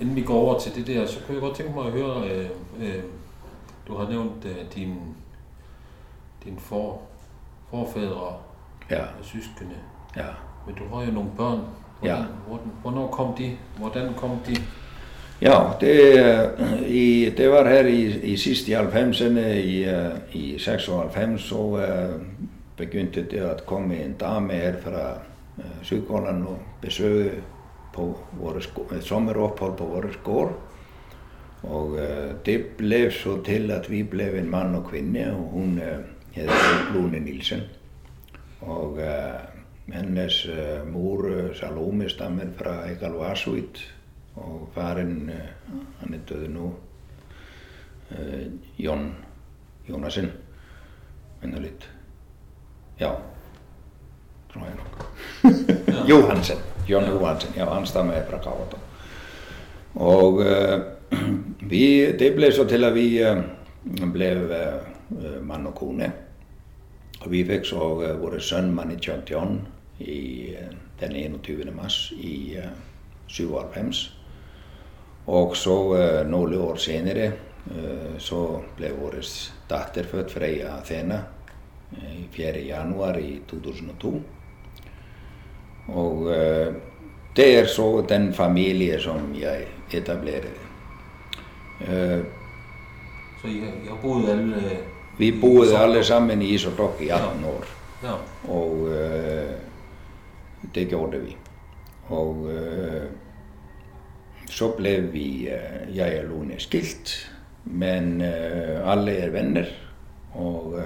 Inden 0.00 0.16
vi 0.16 0.22
går 0.22 0.34
over 0.34 0.58
til 0.58 0.72
det 0.76 0.86
der, 0.86 1.06
så 1.06 1.20
kunne 1.26 1.34
jeg 1.34 1.42
godt 1.42 1.56
tænke 1.56 1.72
mig 1.74 1.86
at 1.86 1.92
høre, 1.92 2.30
øh, 2.30 2.46
øh, 2.80 3.02
du 3.88 3.96
har 3.96 4.08
nævnt 4.08 4.44
uh, 4.44 4.74
din, 4.74 4.96
din 6.44 6.58
for, 6.58 7.00
forfædre 7.70 8.36
ja. 8.90 9.00
og 9.00 9.24
søskende. 9.24 9.74
Ja. 10.16 10.26
Men 10.66 10.74
du 10.74 10.96
har 10.96 11.04
jo 11.04 11.12
nogle 11.12 11.30
børn 11.36 11.60
Hvordan, 12.00 12.24
hvordan, 12.46 12.70
hvornår 12.82 13.06
kom 13.06 13.34
de? 13.38 13.56
Hvordan 13.78 14.14
kom 14.16 14.30
de? 14.46 14.56
Ja, 15.42 15.60
det, 15.80 15.96
i, 16.86 17.30
det 17.36 17.50
var 17.50 17.68
her 17.68 17.86
i, 17.86 18.20
i 18.20 18.36
sidst 18.36 18.68
i 18.68 18.74
90'erne, 18.74 19.38
i, 19.40 19.86
i 20.32 20.58
96, 20.58 21.42
så 21.42 21.54
uh, 21.54 21.80
begyndte 22.76 23.22
det 23.22 23.38
at 23.38 23.66
komme 23.66 24.04
en 24.04 24.12
dame 24.12 24.52
her 24.52 24.74
fra 24.82 25.12
uh, 25.56 25.64
Sydgården 25.82 26.42
og 26.46 26.58
besøge 26.80 27.30
på 27.94 28.18
vores, 28.32 28.72
sommerophold 29.00 29.76
på 29.76 29.84
vores 29.84 30.16
gård. 30.24 30.52
Og 31.62 31.86
uh, 31.86 32.34
det 32.46 32.66
blev 32.78 33.10
så 33.12 33.42
til, 33.42 33.70
at 33.70 33.90
vi 33.90 34.02
blev 34.02 34.34
en 34.34 34.50
mand 34.50 34.76
og 34.76 34.90
kvinde, 34.90 35.30
og 35.30 35.42
hun 35.52 35.78
uh, 35.78 36.04
hed 36.32 36.48
Lone 36.94 37.20
Nielsen. 37.20 37.60
Og 38.60 38.92
uh, 38.92 39.94
hennes 39.94 40.48
uh, 40.48 40.92
mor 40.92 41.54
Salome 41.54 42.08
stammer 42.08 42.44
fra 42.56 42.90
Egalvarsvit, 42.90 43.94
og 44.38 44.68
faren, 44.74 45.30
hann 45.98 46.14
er 46.14 46.20
döðu 46.28 46.48
nú, 46.48 46.66
Jón 48.78 49.08
Jónasson, 49.88 50.30
minna 51.42 51.58
lit, 51.58 51.88
já, 53.00 53.10
tror 54.52 54.64
jeg 54.64 54.76
nok. 54.76 55.06
Johansen, 56.08 56.56
Jón 56.86 57.08
Johansen, 57.10 57.50
já, 57.56 57.64
han 57.64 57.86
stammer 57.86 58.22
fra 58.30 58.38
Kavaton. 58.38 58.80
Og 59.94 60.42
vi, 61.70 62.12
det 62.18 62.34
blev 62.34 62.52
så 62.52 62.68
til 62.68 62.84
at 62.84 62.94
vi 62.94 63.22
øh, 63.22 63.36
blev 64.12 64.36
øh, 64.36 65.46
mand 65.46 65.66
og 65.66 65.74
kone. 65.74 66.12
Og 67.20 67.30
vi 67.30 67.44
fik 67.44 67.64
så 67.64 68.02
øh, 68.02 68.22
vores 68.22 68.44
søn 68.44 68.74
Manny 68.74 68.96
John 69.30 69.68
i 70.00 70.46
øh, 70.48 70.74
den 71.00 71.16
21. 71.16 71.64
mars 71.76 72.12
i 72.16 72.54
øh, 72.56 72.64
97. 73.26 74.18
Og 75.26 75.56
så 75.56 75.96
øh, 75.96 76.30
nogle 76.30 76.60
år 76.60 76.76
senere 76.76 77.32
øh, 77.70 78.18
så 78.18 78.60
blev 78.76 78.90
vores 79.00 79.54
datter 79.70 80.02
født 80.02 80.32
Freja 80.32 80.78
Athena 80.78 81.22
øh, 81.92 82.20
i 82.20 82.28
4. 82.30 82.60
januar 82.60 83.16
i 83.16 83.40
2002. 83.48 84.22
Og 85.88 86.30
øh, 86.30 86.74
det 87.36 87.58
er 87.58 87.66
så 87.66 88.06
den 88.08 88.34
familie 88.34 89.00
som 89.00 89.34
jeg 89.40 89.64
etablerede. 89.92 90.67
Uh, 91.80 92.24
Så 93.42 93.46
I, 93.48 93.58
har- 93.60 93.84
I 93.84 93.88
har 93.88 93.96
boet 94.02 94.28
alle... 94.30 94.56
øh, 94.56 94.78
vi 95.18 95.26
i 95.28 95.40
boede 95.40 95.68
Sogndrup? 95.68 95.88
alle 95.88 96.04
sammen 96.04 96.42
i 96.42 96.46
Isodok 96.54 97.00
i 97.00 97.08
18 97.08 97.44
år. 97.44 97.64
Ja. 98.02 98.12
Og 98.52 98.88
øh, 98.88 99.50
det 100.74 100.88
gjorde 100.88 101.20
vi. 101.20 101.36
Og 102.08 102.48
øh, 102.50 103.02
så 104.50 104.68
blev 104.70 105.12
vi, 105.12 105.48
øh, 105.48 105.96
jeg 105.96 106.20
og 106.22 106.28
Lone 106.28 106.54
skilt, 106.58 107.32
men 107.64 108.20
øh, 108.20 108.92
alle 108.92 109.12
er 109.16 109.30
venner. 109.30 109.64
Og 110.34 110.80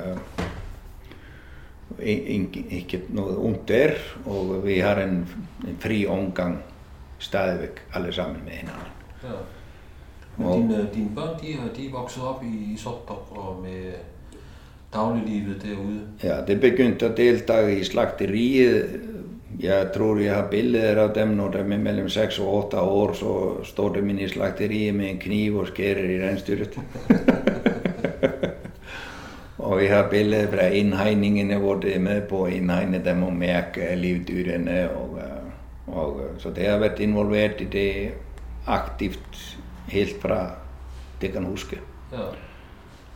in- 2.03 2.66
ikke 2.70 3.03
noget 3.09 3.36
ondt 3.38 3.68
der, 3.68 3.90
og 4.26 4.66
vi 4.66 4.78
har 4.78 4.97
en, 4.97 5.28
en 5.68 5.76
fri 5.80 6.07
omgang 6.07 6.62
stadigvæk 7.18 7.80
alle 7.95 8.12
sammen 8.12 8.40
med 8.45 8.53
hinanden. 8.53 8.86
Men 10.37 10.47
Og- 10.47 10.57
dine, 10.57 10.89
dine 10.95 11.09
børn, 11.16 11.41
de, 11.43 11.53
er- 11.53 11.74
de 11.76 11.87
er 11.87 11.91
vokset 11.93 12.22
op 12.22 12.43
i 12.45 12.76
Sotdok 12.76 13.26
og 13.30 13.59
med 13.62 13.93
dagliglivet 14.95 15.62
derude. 15.62 16.01
Ja, 16.22 16.37
det 16.47 16.61
begyndte 16.61 17.07
at 17.07 17.16
deltage 17.16 17.80
i 17.80 17.85
slagteriet. 17.85 19.01
Jeg 19.61 19.87
tror, 19.97 20.16
jeg 20.16 20.35
har 20.35 20.49
billeder 20.51 21.03
af 21.09 21.14
dem, 21.14 21.28
når 21.28 21.51
de 21.51 21.59
er 21.59 21.64
mellem 21.78 22.09
6 22.09 22.39
og 22.39 22.55
8 22.64 22.80
år, 22.80 23.12
så 23.12 23.64
står 23.64 23.93
de 23.93 23.99
inde 23.99 24.22
i 24.22 24.28
slagteriet 24.28 24.95
med 24.95 25.11
en 25.11 25.18
kniv 25.18 25.57
og 25.57 25.66
skærer 25.66 26.11
i 26.11 26.28
rensdyret. 26.28 26.78
og 29.59 29.80
vi 29.80 29.87
har 29.87 30.09
billeder 30.11 30.51
fra 30.51 30.66
indhegningene, 30.66 31.57
hvor 31.59 31.74
de 31.74 31.93
er 31.93 32.01
med 32.01 32.20
på 32.22 32.45
at 32.45 32.53
indhegne 32.53 33.03
dem 33.05 33.22
og 33.22 33.33
mærke 33.33 33.80
livdyrene. 33.97 34.91
Og, 34.91 35.18
øh, 35.18 35.97
og, 35.97 36.20
øh, 36.20 36.41
så 36.41 36.51
det 36.51 36.66
har 36.66 36.78
været 36.78 37.01
involveret 37.01 37.61
i 37.61 37.64
det 37.64 37.93
aktivt 38.66 39.51
helt 39.93 40.22
fra 40.22 40.51
det 41.20 41.32
kan 41.32 41.45
huske. 41.45 41.78
Ja. 42.12 42.18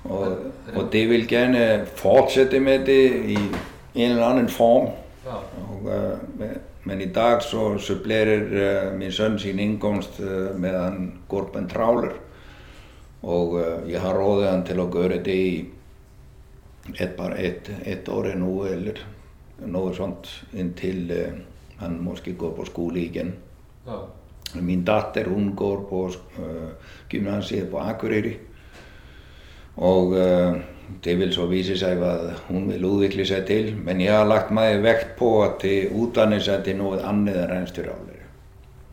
Og, 0.05 0.37
og 0.77 0.93
det 0.93 1.09
vil 1.09 1.29
gerne 1.29 1.87
fortsætte 1.97 2.61
med 2.61 2.79
det 2.87 3.13
i 3.27 3.39
en 3.95 4.11
eller 4.11 4.27
anden 4.27 4.49
form. 4.49 4.89
Ja. 5.27 5.31
Og, 5.71 5.97
øh, 5.97 6.19
men- 6.39 6.59
men 6.85 7.01
i 7.01 7.07
dag 7.13 7.43
så 7.43 7.79
supplerer 7.79 8.43
øh, 8.51 8.99
min 8.99 9.13
søn 9.13 9.39
sin 9.39 9.59
indkomst 9.59 10.21
øh, 10.21 10.55
med 10.61 10.71
at 10.71 10.81
han 10.85 11.13
går 11.29 11.51
på 11.53 11.59
en 11.59 11.69
travler. 11.69 12.13
Og 13.23 13.61
øh, 13.61 13.91
jeg 13.93 14.01
har 14.01 14.15
rådet 14.19 14.51
han 14.51 14.65
til 14.67 14.81
at 14.81 14.91
gøre 14.91 15.09
det 15.09 15.27
i 15.35 15.69
et, 17.01 17.11
bare 17.19 17.45
et, 17.45 17.75
et 17.87 18.09
år 18.09 18.25
endnu, 18.25 18.65
eller 18.65 18.93
noget 19.59 19.97
sånt, 19.97 20.45
indtil 20.55 21.11
øh, 21.11 21.33
han 21.79 21.99
måske 22.01 22.35
går 22.35 22.51
på 22.51 22.65
skole 22.65 23.01
igen. 23.01 23.35
Ja. 23.87 23.93
Min 24.63 24.85
datter 24.85 25.29
hun 25.29 25.53
går 25.57 25.87
på 25.91 26.11
uh, 26.39 26.71
gymnasiet 27.09 27.69
på 27.71 27.79
Akureyri 27.79 28.37
og 29.77 30.07
uh, 30.07 30.57
det 31.05 31.19
vil 31.19 31.33
så 31.33 31.47
vise 31.47 31.79
sig, 31.79 31.95
hvad 31.97 32.19
hun 32.49 32.69
vil 32.69 32.85
udvikle 32.85 33.27
sig 33.27 33.45
til. 33.47 33.77
Men 33.85 34.01
jeg 34.01 34.19
har 34.19 34.25
lagt 34.25 34.51
meget 34.51 34.83
vægt 34.83 35.17
på 35.19 35.43
at 35.43 35.51
det 35.63 35.89
uddanne 35.93 36.41
sig 36.41 36.65
til 36.65 36.77
noget 36.77 37.01
andet 37.01 37.43
end 37.43 37.51
rensdyravlere. 37.51 38.27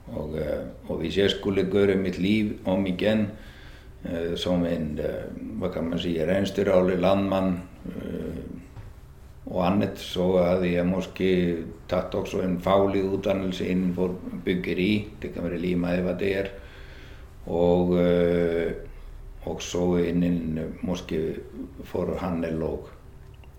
Og, 0.08 0.30
uh, 0.30 0.90
og 0.90 0.98
hvis 0.98 1.18
jeg 1.18 1.30
skulle 1.30 1.66
gøre 1.72 1.96
mit 1.96 2.20
liv 2.20 2.52
om 2.66 2.86
igen 2.86 3.28
som 4.36 4.66
en, 4.66 5.00
hvad 5.36 5.70
kan 5.70 5.84
man 5.84 6.00
sige, 6.00 6.38
rensdyravler, 6.38 6.98
landmand 6.98 7.54
uh, 7.86 8.23
og 9.46 9.68
andet, 9.68 10.00
så 10.00 10.44
havde 10.44 10.72
jeg 10.72 10.86
måske 10.86 11.58
taget 11.90 12.16
også 12.16 12.42
en 12.42 12.62
faglig 12.62 13.04
uddannelse 13.04 13.68
inden 13.68 13.96
for 13.96 14.16
byggeri. 14.46 15.08
Det 15.22 15.34
kan 15.34 15.44
være 15.44 15.76
meget, 15.76 16.04
hvad 16.04 16.16
det 16.16 16.38
er. 16.38 16.46
Og, 17.46 17.98
øh, 18.00 18.74
og 19.42 19.62
så 19.62 19.98
inden 19.98 20.58
øh, 20.58 20.70
måske 20.82 21.36
for 21.84 22.18
handel 22.18 22.64
og, 22.64 22.90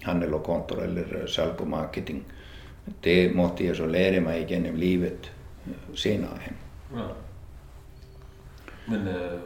handel 0.02 0.34
og 0.34 0.42
kontor 0.42 0.82
eller 0.82 1.02
øh, 1.22 1.28
salg 1.28 1.60
og 1.60 1.68
marketing. 1.68 2.24
Det 3.04 3.34
måtte 3.34 3.64
jeg 3.64 3.76
så 3.76 3.86
lære 3.86 4.20
mig 4.20 4.40
igennem 4.40 4.74
livet 4.74 5.32
senere 5.94 6.38
ja. 6.96 7.02
Men 8.88 9.08
øh, 9.08 9.40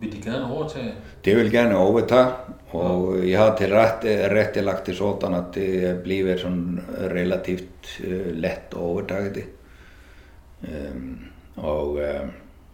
vil 0.00 0.12
de 0.12 0.30
gerne 0.30 0.52
overtage? 0.52 0.94
Det 1.24 1.36
vil 1.36 1.50
gerne 1.52 1.76
overtage 1.76 2.32
og 2.72 3.18
jeg 3.26 3.38
har 3.38 3.56
til 3.58 3.72
rette, 3.74 4.12
rettilagt 4.30 4.86
det 4.86 4.96
sådan 4.96 5.34
at 5.34 5.54
det 5.54 6.02
bliver 6.02 6.36
sådan 6.38 6.80
relativt 7.10 8.00
uh, 8.04 8.30
let 8.34 8.70
at 8.70 8.74
overtage 8.74 9.34
det. 9.34 9.44
Um, 10.62 11.18
og, 11.56 11.92
uh, 11.92 12.28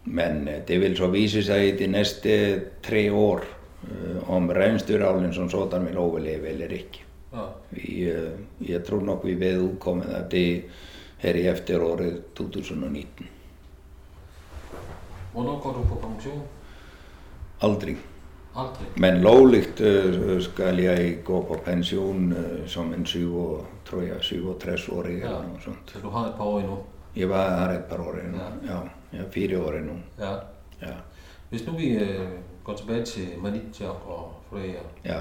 men 0.05 0.49
det 0.67 0.79
vil 0.79 0.97
så 0.97 1.07
vise 1.07 1.43
sig 1.43 1.67
i 1.67 1.77
de 1.77 1.87
næste 1.87 2.61
tre 2.83 3.13
år 3.13 3.41
uh, 3.83 4.29
om 4.29 4.49
rensdyravlen 4.49 5.33
som 5.33 5.49
sådan 5.49 5.85
vil 5.87 5.97
overleve 5.97 6.47
eller 6.47 6.67
ikke. 6.67 7.03
Ja. 7.33 7.47
Vi, 7.71 8.11
uh, 8.11 8.69
jeg 8.69 8.83
tror 8.83 9.01
nok 9.01 9.25
vi 9.25 9.39
ved 9.39 9.59
udkommet 9.61 10.05
af 10.05 10.29
det 10.29 10.63
her 11.17 11.33
i 11.33 11.47
efteråret 11.47 12.21
2019. 12.35 13.27
Hvornår 15.33 15.59
går 15.59 15.73
du 15.73 15.83
på 15.83 16.07
pension? 16.07 16.41
Aldrig. 17.61 17.97
Aldrig. 18.55 18.87
Men 18.97 19.21
lovligt 19.21 19.81
øh, 19.81 20.41
skal 20.41 20.77
jeg 20.79 21.17
gå 21.23 21.41
på 21.41 21.59
pension 21.65 22.31
øh, 22.33 22.67
som 22.67 22.93
en 22.93 23.05
7, 23.05 23.57
tror 23.85 24.01
jeg, 24.01 24.15
67-årig 24.15 25.13
eller 25.13 25.25
Ja. 25.29 25.41
noget 25.41 25.63
sånt. 25.63 25.77
Så 25.85 25.99
du 25.99 26.09
har 26.09 26.25
et 26.25 26.33
par 26.37 26.43
år 26.43 26.59
endnu? 26.59 26.77
Jeg 27.15 27.29
var 27.29 27.59
her 27.59 27.77
et 27.79 27.83
par 27.83 27.97
år 27.97 28.13
endnu. 28.25 28.37
Ja. 28.67 28.73
Ja. 28.73 28.79
jeg 29.13 29.19
er 29.27 29.31
fire 29.31 29.59
år 29.63 29.71
endnu. 29.71 29.93
Ja. 30.19 30.31
Ja. 30.81 30.93
Hvis 31.49 31.65
nu 31.67 31.73
vi 31.77 31.87
øh, 31.87 32.19
går 32.63 32.73
tilbage 32.73 33.05
til 33.05 33.27
Manitja 33.43 33.87
og 33.87 34.33
Freja, 34.49 34.73
ja. 35.05 35.17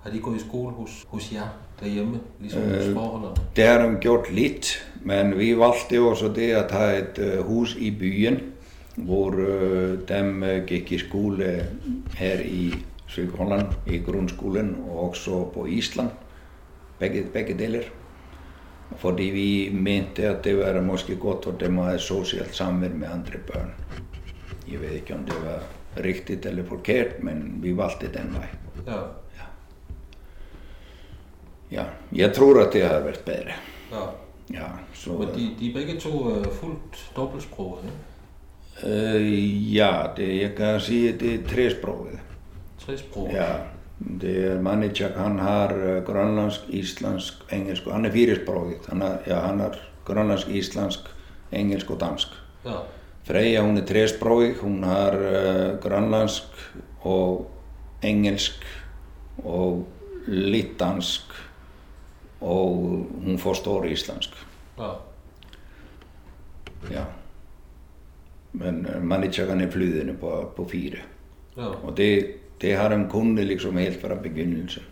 har 0.00 0.10
de 0.10 0.18
gået 0.20 0.36
i 0.36 0.40
skole 0.40 0.72
hos, 0.72 1.04
hos 1.08 1.32
jer 1.32 1.48
derhjemme, 1.80 2.20
ligesom 2.40 2.62
hos 2.62 2.86
Øh. 2.86 2.94
forholdene? 2.94 3.34
Det 3.56 3.66
har 3.66 3.78
de 3.88 3.96
gjort 4.00 4.32
lidt, 4.32 4.92
men 5.02 5.38
vi 5.38 5.58
valgte 5.58 6.00
også 6.00 6.28
det 6.28 6.50
at 6.50 6.70
have 6.70 6.98
et 6.98 7.18
øh, 7.18 7.44
hus 7.44 7.76
i 7.76 7.90
byen, 7.90 8.51
hvor 8.96 9.30
dem 10.08 10.42
øh, 10.42 10.66
gik 10.66 10.92
i 10.92 10.98
skole 10.98 11.66
her 12.16 12.40
i 12.40 12.74
Sydholland, 13.06 13.66
i 13.86 13.98
grundskolen 13.98 14.76
og 14.88 15.08
også 15.08 15.44
på 15.54 15.66
Island, 15.66 16.10
begge, 16.98 17.24
begge 17.32 17.58
deler. 17.58 17.82
Fordi 18.96 19.22
vi 19.22 19.70
mente 19.72 20.28
at 20.28 20.44
det 20.44 20.58
var 20.58 20.80
måske 20.80 21.16
godt 21.16 21.44
for 21.44 21.52
dem 21.52 21.78
at 21.78 21.84
have 21.84 21.98
socialt 21.98 22.54
samvær 22.54 22.88
med 22.88 23.08
andre 23.08 23.38
børn. 23.52 23.74
Jeg 24.72 24.80
ved 24.80 24.90
ikke 24.90 25.14
om 25.14 25.24
det 25.24 25.34
var 25.44 25.62
rigtigt 26.04 26.46
eller 26.46 26.64
forkert, 26.64 27.22
men 27.22 27.58
vi 27.62 27.76
valgte 27.76 28.12
den. 28.12 28.36
Ja. 28.86 29.00
Ja, 31.70 31.84
jeg 32.12 32.32
tror 32.34 32.60
at 32.60 32.72
det 32.72 32.82
har 32.82 33.00
været 33.00 33.22
bedre. 33.26 33.52
Ja. 33.92 34.06
Ja, 34.52 34.66
så, 34.94 35.10
Men 35.12 35.28
de, 35.28 35.50
de 35.60 35.70
er 35.70 35.74
begge 35.74 36.00
to 36.00 36.44
fuldt 36.52 37.12
dobbeltsprogede, 37.16 37.82
ikke? 37.84 37.96
uh, 37.96 38.11
ja, 38.82 40.06
det, 40.16 40.40
jeg 40.40 40.54
kan 40.56 40.80
sige, 40.80 41.12
det 41.18 41.34
er 41.34 41.48
tresproget. 41.48 42.18
Tresprogede? 42.78 43.36
Ja, 43.36 43.54
det 44.20 44.52
er 44.52 44.60
Manichak, 44.60 45.14
han 45.16 45.38
har 45.38 45.74
uh, 45.74 46.04
grønlandsk, 46.04 46.60
islandsk, 46.68 47.34
engelsk, 47.52 47.86
og 47.86 47.94
han 47.94 48.04
er 48.04 48.10
firesproget. 48.10 48.88
Han 48.88 49.02
er, 49.02 49.16
ja, 49.26 49.40
han 49.40 49.60
er 49.60 49.78
grønlandsk, 50.04 50.48
islandsk, 50.48 51.00
engelsk 51.52 51.90
og 51.90 52.00
dansk. 52.00 52.28
Ja. 52.64 52.82
Freyja, 53.24 53.62
hún 53.62 53.78
er 53.78 53.86
tresproget, 53.86 54.56
hún 54.56 54.82
har 54.84 55.14
uh, 55.14 55.78
grønlandsk 55.80 56.42
og 57.02 57.50
engelsk 58.02 58.64
og 59.44 59.86
litt 60.26 60.74
dansk 60.80 61.30
og 62.42 63.06
hún 63.22 63.38
forstår 63.38 63.86
islandsk. 63.86 64.30
Ja. 64.78 64.92
Ja. 66.90 67.04
Men 68.52 68.86
Manichak 69.02 69.48
han 69.48 69.60
er 69.60 69.70
flydende 69.70 70.14
på, 70.20 70.52
på 70.56 70.68
fire. 70.68 70.98
ja. 71.56 71.66
Og 71.82 71.96
det, 71.96 72.34
det 72.60 72.76
har 72.76 72.88
han 72.90 73.08
kunnet 73.10 73.46
liksom 73.46 73.76
helt 73.76 74.00
fra 74.00 74.14
begynnelsen. 74.14 74.82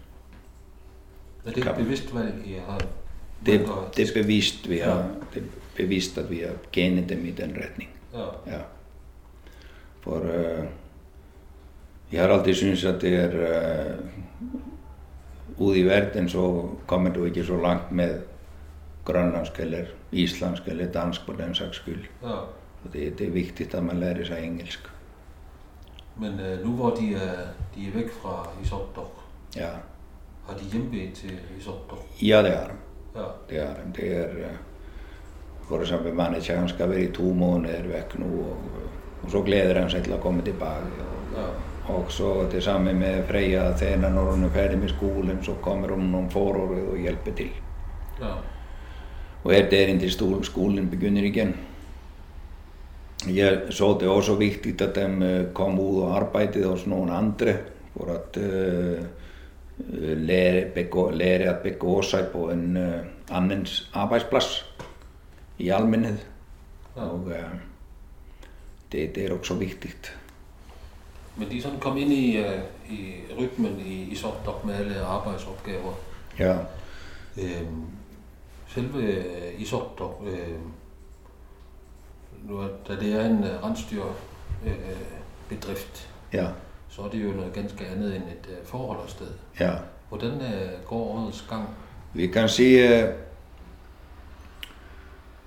Er 1.45 1.51
det 1.51 1.59
et 1.59 1.65
Kan- 1.65 1.77
bevidst 1.85 2.15
valg, 2.15 2.35
I 2.45 2.59
har 2.67 2.81
Det, 3.47 3.61
det 3.97 4.11
er 4.11 4.23
bevisst 4.23 4.69
vi 4.69 4.79
har, 4.79 5.05
det 5.35 5.43
er 5.43 5.47
bevisst 5.77 6.19
at 6.19 6.31
vi 6.31 6.39
har 6.41 6.57
genet 6.73 7.09
dem 7.09 7.25
i 7.27 7.31
den 7.31 7.57
retning. 7.57 7.89
Ja. 8.15 8.25
Ja. 8.47 8.59
For 10.01 10.19
uh, 10.21 10.65
jeg 12.13 12.21
har 12.23 12.29
alltid 12.29 12.55
syntes 12.55 12.85
at 12.85 13.01
det 13.01 13.15
er 13.15 13.31
uh, 13.99 13.99
ude 15.67 15.79
i 15.79 15.83
verden 15.85 16.29
så 16.29 16.69
kommer 16.87 17.13
du 17.13 17.25
ikke 17.25 17.45
så 17.45 17.57
langt 17.63 17.93
med 17.93 18.21
grønlandsk 19.05 19.61
eller 19.61 19.85
islandsk 20.13 20.63
eller 20.69 20.93
dansk 20.93 21.27
på 21.27 21.33
den 21.33 21.55
sags 21.55 21.77
skyld. 21.77 22.05
ja. 22.23 22.37
Det, 22.93 23.19
det 23.19 23.27
er 23.27 23.31
vigtigt 23.31 23.75
at 23.75 23.83
man 23.85 23.97
lærer 23.97 24.25
sig 24.25 24.45
engelsk. 24.45 24.81
Men 26.17 26.33
uh, 26.33 26.67
nu 26.67 26.73
hvor 26.77 26.91
de 26.91 27.15
er, 27.15 27.33
de 27.75 27.89
er 27.89 27.93
væk 27.95 28.11
fra 28.23 28.49
Isotdok, 28.63 29.13
Ja, 29.57 29.69
har 30.49 30.57
de 30.59 30.65
hjembedt 30.73 31.15
til 31.15 31.39
Isotdok? 31.59 32.07
ja 32.23 32.43
det 32.43 32.53
er 32.57 32.65
de. 32.67 32.73
Ja. 33.21 33.25
Det 33.51 33.59
er 33.59 33.75
de. 33.75 33.93
Det 34.03 34.17
er 34.17 34.25
uh, 34.29 34.57
for 35.69 35.81
eksempel 35.81 36.15
manager, 36.15 36.57
han 36.59 36.69
skal 36.69 36.91
være 36.91 37.03
i 37.03 37.13
to 37.13 37.23
måneder 37.23 37.83
væk 37.83 38.19
nu 38.19 38.41
og, 38.41 38.57
og 39.23 39.31
så 39.31 39.43
glæder 39.43 39.81
han 39.81 39.91
sig 39.91 40.03
til 40.05 40.13
at 40.13 40.21
komme 40.21 40.43
tilbage. 40.43 40.71
Og, 41.01 41.41
Ja. 41.41 41.47
Og 41.95 42.13
så 42.13 42.49
det 42.53 42.63
samme 42.63 42.93
med 42.95 43.25
Freja, 43.27 43.71
at 43.71 43.79
þegar 43.79 44.11
når 44.11 44.31
hun 44.31 44.45
er 44.45 44.51
færdig 44.51 44.79
med 44.79 44.89
skolen, 44.89 45.39
så 45.43 45.55
kommer 45.63 45.89
hun 45.95 46.15
om 46.15 46.31
foråret 46.31 46.89
og 46.89 46.99
hjælper 46.99 47.33
til. 47.37 47.51
Ja. 48.21 48.27
Og 49.45 49.55
er 49.55 49.71
der 49.71 49.87
indtil 49.87 50.11
skolen 50.43 50.91
begynder 50.91 51.23
igen. 51.23 51.57
Jeg 53.29 53.63
så 53.71 53.99
det 54.01 54.09
også 54.09 54.35
vigtigt, 54.35 54.81
at 54.81 54.95
de 54.95 55.03
øh, 55.03 55.53
kom 55.53 55.79
ud 55.79 56.03
og 56.03 56.17
arbejdede 56.17 56.69
hos 56.69 56.87
nogle 56.87 57.13
andre, 57.13 57.57
for 57.97 58.05
at 58.07 58.37
uh, 58.37 59.05
lære, 60.17 60.71
begå, 60.75 61.11
lære 61.11 61.57
at 61.57 61.59
begå 61.59 62.03
sig 62.03 62.27
på 62.33 62.51
en 62.51 62.77
uh, 62.77 62.93
andens 63.31 63.91
arbejdsplads 63.95 64.75
i 65.59 65.69
almenhed. 65.69 66.19
Ja. 66.97 67.03
Og 67.03 67.21
uh, 67.21 67.33
det, 68.93 69.15
det 69.15 69.25
er 69.25 69.39
også 69.39 69.55
vigtigt. 69.55 70.19
Men 71.37 71.51
de 71.51 71.63
sådan 71.63 71.79
kommet 71.79 72.03
ind 72.03 72.13
i, 72.13 72.41
uh, 72.41 72.95
i 72.95 73.15
rytmen 73.39 73.81
i 73.87 74.09
Isotdok 74.13 74.65
med 74.65 74.75
alle 74.75 75.01
arbejdsopgaver. 75.01 75.93
Ja, 76.39 76.57
Øhm, 77.39 77.85
selve 78.69 79.25
Isotdok, 79.59 80.23
øh, 80.27 80.57
nu 82.49 82.63
da 82.89 82.97
det 83.01 83.13
er 83.13 83.27
en 83.27 83.39
uh, 83.39 83.65
rensdyrbedrift, 83.65 86.09
øh, 86.33 86.39
ja, 86.39 86.47
så 86.89 87.03
er 87.03 87.09
det 87.09 87.25
jo 87.25 87.31
noget 87.31 87.53
ganske 87.53 87.87
andet 87.87 88.17
end 88.17 88.25
et 88.25 88.49
uh, 88.49 88.55
forholdersted. 88.67 89.27
ja. 89.61 89.73
Hvordan 90.09 90.33
uh, 90.33 90.39
går 90.87 90.97
årets 90.97 91.45
gang? 91.51 91.69
Vi 92.15 92.27
kan 92.27 92.49
sige, 92.49 93.03
øh, 93.03 93.09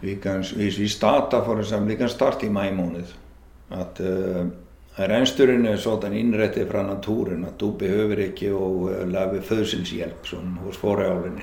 vi 0.01 0.15
kan, 0.15 0.45
hvis 0.55 0.79
vi 0.79 0.87
starter 0.87 1.45
for 1.45 1.59
eksempel, 1.59 1.89
vi 1.89 1.95
kan 1.95 2.09
starte 2.09 2.45
i 2.45 2.49
maj 2.49 2.73
måned, 2.73 3.03
at 3.71 3.99
uh, 3.99 4.47
rensdyrene 4.99 5.69
er 5.69 5.77
sådan 5.77 6.13
indrettet 6.13 6.71
fra 6.71 6.83
naturen, 6.83 7.45
at 7.45 7.59
du 7.59 7.71
behøver 7.71 8.15
ikke 8.15 8.45
at 8.45 8.53
uh, 8.53 9.11
lave 9.11 9.41
fødselshjælp 9.41 10.25
som 10.25 10.57
hos 10.57 10.77
forholdene. 10.77 11.41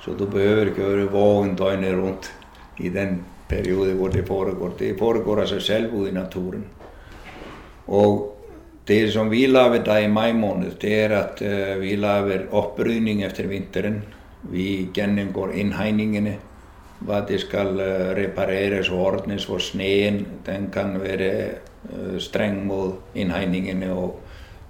Så 0.00 0.12
du 0.12 0.26
behøver 0.26 0.66
ikke 0.66 0.82
at 0.82 0.96
være 0.96 1.06
vågen 1.06 1.56
døgnet 1.56 2.02
rundt 2.02 2.34
i 2.78 2.88
den 2.88 3.24
periode, 3.48 3.94
hvor 3.94 4.08
det 4.08 4.26
foregår. 4.26 4.74
Det 4.78 4.98
foregår 4.98 5.44
sig 5.44 5.62
selv 5.62 5.92
ude 5.92 6.10
i 6.10 6.14
naturen. 6.14 6.64
Og 7.86 8.32
det 8.88 9.12
som 9.12 9.30
vi 9.30 9.46
laver 9.46 9.82
der 9.84 9.98
i 9.98 10.08
maj 10.08 10.32
måned, 10.32 10.70
det 10.80 10.94
er 10.94 11.18
at 11.18 11.42
uh, 11.42 11.82
vi 11.82 11.96
laver 11.96 12.38
opbrydning 12.50 13.24
efter 13.24 13.46
vinteren. 13.46 14.02
Vi 14.42 14.88
gennemgår 14.94 15.50
indhegningene, 15.54 16.36
hvad 17.00 17.22
det 17.28 17.40
skal 17.40 17.66
uh, 17.66 18.16
repareres 18.18 18.90
og 18.90 18.98
ordnes 18.98 19.46
for 19.46 19.58
sneen. 19.58 20.26
Den 20.46 20.70
kan 20.72 21.00
være 21.02 21.48
uh, 21.84 22.18
streng 22.18 22.66
mod 22.66 22.92
indhegningene 23.14 23.92
og, 23.92 24.20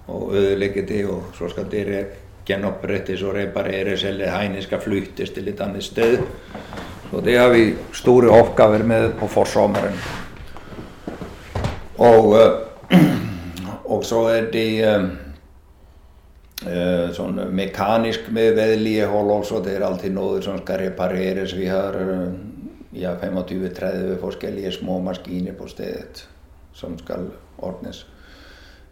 og 0.07 0.35
ødelægge 0.35 0.87
det, 0.87 1.05
og 1.05 1.23
så 1.37 1.49
skal 1.49 1.71
det 1.71 1.85
re- 1.85 2.15
genopprettes 2.45 3.21
og 3.21 3.35
repareres, 3.35 4.03
eller 4.03 4.29
hegnet 4.31 4.63
skal 4.63 4.81
flyttes 4.81 5.29
til 5.29 5.47
et 5.47 5.61
andet 5.61 5.83
sted. 5.83 6.17
Så 7.11 7.21
det 7.23 7.37
har 7.37 7.49
vi 7.49 7.75
store 7.95 8.29
opgaver 8.29 8.83
med 8.83 9.13
på 9.19 9.27
forsommeren. 9.27 9.95
Og 11.97 12.35
og 13.85 14.03
så 14.09 14.25
er 14.27 14.49
det 14.51 14.67
uh, 14.83 15.05
uh, 16.67 17.07
sånn 17.15 17.39
mekanisk 17.55 18.27
med 18.35 18.55
vedligehold 18.59 19.31
også. 19.39 19.63
Det 19.63 19.77
er 19.77 19.87
alltid 19.87 20.15
noe 20.15 20.41
som 20.43 20.59
skal 20.61 20.83
repareres. 20.83 21.55
Vi 21.55 21.69
har 21.71 21.95
ja, 22.97 23.15
25-30 23.15 24.19
forskjellige 24.21 24.71
små 24.79 24.99
maskiner 25.03 25.55
på 25.57 25.67
stedet 25.71 26.27
som 26.77 26.97
skal 26.99 27.31
ordnes. 27.57 28.05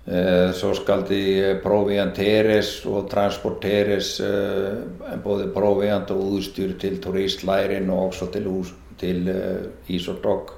Uh, 0.06 0.54
så 0.54 0.74
skal 0.78 1.02
de 1.10 1.60
provianteres 1.64 2.86
og 2.86 3.08
transporteres 3.10 4.22
uh, 4.22 5.22
både 5.24 5.48
proviant 5.54 6.12
og 6.12 6.24
udstyr 6.32 6.78
til 6.80 7.02
turistleiren 7.02 7.90
og 7.90 8.06
også 8.06 8.32
til, 8.32 8.46
hus- 8.46 8.74
til 9.00 9.30
uh, 9.30 9.96
Isordok. 9.96 10.54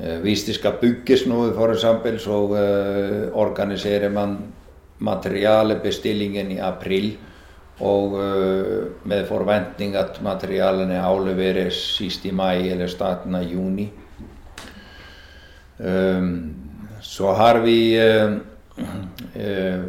Eh, 0.00 0.20
Hvis 0.20 0.44
det 0.44 0.54
skal 0.54 0.72
bygges 0.80 1.26
noget 1.26 1.54
for 1.54 1.72
eksempel, 1.72 2.20
så 2.20 2.30
organiserer 3.34 4.08
man 4.08 4.38
materialebestillingen 4.98 6.50
i 6.50 6.58
april 6.58 7.16
og 7.80 8.12
med 9.04 9.26
forventning 9.26 9.96
at 9.96 10.22
materialene 10.22 10.98
afleveres 10.98 11.74
sidst 11.74 12.24
i 12.24 12.30
maj 12.30 12.56
eller 12.56 12.86
starten 12.86 13.34
af 13.34 13.42
juni. 13.42 13.92
Um, 15.78 16.54
så 17.00 17.32
har 17.32 17.58
vi 17.58 17.98
uh, 18.80 18.96
uh, 19.36 19.84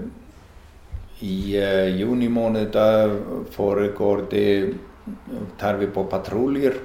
i 1.22 1.36
uh, 1.58 2.00
juni 2.00 2.28
måned, 2.30 2.72
der 2.74 3.18
foregår 3.52 4.28
det, 4.32 4.74
tager 5.58 5.78
vi 5.78 5.88
på 5.88 6.04
patruljer 6.10 6.80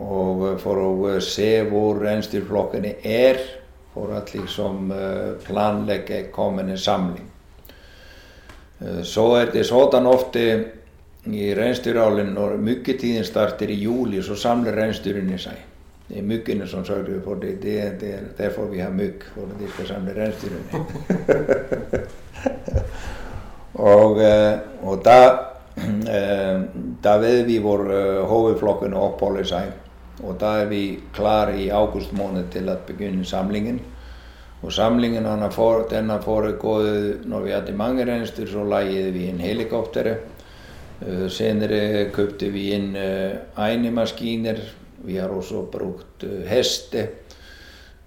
og 0.00 0.46
eh, 0.46 0.58
for 0.60 0.80
å 0.80 0.92
eh, 1.10 1.18
se 1.20 1.62
hvor 1.68 2.00
reinsdyrflokkene 2.00 2.94
er, 3.04 3.40
for 3.92 4.14
at 4.16 4.32
liksom 4.34 4.92
eh, 4.92 5.34
planlegge 5.44 6.30
kommende 6.32 6.78
samling. 6.80 7.26
Eh, 8.80 9.02
Så 9.04 9.26
er 9.36 9.52
det 9.52 9.66
sådan 9.68 10.06
ofte 10.06 10.46
i 11.28 11.54
reinsdyravlen, 11.54 12.32
når 12.34 12.56
myggetiden 12.56 13.24
starter 13.24 13.70
i 13.70 13.82
juli, 13.82 14.22
så 14.22 14.34
samler 14.34 14.74
reinsdyrene 14.74 15.38
seg. 15.38 15.60
Det 16.12 16.20
er 16.20 16.24
myggene 16.28 16.66
som 16.68 16.84
sørger 16.84 17.22
for 17.24 17.40
det. 17.40 17.54
Det 17.62 17.78
er, 17.80 17.92
det 18.00 18.08
er 18.14 18.24
derfor 18.36 18.66
vi 18.68 18.82
har 18.84 18.90
mygg, 18.92 19.22
for 19.32 19.48
at 19.48 19.60
de 19.60 19.66
reinsdyrene. 20.20 20.82
og, 23.92 24.20
eh, 24.20 24.58
og 24.82 25.04
da, 25.04 25.16
eh, 25.78 26.60
da 27.04 27.14
ved 27.16 27.46
vi 27.48 27.56
hvor 27.64 27.86
eh, 27.88 28.20
hovedflokkene 28.28 28.96
opholder 28.96 29.48
seg. 29.54 29.72
Og 30.20 30.36
da 30.40 30.58
er 30.60 30.68
vi 30.68 31.00
klar 31.14 31.48
i 31.56 31.70
august 31.72 32.12
måned 32.12 32.52
til 32.52 32.68
at 32.68 32.84
begynne 32.86 33.24
samlingen. 33.24 33.80
Og 34.62 34.72
samlingen 34.72 35.24
den 35.24 35.38
har, 35.38 35.50
for, 35.50 35.86
den 35.90 36.10
har 36.10 36.20
foregået, 36.20 37.24
når 37.24 37.40
vi 37.40 37.50
hadde 37.50 37.72
mange 37.72 38.04
reinsdyr, 38.04 38.46
så 38.52 38.68
leide 38.68 39.10
vi 39.16 39.24
inn 39.30 39.40
helikoptere. 39.40 40.16
Eh, 41.00 41.26
Senere 41.30 42.10
købte 42.12 42.52
vi 42.52 42.68
inn 42.76 42.92
eh, 42.96 43.40
egne 43.56 43.90
maskiner. 43.90 44.60
Vi 45.04 45.16
har 45.16 45.28
også 45.28 45.66
brukt 45.72 46.24
eh, 46.24 46.46
heste. 46.48 47.08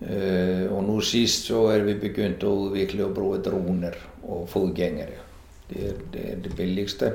Eh, 0.01 0.65
Og 0.71 0.83
nå 0.83 0.99
sist 1.03 1.47
så 1.49 1.67
er 1.73 1.85
vi 1.87 1.95
begynt 1.99 2.43
å 2.43 2.55
utvikle 2.69 3.07
og 3.07 3.15
bruke 3.15 3.43
droner 3.45 3.95
og 4.23 4.47
fotgjengere. 4.51 5.23
Det 5.69 5.87
er 5.89 6.03
det, 6.13 6.25
det 6.45 6.55
billigste. 6.55 7.13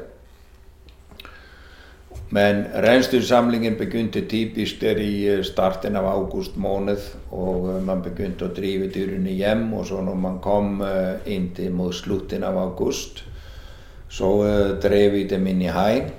Men 2.31 2.65
renstursamlingen 2.83 3.77
begynte 3.79 4.23
typiskt 4.31 4.83
der 4.85 5.01
i 5.03 5.15
eh, 5.29 5.45
starten 5.47 5.97
av 5.97 6.09
august 6.13 6.57
måned 6.57 7.01
og 7.33 7.71
man 7.87 8.05
begynte 8.05 8.49
å 8.49 8.55
drive 8.55 8.91
dyrene 8.93 9.35
hjem 9.35 9.69
og 9.75 9.87
så 9.89 10.03
når 10.05 10.21
man 10.21 10.41
kom 10.45 10.83
inn 11.27 11.51
til 11.57 11.73
mot 11.75 11.95
slutten 11.95 12.45
av 12.47 12.59
august 12.59 13.25
så 14.11 14.31
drev 14.83 15.15
vi 15.15 15.25
dem 15.31 15.47
inn 15.47 15.63
i 15.63 15.71
hain 15.71 16.11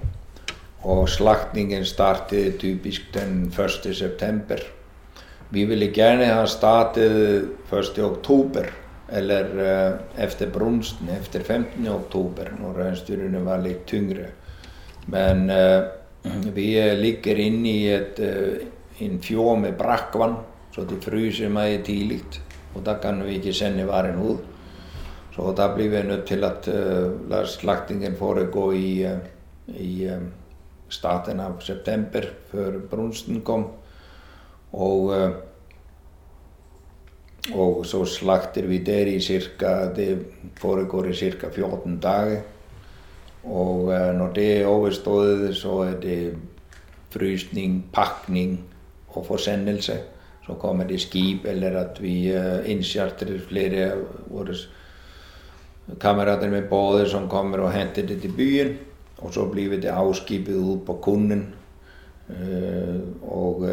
og 0.84 1.10
slaktningen 1.10 1.86
startet 1.86 2.58
typisk 2.60 3.14
den 3.14 3.54
1. 3.54 3.96
september. 3.96 4.62
Vi 5.52 5.66
ville 5.66 5.92
gjerne 5.94 6.26
ha 6.26 6.46
startet 6.46 7.50
1. 7.72 8.00
oktober 8.04 8.70
eller 9.12 9.98
efter 10.18 10.50
brunsten, 10.50 11.10
efter 11.20 11.44
15. 11.44 11.88
oktober 11.88 12.48
når 12.60 12.80
rensdyrene 12.80 13.42
var 13.46 13.60
litt 13.62 13.84
tyngre. 13.86 14.30
Men 15.12 15.52
vi 16.58 16.68
ligger 16.96 17.36
inne 17.36 17.70
i 17.70 17.90
et, 17.92 18.22
en 19.00 19.20
fjord 19.22 19.60
med 19.60 19.76
brakkvann, 19.78 20.38
så 20.72 20.86
det 20.88 21.04
fryser 21.04 21.50
meget 21.50 21.84
tidligt, 21.86 22.42
og 22.76 22.86
der 22.86 22.98
kan 23.04 23.24
vi 23.26 23.36
ikke 23.36 23.54
sende 23.54 23.88
varen 23.88 24.20
ud. 24.20 24.38
Så 25.36 25.54
der 25.58 25.76
bliver 25.76 25.90
vi 25.90 26.08
nødt 26.08 26.26
til 26.26 26.44
at 26.44 26.68
lade 27.30 27.48
slagtningen 27.48 28.16
foregå 28.16 28.72
i, 28.72 29.06
uh, 29.06 29.20
i 29.68 30.08
uh, 30.08 30.22
starten 30.92 31.40
af 31.40 31.52
september, 31.60 32.22
før 32.52 32.80
brunsten 32.90 33.42
kom. 33.42 33.68
Og, 34.72 35.00
uh, 35.04 35.32
og 37.54 37.86
så 37.86 38.06
slagter 38.06 38.68
vi 38.68 38.78
der 38.78 39.06
i 39.06 39.20
cirka, 39.20 39.94
det 39.96 40.26
foregår 40.58 41.06
i 41.06 41.14
cirka 41.14 41.50
14 41.50 42.00
dage. 42.00 42.42
Og 43.44 43.84
uh, 43.84 44.14
når 44.18 44.32
det 44.36 44.62
er 44.62 44.66
overstået, 44.66 45.56
så 45.56 45.78
er 45.80 46.00
det 46.00 46.38
frysning, 47.10 47.86
pakning 47.94 48.64
og 49.08 49.26
forsendelse. 49.26 49.98
Så 50.46 50.54
kommer 50.54 50.88
det 50.88 51.02
skip 51.02 51.46
eller 51.46 51.80
at 51.80 52.02
vi 52.02 52.36
uh, 52.36 52.70
innchartrer 52.70 53.40
flere 53.48 53.92
av 53.92 54.06
våre 54.30 54.56
kammerater 56.00 56.50
med 56.50 56.70
båter 56.70 57.10
som 57.10 57.28
kommer 57.30 57.64
og 57.66 57.74
henter 57.74 58.06
det 58.08 58.22
til 58.22 58.34
byen. 58.38 58.78
Og 59.22 59.34
så 59.34 59.46
blir 59.50 59.78
det 59.78 59.92
avskipet 59.94 60.56
ut 60.56 60.86
på 60.86 60.98
kunden. 61.04 61.46
Uh, 62.32 63.02
og 63.28 63.66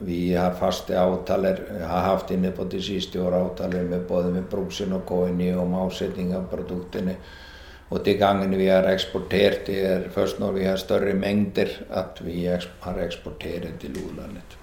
vi 0.00 0.32
har 0.32 0.54
faste 0.54 0.94
avtaler, 0.98 1.58
har 1.82 2.04
haft 2.06 2.30
inne 2.30 2.52
på 2.54 2.64
de 2.70 2.80
siste 2.82 3.18
år 3.20 3.34
avtaler 3.34 3.84
med 3.88 4.06
både 4.06 4.30
med 4.32 4.46
Brugsen 4.50 4.94
og 4.94 5.06
KNI 5.08 5.50
om 5.58 5.74
avsetning 5.74 6.34
av 6.36 6.46
produktene. 6.52 7.16
Og 7.88 8.04
de 8.04 8.14
gangene 8.20 8.56
vi 8.60 8.68
har 8.68 8.86
eksportert, 8.90 9.64
det 9.66 9.80
er 9.88 10.08
først 10.12 10.38
når 10.42 10.52
vi 10.58 10.64
har 10.68 10.80
større 10.80 11.14
mengder 11.16 11.72
at 11.90 12.20
vi 12.24 12.44
har 12.46 13.02
eksportert 13.02 13.80
til 13.80 13.96
utlandet. 13.96 14.58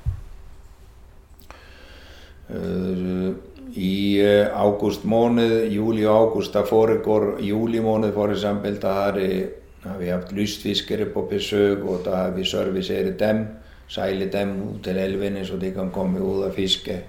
I 3.75 4.21
august 4.53 5.07
måned, 5.09 5.71
juli 5.73 6.05
og 6.05 6.15
august, 6.15 6.53
da 6.53 6.61
foregår 6.61 7.41
juli 7.41 7.81
måned 7.81 8.13
for 8.13 8.29
eksempel, 8.31 8.77
da 8.81 8.93
har, 8.99 9.17
det, 9.85 9.99
vi 9.99 10.09
haft 10.09 10.31
lystfiskere 10.31 11.05
på 11.05 11.27
besøk 11.29 11.83
og 11.83 12.01
da 12.05 12.15
har 12.15 12.31
vi 12.35 12.45
serviceret 12.45 13.19
dem, 13.19 13.45
sejlet 13.87 14.33
dem 14.33 14.55
ud 14.61 14.79
til 14.83 14.97
elvene, 14.97 15.45
så 15.45 15.57
de 15.61 15.71
kan 15.71 15.91
komme 15.91 16.21
ud 16.21 16.43
og 16.43 16.53
fiske. 16.53 17.03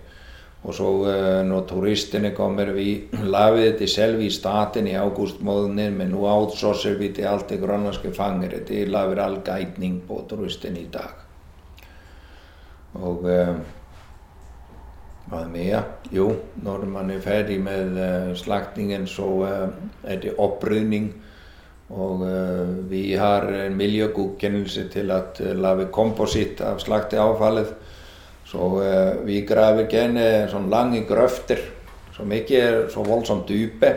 Og 0.66 0.74
så 0.74 0.88
uh, 0.88 1.46
når 1.46 1.66
turistene 1.68 2.32
kommer, 2.34 2.72
vi 2.72 3.02
lavede 3.12 3.78
det 3.78 3.90
selv 3.90 4.20
i 4.20 4.30
starten 4.30 4.86
i 4.86 4.94
august 4.94 5.40
måneden, 5.40 5.98
men 5.98 6.08
nu 6.08 6.26
outsourcer 6.26 6.98
vi 6.98 7.12
til 7.14 7.22
alt 7.22 7.48
det 7.50 7.60
grønlandske 7.60 8.12
fangere. 8.14 8.64
Det 8.68 8.88
laver 8.88 9.22
all 9.22 9.38
guidning 9.44 10.02
på 10.08 10.24
turistene 10.28 10.80
i 10.80 10.88
dag. 10.92 11.10
Og 12.94 13.22
uh, 13.22 13.56
hvad 15.26 15.46
mere? 15.52 15.82
Jo, 16.12 16.32
når 16.56 16.84
man 16.84 17.10
er 17.10 17.20
færdig 17.20 17.60
med 17.60 18.30
uh, 18.30 18.36
slagtningen, 18.36 19.06
så 19.06 19.22
uh, 19.22 19.48
er 20.02 20.20
det 20.20 20.34
opprydning. 20.38 21.14
Og 21.94 22.22
uh, 22.26 22.90
vi 22.90 23.12
har 23.14 23.46
en 23.66 23.76
miljøgodkendelse 23.78 24.88
til 24.90 25.10
at 25.14 25.38
uh, 25.44 25.52
lave 25.54 25.86
kompositt 25.94 26.60
af 26.60 26.80
slagteavfallet. 26.82 27.74
Så 28.46 28.82
eh, 28.82 29.14
vi 29.26 29.40
graver 29.42 29.88
gjerne 29.90 30.46
sånn 30.50 30.68
lange 30.70 31.00
grøfter 31.08 31.58
som 32.14 32.30
ikke 32.32 32.60
er 32.62 32.76
så 32.92 33.02
voldsomt 33.04 33.48
dype. 33.50 33.90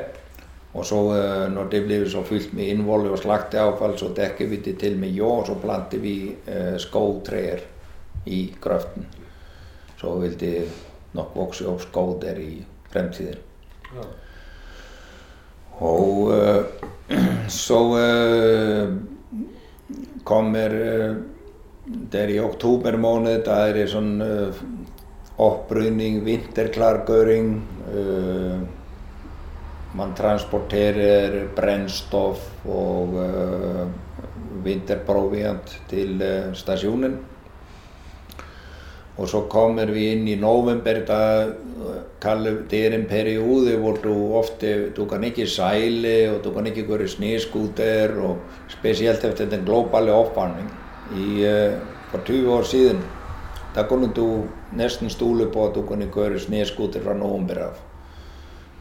Og 0.73 0.85
så 0.85 0.97
eh, 1.13 1.45
når 1.53 1.69
det 1.69 1.83
blir 1.85 2.07
så 2.09 2.23
fylt 2.25 2.55
med 2.57 2.71
innvoll 2.73 3.11
og 3.11 3.19
slakteavfall, 3.21 3.93
så 4.01 4.09
dekker 4.17 4.49
vi 4.49 4.61
det 4.65 4.75
til 4.81 4.97
med 5.01 5.13
jord, 5.13 5.43
og 5.43 5.51
så 5.51 5.57
planter 5.61 6.01
vi 6.01 6.15
eh, 6.49 6.75
skogtrær 6.81 7.61
i 8.29 8.41
grøften. 8.61 9.05
Så 10.01 10.15
vil 10.23 10.33
det 10.39 10.55
nok 11.13 11.37
vokse 11.37 11.69
opp 11.69 11.85
skog 11.85 12.17
der 12.23 12.41
i 12.41 12.59
fremtiden. 12.89 13.37
Ja. 13.93 14.09
Og 15.85 16.33
så 17.49 17.79
kommer 20.23 20.75
det 21.89 22.21
er 22.21 22.31
i 22.35 22.39
oktober 22.41 22.97
måned, 23.01 23.43
da 23.47 23.63
er 23.69 23.87
sånn 23.89 24.19
uh, 24.21 24.59
opprydning, 25.41 26.21
vinterklargjøring. 26.25 27.55
Uh, 27.89 28.59
man 29.97 30.13
transporterer 30.17 31.39
brennstoff 31.57 32.45
og 32.69 33.17
uh, 33.17 33.87
vinterproviant 34.65 35.73
til 35.89 36.21
stasjonen. 36.57 37.17
Og 39.19 39.27
så 39.27 39.41
kommer 39.51 39.89
vi 39.91 40.13
inn 40.13 40.27
i 40.31 40.37
november, 40.39 41.01
da 41.07 41.19
kallar, 42.21 42.63
det 42.69 42.79
er 42.85 42.95
en 42.95 43.05
periode 43.07 43.75
hvor 43.79 43.99
du 44.03 44.13
ofte, 44.39 44.91
du 44.95 45.05
kan 45.05 45.23
ikke 45.23 45.47
seile 45.47 46.31
og 46.33 46.43
du 46.43 46.51
kan 46.55 46.67
ikke 46.67 46.87
gøre 46.87 47.07
sneskúter 47.07 48.15
og 48.23 48.37
spesielt 48.69 49.23
efter 49.23 49.49
den 49.49 49.65
globale 49.65 50.13
uh, 50.13 50.27
for 52.11 52.19
20 52.25 52.53
år 52.53 52.63
siden, 52.63 53.03
da 53.75 53.83
kunne 53.83 54.13
du 54.15 54.43
nesten 54.73 55.09
stole 55.09 55.51
på 55.51 55.67
at 55.67 55.75
du 55.75 55.81
kunne 55.81 56.07
køre 56.11 56.39
snøscooter 56.39 57.01
fra 57.01 57.13
november 57.13 57.63
av. 57.63 57.75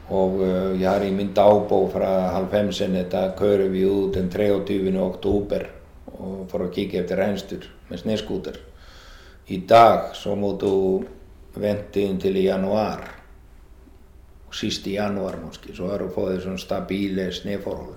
Og 0.09 0.35
uh, 0.41 0.81
jeg 0.81 0.91
har 0.91 1.03
i 1.03 1.11
min 1.11 1.35
dagbok 1.35 1.93
fra 1.93 2.41
90-ene, 2.53 3.05
da 3.11 3.33
kører 3.39 3.69
vi 3.69 3.85
ut 3.85 4.15
den 4.15 4.31
23. 4.31 5.01
oktober 5.01 5.67
for 6.49 6.65
å 6.65 6.73
kikke 6.73 6.99
efter 7.03 7.17
reinsdyr 7.21 7.69
med 7.91 7.99
snøscooter. 7.99 8.57
I 8.57 8.78
dag 9.57 10.15
så 10.15 10.35
må 10.37 10.53
du 10.61 11.05
vente 11.59 12.01
inntil 12.01 12.37
i 12.37 12.45
januar, 12.47 13.01
siste 14.53 14.91
januar 14.91 15.39
måske, 15.41 15.73
så 15.77 15.89
har 15.89 16.05
du 16.05 16.13
fått 16.13 16.43
sånn 16.45 16.61
stabile 16.61 17.31
snøforhold. 17.33 17.97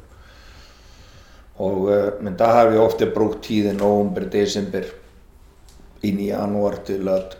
Og, 1.62 1.80
uh, 1.92 2.10
men 2.24 2.38
da 2.40 2.48
har 2.56 2.72
vi 2.72 2.80
ofte 2.80 3.12
brukt 3.12 3.44
tiden 3.46 3.78
november, 3.84 4.26
desember 4.32 4.88
inn 6.08 6.20
i 6.20 6.32
januar 6.32 6.80
til 6.88 7.10
at 7.12 7.36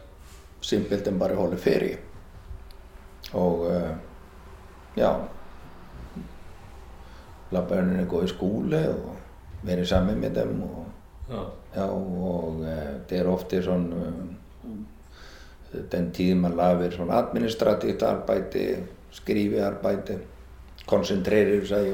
simpelthen 0.62 1.18
bare 1.20 1.40
holde 1.40 1.58
ferie. 1.58 1.98
Og 3.34 3.68
uh, 3.72 3.94
ja 5.00 5.14
La 7.52 7.62
børnene 7.68 8.06
gå 8.08 8.22
i 8.24 8.30
skole 8.32 8.80
og 8.94 9.66
være 9.68 9.86
sammen 9.86 10.20
med 10.20 10.36
dem. 10.36 10.62
Og, 10.64 10.86
Ja, 11.32 11.86
og 11.88 12.62
uh, 12.62 12.68
det 13.10 13.22
er 13.22 13.30
ofte 13.32 13.62
sånn 13.64 13.88
uh, 13.96 14.42
den 15.92 16.10
tid 16.12 16.36
man 16.36 16.58
lager 16.60 16.92
sånn 16.96 17.14
administrativt 17.16 18.04
arbeid, 18.04 18.58
skrivearbeid, 19.16 20.12
konsentrerer 20.90 21.64
seg 21.68 21.94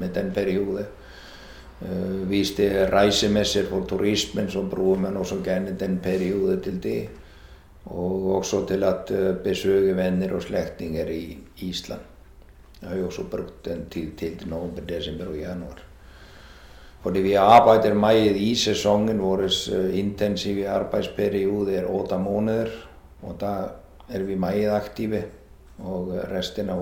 med 0.00 0.12
den 0.16 0.30
periode. 0.36 0.86
Uh, 1.80 2.24
hvis 2.28 2.54
det 2.58 2.70
er 2.72 2.92
rejsemesser 2.92 3.68
for 3.70 3.88
turismen, 3.88 4.50
så 4.52 4.64
bruger 4.68 5.06
man 5.06 5.16
også 5.20 5.40
gerne 5.44 5.76
den 5.80 5.98
periode 6.04 6.60
til 6.64 6.80
det. 6.82 7.02
Og 7.84 8.30
også 8.38 8.64
til 8.68 8.84
at 8.84 9.10
uh, 9.12 9.32
besøge 9.44 9.96
venner 9.96 10.36
og 10.36 10.42
slægtninger 10.42 11.10
i 11.12 11.24
Island. 11.68 12.12
Jeg 12.80 12.88
har 12.90 12.96
jo 13.00 13.06
også 13.06 13.24
brugt 13.30 13.64
den 13.64 13.86
tid 13.90 14.12
til 14.18 14.48
november, 14.48 14.84
december 14.88 15.32
og 15.32 15.36
januar. 15.40 15.93
Fordi 17.04 17.20
vi 17.20 17.34
arbejder 17.36 17.94
meget 17.94 18.36
i 18.36 18.54
sæsonen, 18.54 19.20
vores 19.22 19.68
intensive 19.92 20.68
arbejdsperiode 20.68 21.74
er 21.74 21.86
8 21.86 22.18
måneder, 22.18 22.66
og 23.22 23.36
der 23.40 23.68
er 24.08 24.22
vi 24.22 24.34
meget 24.34 24.70
aktive, 24.70 25.22
og 25.78 26.14
resten 26.32 26.68
af 26.68 26.76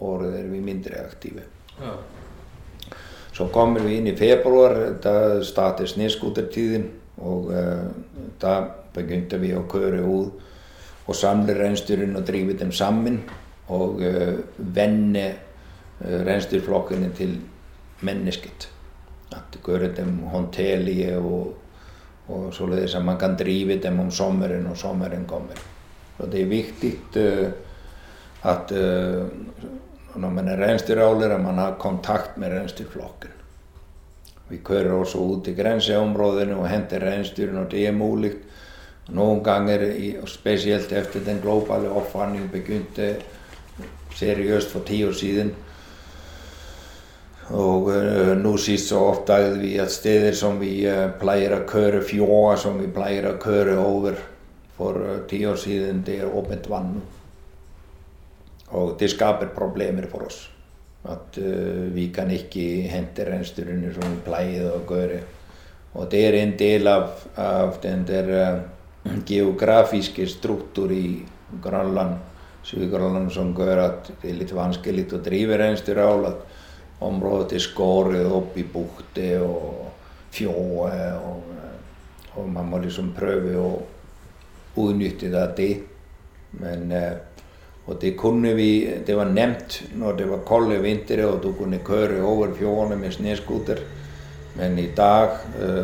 året 0.00 0.40
er 0.40 0.46
vi 0.46 0.60
mindre 0.60 0.94
aktive. 1.06 1.42
Ja. 1.80 1.96
Svo 3.34 3.48
komum 3.50 3.82
við 3.82 3.96
inn 3.98 4.06
í 4.06 4.14
februar, 4.14 4.76
það 5.02 5.40
startið 5.48 5.88
snöskútertíðin 5.90 6.84
og 7.26 7.48
uh, 7.50 7.88
það 8.38 8.68
begynte 8.94 9.40
vi 9.42 9.50
að 9.58 9.64
köra 9.72 10.04
út 10.06 11.08
og 11.08 11.18
samla 11.18 11.56
reynsturinn 11.58 12.14
og 12.14 12.22
drífa 12.28 12.54
þeim 12.60 12.70
saman 12.70 13.18
og 13.74 13.98
uh, 14.06 14.36
venne 14.76 15.26
uh, 15.34 16.20
reynsturflokkinni 16.28 17.10
til 17.18 17.34
mennesket. 18.06 18.68
Köra 19.66 19.88
dem 19.88 20.18
håndterlige 20.18 21.16
och, 21.16 21.58
och 22.26 22.54
således 22.54 22.94
att 22.94 23.04
man 23.04 23.18
kan 23.18 23.36
driva 23.36 23.82
dem 23.82 24.00
om 24.00 24.10
sommaren 24.10 24.66
och 24.66 24.76
sommaren 24.76 25.24
kommer. 25.24 25.56
Så 26.18 26.26
det 26.26 26.42
är 26.42 26.46
viktigt 26.46 27.16
uh, 27.16 27.48
att 28.40 28.72
uh, 28.72 29.24
när 30.14 30.30
man 30.30 30.48
är 30.48 30.56
rensdyrhållare 30.56 31.38
man 31.38 31.58
har 31.58 31.72
kontakt 31.72 32.36
med 32.36 32.52
rensdyrflocken. 32.52 33.30
Vi 34.48 34.60
kör 34.68 35.00
också 35.00 35.18
ut 35.18 35.48
i 35.48 35.54
gränsområdena 35.54 36.56
och 36.56 36.68
hämtar 36.68 37.00
rensdyren 37.00 37.58
och 37.58 37.70
det 37.70 37.86
är 37.86 37.92
möjligt. 37.92 38.42
Någon 39.06 39.42
gånger, 39.42 40.26
speciellt 40.26 40.92
efter 40.92 41.20
den 41.20 41.40
globala 41.40 41.88
uppvärmningen 41.88 42.48
begynte 42.52 43.16
seriöst 44.14 44.70
för 44.70 44.80
tio 44.80 45.08
år 45.08 45.12
sedan, 45.12 45.50
og 47.52 47.90
uh, 47.92 48.32
nú 48.40 48.54
síst 48.56 48.88
svo 48.88 49.02
oppdagði 49.10 49.58
við 49.60 49.82
að 49.82 49.90
steder 49.92 50.36
som 50.38 50.56
vi 50.60 50.78
uh, 50.88 51.10
pleier 51.20 51.58
å 51.58 51.64
køre 51.68 52.00
fjorder 52.06 52.62
som 52.62 52.78
vi 52.80 52.88
pleier 52.88 53.28
å 53.28 53.36
køre 53.40 53.76
over 53.82 54.16
for 54.78 54.96
uh, 54.96 55.18
ti 55.28 55.42
år 55.44 55.60
siden, 55.60 56.00
det 56.06 56.22
er 56.22 56.32
åpent 56.32 56.70
vann. 56.72 56.96
Og 58.74 58.96
det 58.98 59.10
skaper 59.12 59.52
problemer 59.54 60.08
for 60.10 60.24
oss. 60.26 60.40
At 61.04 61.36
vi 61.92 62.06
kan 62.16 62.30
ikke 62.32 62.88
hente 62.88 63.26
rensdyrene 63.28 63.90
som 63.92 64.06
vi 64.08 64.22
pleier 64.24 64.70
å 64.72 64.78
gjøre. 64.88 65.18
Og 66.00 66.08
det 66.10 66.22
er 66.30 66.38
en 66.38 66.54
del 66.56 66.88
av, 66.88 67.10
av 67.36 67.76
den 67.82 68.06
der 68.08 68.30
geografiske 69.28 70.24
struktur 70.32 70.90
i 70.96 71.20
Grønland, 71.62 72.16
Syd-Grønland, 72.64 73.28
som 73.36 73.52
gjør 73.52 73.82
at 73.84 74.08
det 74.22 74.32
er 74.32 74.40
litt 74.40 74.56
vanskelig 74.56 75.10
å 75.12 75.20
drive 75.22 75.60
rensdyravl 75.60 76.30
området 76.98 77.52
är 77.52 77.58
skåret 77.58 78.26
upp 78.26 78.58
i 78.58 78.64
bukter 78.64 79.42
och 79.42 79.92
fjorder 80.30 81.20
och, 81.28 81.42
och 82.30 82.48
man 82.48 82.68
må 82.68 82.78
liksom 82.78 83.14
pröva 83.18 83.66
att 83.66 83.82
utnyttja 84.76 85.46
det. 85.56 85.76
Men, 86.50 86.94
och 87.84 87.96
det 88.00 88.10
kunde 88.10 88.54
vi, 88.54 88.98
det 89.06 89.14
var 89.14 89.24
nämnt 89.24 89.82
när 89.94 90.12
det 90.12 90.24
var 90.24 90.38
kalla 90.46 90.78
vinter 90.78 91.26
och 91.26 91.40
du 91.42 91.52
kunde 91.52 91.78
köra 91.78 92.12
över 92.12 92.54
fjorden 92.54 93.00
med 93.00 93.12
snöskoter. 93.12 93.78
Men 94.56 94.78
idag 94.78 95.28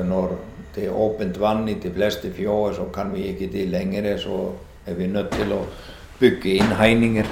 när 0.04 0.28
det 0.74 0.86
är 0.86 1.06
öppet 1.06 1.36
vann 1.36 1.68
i 1.68 1.76
de 1.82 1.90
flesta 1.90 2.28
fjordar 2.28 2.72
så 2.72 2.84
kan 2.84 3.12
vi 3.12 3.28
inte 3.28 3.46
det 3.46 3.66
längre 3.66 4.18
så 4.18 4.52
är 4.84 4.94
vi 4.94 5.06
nödt 5.06 5.32
till 5.32 5.52
att 5.52 5.68
bygga 6.20 6.56
inhegninger 6.60 7.30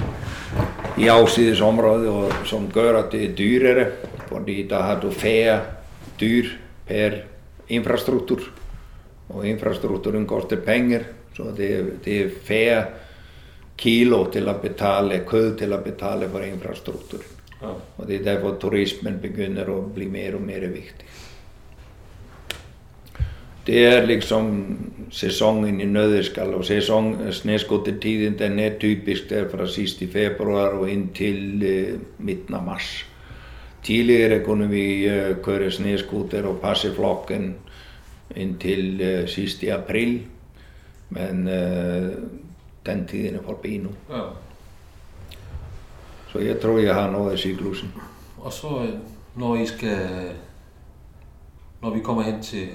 i 0.99 1.09
afsidesområdet 1.09 2.09
og 2.09 2.47
som 2.49 2.67
gør 2.73 2.97
at 3.03 3.11
det 3.11 3.23
er 3.23 3.35
dyrere, 3.37 3.85
fordi 4.27 4.63
der 4.69 4.81
har 4.81 4.99
du 5.01 5.11
færre 5.11 5.59
dyr 6.19 6.49
per 6.87 7.21
infrastruktur 7.69 8.41
og 9.29 9.45
infrastrukturen 9.47 10.25
koster 10.27 10.57
penger 10.65 11.05
så 11.37 11.51
det 11.55 12.03
det 12.03 12.21
er 12.23 12.33
færre 12.43 12.85
kilo 13.79 14.25
til 14.31 14.49
å 14.51 14.57
betale, 14.59 15.21
kød 15.27 15.53
til 15.61 15.73
å 15.73 15.79
betale 15.83 16.27
for 16.31 16.43
infrastruktur. 16.43 17.23
Ja. 17.61 17.71
Og 17.71 18.07
det 18.07 18.19
er 18.19 18.25
derfor 18.33 18.57
turismen 18.59 19.19
begynner 19.23 19.69
å 19.71 19.81
bli 19.95 20.07
mer 20.11 20.35
og 20.35 20.43
mer 20.43 20.65
viktig. 20.71 21.07
Det 23.69 23.85
er 23.85 24.05
liksom 24.05 24.77
säsongen 25.11 25.81
i 25.81 25.85
nödeskall 25.85 26.53
och 26.53 26.65
säsong, 26.65 27.17
snöskotertiden 27.31 28.37
den 28.37 28.59
är 28.59 28.79
typisk 28.79 29.29
där 29.29 29.47
från 29.49 29.67
sist 29.67 30.01
i 30.01 30.07
februar 30.07 30.73
och 30.73 30.89
in 30.89 31.07
till 31.07 31.63
eh, 31.63 31.95
mitten 32.17 32.55
av 32.55 32.65
mars. 32.65 33.05
Tidigare 33.83 34.39
kunde 34.39 34.67
vi 34.67 35.07
eh, 35.07 35.35
köra 35.45 35.71
snöskoter 35.71 36.45
och 36.45 36.61
passa 36.61 36.91
flocken 36.91 37.53
in 38.35 38.55
till 38.57 39.01
eh, 39.01 39.25
sist 39.25 39.63
i 39.63 39.71
april. 39.71 40.19
Men 41.09 41.47
eh, 41.47 42.09
den 42.83 43.05
tiden 43.05 43.39
är 43.39 43.43
förbi 43.43 43.77
nu. 43.77 43.89
Ja. 44.09 44.33
Så 46.31 46.41
jag 46.41 46.61
tror 46.61 46.81
jag 46.81 46.93
har 46.93 47.11
nått 47.11 47.39
cyklusen. 47.39 47.89
Och 48.37 48.53
så 48.53 48.87
när 49.33 49.65
ska, 49.65 49.87
när 51.81 51.91
vi 51.93 52.01
kommer 52.01 52.21
hen 52.21 52.41
till 52.41 52.67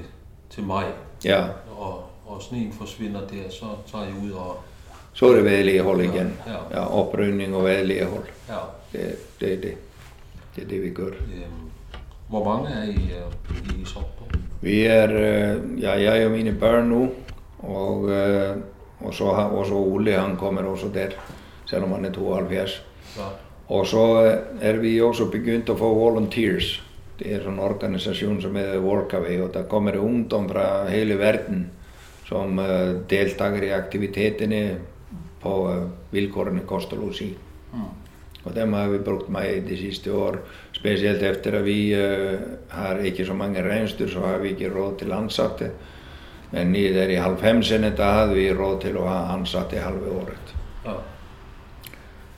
til 0.54 0.62
maj. 0.62 0.84
Ja. 1.24 1.44
Og, 1.78 2.04
og 2.26 2.42
sneen 2.42 2.72
forsvinder 2.72 3.20
der, 3.20 3.50
så 3.50 3.66
tager 3.92 4.04
I 4.04 4.26
ud 4.26 4.32
og... 4.32 4.56
Så 5.12 5.26
er 5.26 5.34
det 5.34 5.44
vedligehold 5.44 6.00
igen. 6.00 6.38
Ja, 6.46 6.52
ja. 6.52 6.80
ja 6.80 6.98
oprydning 6.98 7.56
og 7.56 7.64
vedligehold. 7.64 8.24
Ja. 8.48 8.54
Det, 8.92 9.16
det 9.40 9.52
er 9.52 9.60
det. 9.60 9.74
Det 10.56 10.64
er 10.64 10.68
det, 10.68 10.82
vi 10.82 10.90
gør. 10.90 11.06
Øhm, 11.06 11.70
hvor 12.28 12.44
mange 12.44 12.68
er 12.68 12.84
I 12.84 12.96
uh, 12.96 13.80
i 13.80 13.84
Sortdom? 13.84 14.42
Vi 14.60 14.82
er, 14.82 15.08
uh, 15.08 15.82
ja, 15.82 16.12
jeg 16.12 16.26
og 16.26 16.32
mine 16.32 16.52
børn 16.52 16.88
nu, 16.88 17.10
og, 17.58 17.98
uh, 17.98 18.56
og 19.00 19.14
så 19.14 19.24
har 19.24 19.44
også 19.44 19.74
Ole, 19.74 20.12
han 20.12 20.36
kommer 20.36 20.62
også 20.62 20.86
der, 20.94 21.08
selvom 21.66 21.92
han 21.92 22.04
er 22.04 22.12
72. 22.12 22.86
Ja. 23.16 23.22
Og 23.68 23.86
så 23.86 24.36
er 24.60 24.76
vi 24.76 25.00
også 25.00 25.30
begyndt 25.30 25.70
at 25.70 25.78
få 25.78 25.94
volunteers. 25.94 26.84
Det 27.18 27.34
är 27.34 27.48
en 27.48 27.58
organisation 27.58 28.42
som 28.42 28.56
heter 28.56 28.78
Workaway 28.78 29.40
och 29.40 29.52
där 29.52 29.62
kommer 29.62 29.96
ungdom 29.96 30.48
från 30.48 30.88
hela 30.88 31.16
världen 31.16 31.66
som 32.28 32.58
uh, 32.58 33.00
deltar 33.08 33.62
i 33.62 33.72
aktiviteterna 33.72 34.76
på 35.40 35.84
villkoren 36.10 36.58
i 36.58 36.66
kost 36.66 36.92
och 36.92 36.98
logi. 36.98 37.34
Mm. 37.72 37.86
Och 38.42 38.52
dem 38.52 38.72
har 38.72 38.88
vi 38.88 38.98
brukt 38.98 39.28
med 39.28 39.62
de 39.68 39.76
sista 39.76 40.12
år. 40.12 40.38
Speciellt 40.72 41.22
efter 41.22 41.52
att 41.52 41.62
vi 41.62 41.94
har 42.68 43.06
inte 43.06 43.24
så 43.24 43.34
många 43.34 43.64
renstur 43.64 44.08
så 44.08 44.20
har 44.20 44.38
vi 44.38 44.48
inte 44.48 44.68
råd 44.68 44.98
till 44.98 45.12
ansatte. 45.12 45.70
Men 46.50 46.76
i 46.76 47.16
halv 47.16 47.36
fem 47.36 47.62
sen 47.62 47.84
hade 47.98 48.34
vi 48.34 48.54
råd 48.54 48.80
till 48.80 48.96
att 48.96 49.02
ha 49.02 49.18
ansatte 49.18 49.80
halva 49.80 50.06
året. 50.06 50.54
Ja. 50.84 51.00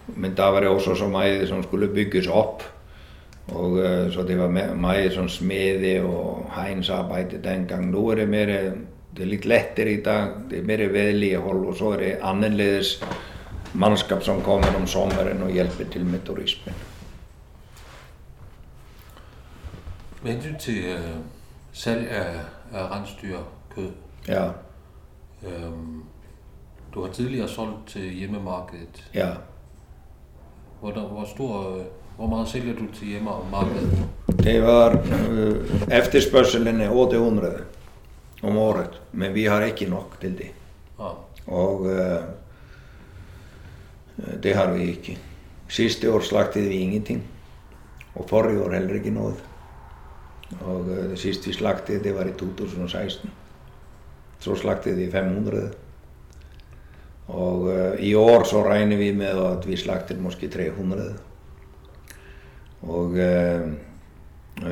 Men 0.07 0.35
det 0.35 0.51
var 0.51 0.61
det 0.61 0.68
också 0.68 0.95
så 0.95 1.09
mycket 1.09 1.49
som 1.49 1.62
skulle 1.62 1.87
byggas 1.87 2.27
upp 2.27 2.62
og 3.49 3.72
uh, 3.72 4.12
så 4.12 4.22
det 4.22 4.38
var 4.38 4.51
meget 4.74 5.14
sånn 5.14 5.30
smede 5.30 6.01
og 6.03 6.49
hegnsarbeid 6.57 7.38
den 7.44 7.66
gang. 7.70 7.90
Nå 7.90 8.03
er 8.11 8.22
det 8.22 8.28
mer, 8.28 8.53
det 9.14 9.22
er 9.22 9.30
litt 9.30 9.47
lettere 9.47 9.92
i 9.94 10.03
dag, 10.03 10.34
det 10.51 10.61
er 10.61 10.66
mer 10.66 10.82
vedlikehold 10.92 11.66
og 11.66 11.78
så 11.78 11.92
er 11.94 12.03
det 12.03 12.12
annerledes 12.26 12.97
mannskap 13.76 14.22
som 14.24 14.42
kommer 14.42 14.74
om 14.76 14.86
sommeren 14.86 15.42
og 15.42 15.53
hjelper 15.55 15.90
til 15.92 16.05
med 16.05 16.24
turismen. 16.26 16.74
Med 20.22 20.32
hensyn 20.32 20.59
til 20.59 20.97
uh, 20.97 21.16
salg 21.72 22.09
af, 22.11 22.40
af 22.72 22.90
rensdyrkød, 22.90 23.90
ja. 24.28 24.49
øhm, 25.47 26.03
du 26.94 27.05
har 27.05 27.12
tidligere 27.12 27.49
solgt 27.49 27.86
til 27.86 28.11
hjemmemarkedet. 28.11 29.11
Ja. 29.14 29.28
Hvor, 30.80 30.90
der, 30.90 31.01
hvor 31.01 31.24
stor 31.24 31.62
Hvor 31.62 31.84
meget 32.25 32.49
sælger 32.49 32.75
du 32.75 32.87
til 32.95 33.07
hjemme 33.07 33.31
og 33.31 33.47
markedet? 33.51 34.09
Det 34.41 34.62
var 34.62 34.95
uh, 34.95 35.57
efterspørgselen 35.93 36.81
er 36.81 36.91
800 36.91 37.59
om 38.43 38.57
året, 38.57 39.01
men 39.12 39.35
vi 39.35 39.45
har 39.45 39.62
ikke 39.62 39.85
nok 39.91 40.17
til 40.21 40.39
det. 40.39 40.51
Ah. 40.99 41.12
Og 41.47 41.81
uh, 41.81 41.91
det 44.43 44.55
har 44.57 44.73
vi 44.73 44.89
ikke. 44.89 45.19
Siste 45.69 46.12
år 46.12 46.21
slaktet 46.21 46.69
vi 46.69 46.75
ingenting, 46.75 47.23
og 48.14 48.29
forrige 48.29 48.64
år 48.64 48.73
heller 48.73 48.95
ikke 48.95 49.11
noe. 49.11 49.35
Og 50.61 50.81
uh, 50.81 51.12
vi 51.12 51.53
slaktet 51.53 52.05
det 52.05 52.14
var 52.14 52.25
i 52.25 52.33
2016. 52.33 53.31
Så 54.41 54.55
slaktet 54.55 54.97
vi 54.97 55.11
500. 55.11 55.71
Og 57.29 57.61
uh, 57.61 58.01
i 58.01 58.14
år 58.14 58.45
så 58.45 58.64
regner 58.64 58.97
vi 58.97 59.12
med 59.12 59.27
at 59.53 59.69
vi 59.69 59.77
slakter 59.77 60.17
måske 60.17 60.49
300. 60.49 61.14
Og 62.89 63.18
eh, 63.18 63.61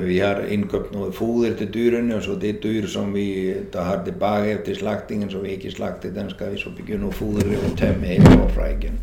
vi 0.03 0.19
har 0.19 0.47
inköpt 0.47 0.93
något 0.93 1.15
foder 1.15 1.55
till 1.55 1.77
djuren 1.77 2.13
och 2.13 2.23
så 2.23 2.35
det 2.35 2.63
dyr 2.63 2.87
som 2.87 3.13
vi 3.13 3.57
tar 3.73 4.05
tillbaka 4.05 4.47
efter 4.47 4.75
slaktingen 4.75 5.31
så 5.31 5.39
vi 5.39 5.55
inte 5.55 5.71
slaktar 5.71 6.09
den 6.09 6.31
ska 6.31 6.51
vi 6.51 6.59
så 6.59 6.71
begynna 6.71 7.09
att 7.09 7.15
fodra 7.15 7.59
och 7.71 7.79
tömma 7.79 8.07
hela 8.07 8.49
frägen. 8.49 8.99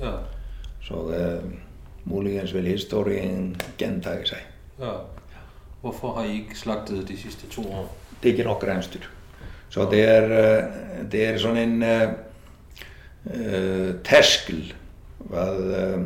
Ja. 0.00 0.18
Så 0.88 1.14
eh, 1.14 1.40
muligens 2.02 2.52
vill 2.52 2.66
historien 2.66 3.56
gentage 3.78 4.28
sig. 4.28 4.46
Ja. 4.80 5.04
Hvorfor 5.80 6.12
har 6.12 6.24
I 6.24 6.32
ikke 6.40 6.58
slagtet 6.58 7.08
de 7.08 7.16
sidste 7.16 7.46
to 7.50 7.62
år? 7.62 7.88
Det 8.22 8.28
er 8.28 8.32
ikke 8.32 8.44
nok 8.48 8.64
rensdyr. 8.64 9.04
Så 9.68 9.84
det 9.90 10.04
er, 10.04 10.22
eh, 10.22 10.64
det 11.12 11.26
er 11.26 11.38
sånn 11.38 11.56
en 11.56 11.82
uh, 11.82 12.12
terskel. 14.04 14.72
Vad, 15.18 15.60
uh, 15.60 16.00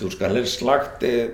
du 0.00 0.10
skal 0.10 0.36
helst 0.36 0.58
slakte 0.60 1.30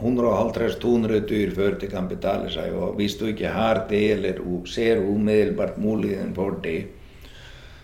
150-200 0.00 1.20
dyr 1.26 1.54
før 1.54 1.78
det 1.80 1.90
kan 1.90 2.08
betale 2.08 2.50
seg. 2.50 2.74
Og 2.74 2.94
hvis 2.98 3.16
du 3.18 3.26
ikke 3.26 3.50
har 3.50 3.86
det 3.90 4.04
eller 4.12 4.38
ser 4.66 5.02
umiddelbart 5.02 5.78
muligheten 5.78 6.34
for 6.34 6.60
det, 6.62 6.86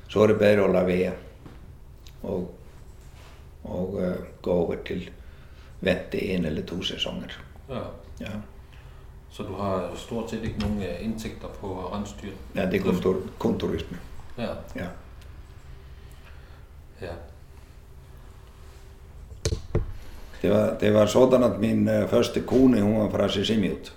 så 0.09 0.23
er 0.23 0.33
det 0.33 0.39
bedre 0.39 0.69
å 0.69 0.73
la 0.73 0.85
være 0.87 1.13
og, 2.25 2.45
og 3.65 3.97
uh, 3.99 4.15
gå 4.43 4.53
over 4.53 4.79
til 4.87 5.03
vente 5.85 6.21
en 6.33 6.45
eller 6.45 6.63
to 6.63 6.81
sesonger. 6.83 7.35
Ja. 7.69 7.83
ja. 8.21 8.33
Så 9.31 9.43
du 9.43 9.55
har 9.59 9.91
stort 9.99 10.31
set 10.31 10.45
ikke 10.45 10.61
nogen 10.63 10.83
øh, 10.83 11.05
indtægter 11.05 11.49
på 11.61 11.75
rensdyr? 11.93 12.33
Ja, 12.55 12.71
det 12.71 12.81
er 12.81 12.85
kun, 12.85 13.01
tur, 13.03 13.23
kun 13.39 13.59
turisme. 13.59 13.99
Ja, 14.39 14.55
Ja. 14.77 14.87
ja. 17.03 17.15
Det 20.45 20.53
var, 20.53 20.77
det 20.81 20.95
var 20.95 21.07
sådan, 21.07 21.43
at 21.43 21.61
min 21.61 21.89
uh, 21.89 22.09
første 22.11 22.41
kone, 22.41 22.81
hun 22.81 22.99
var 23.01 23.11
fra 23.11 23.29
Sisimiut. 23.29 23.93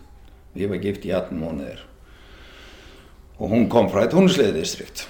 Vi 0.54 0.70
var 0.70 0.76
gift 0.76 1.06
i 1.06 1.10
18 1.10 1.40
måneder. 1.40 1.82
Og 3.38 3.50
hun 3.50 3.70
kom 3.70 3.90
fra 3.92 4.06
et 4.06 4.14
hundsledistrikt. 4.14 5.10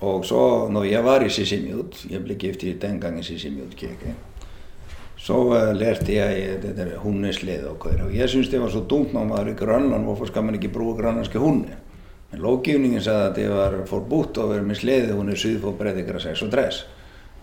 Og 0.00 0.24
så, 0.24 0.68
når 0.68 0.84
jeg 0.84 1.04
var 1.04 1.20
i 1.20 1.28
Sisimiut, 1.28 2.06
jeg 2.10 2.24
blev 2.24 2.36
gift 2.36 2.62
i 2.62 2.72
dengang 2.78 3.20
i 3.20 3.22
Sisimiut 3.22 3.76
kirke, 3.76 4.14
så 5.16 5.36
uh, 5.36 5.76
lærte 5.76 6.14
jeg 6.14 6.56
uh, 6.56 6.62
det 6.62 6.76
der 6.76 6.98
hundeslede 6.98 7.70
og 7.70 7.78
kører. 7.78 8.04
Og 8.04 8.16
jeg 8.16 8.28
synes, 8.28 8.48
det 8.48 8.60
var 8.60 8.68
så 8.68 8.80
dumt, 8.80 9.12
når 9.12 9.24
man 9.24 9.38
er 9.38 9.52
i 9.52 9.54
Grønland, 9.54 10.04
hvorfor 10.04 10.24
skal 10.24 10.42
man 10.42 10.54
ikke 10.54 10.68
bruge 10.68 11.02
grønlandske 11.02 11.38
hunde? 11.38 11.68
Men 12.30 12.40
lovgivningen 12.40 13.00
sagde, 13.00 13.30
at 13.30 13.36
det 13.36 13.50
var 13.50 13.72
forbudt 13.86 14.38
at 14.38 14.50
være 14.50 14.62
med 14.62 14.74
slædehunde 14.74 15.36
syd 15.36 15.60
for 15.60 15.70
Breddegra 15.70 16.18
66. 16.18 16.88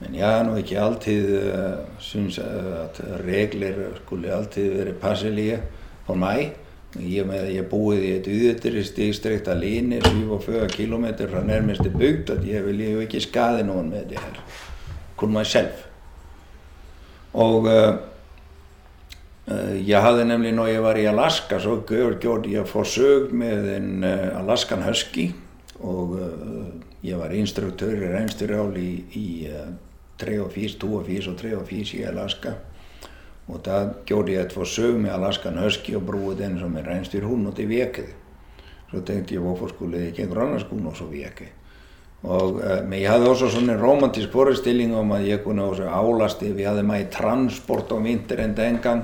Men 0.01 0.15
jeg 0.15 0.27
har 0.27 0.43
nu 0.43 0.55
ikke 0.55 0.79
altid 0.79 1.53
uh, 1.53 1.73
synes, 1.99 2.39
at 2.39 3.01
regler 3.25 3.73
skulle 4.05 4.33
altid 4.33 4.73
være 4.73 4.93
passelige 4.93 5.59
for 6.05 6.13
mig. 6.13 6.53
I 6.99 7.19
og 7.19 7.27
med 7.27 7.35
at 7.35 7.55
jeg 7.55 7.65
boede 7.65 8.05
i 8.05 8.11
et 8.11 8.25
yderdistrikt 8.27 9.47
alene, 9.47 10.01
47 10.05 10.67
km 10.69 11.05
fra 11.29 11.43
nærmeste 11.43 11.89
bygd, 11.89 12.29
at 12.29 12.47
jeg 12.47 12.65
ville 12.65 12.91
jo 12.91 12.99
ikke 12.99 13.21
skade 13.21 13.63
nogen 13.63 13.89
med 13.89 14.01
det 14.09 14.19
her. 14.19 14.41
Kun 15.15 15.31
mig 15.31 15.45
selv. 15.45 15.67
Og 17.33 17.57
uh, 17.57 17.95
uh, 19.47 19.89
jeg 19.89 20.01
havde 20.01 20.25
nemlig, 20.25 20.51
når 20.51 20.67
jeg 20.67 20.83
var 20.83 20.95
i 20.95 21.05
Alaska, 21.05 21.59
så 21.59 21.81
gjorde, 21.87 22.15
gjorde 22.19 22.51
jeg 22.51 22.67
forsøg 22.67 23.33
med 23.33 23.77
en 23.77 24.03
Alaskan 24.03 24.83
Husky. 24.83 25.31
Og 25.79 26.19
jeg 27.03 27.19
var 27.19 27.29
instruktør 27.29 27.91
i 27.91 28.13
regnstyrjál 28.13 28.77
i, 28.77 29.05
i 29.13 29.47
uh, 29.49 29.73
83, 30.21 30.75
82 30.75 31.27
og 31.27 31.37
83 31.37 31.93
i 31.93 32.01
Alaska. 32.01 32.51
Og 33.47 33.61
der 33.65 33.89
gjorde 34.05 34.33
jeg 34.33 34.41
et 34.41 34.53
forsøg 34.53 34.99
med 34.99 35.09
Alaskan 35.09 35.57
Husky 35.57 35.95
og 35.95 36.05
bruge 36.05 36.37
den 36.37 36.59
som 36.59 36.77
en 36.77 36.87
regnstyrhund, 36.87 37.47
og 37.47 37.57
det 37.57 37.69
virkede. 37.69 38.13
Så 38.91 39.01
tænkte 39.01 39.33
jeg, 39.33 39.41
hvorfor 39.41 39.67
skulle 39.67 39.97
jeg 39.97 40.07
ikke 40.07 40.23
en 40.23 40.29
grønlandsk 40.29 40.65
hund 40.65 40.87
også 40.87 41.03
virke? 41.03 41.51
Og, 42.23 42.53
uh, 42.53 42.89
men 42.89 43.01
jeg 43.01 43.11
havde 43.11 43.29
også 43.29 43.59
en 43.59 43.83
romantisk 43.83 44.31
forestilling 44.31 44.95
om 44.95 45.11
at 45.11 45.27
jeg 45.27 45.43
kunne 45.43 45.63
også 45.63 45.83
aflaste. 45.83 46.45
Vi 46.55 46.61
havde 46.61 46.83
meget 46.83 47.09
transport 47.09 47.91
om 47.91 48.03
vinteren 48.03 48.57
dengang. 48.57 49.03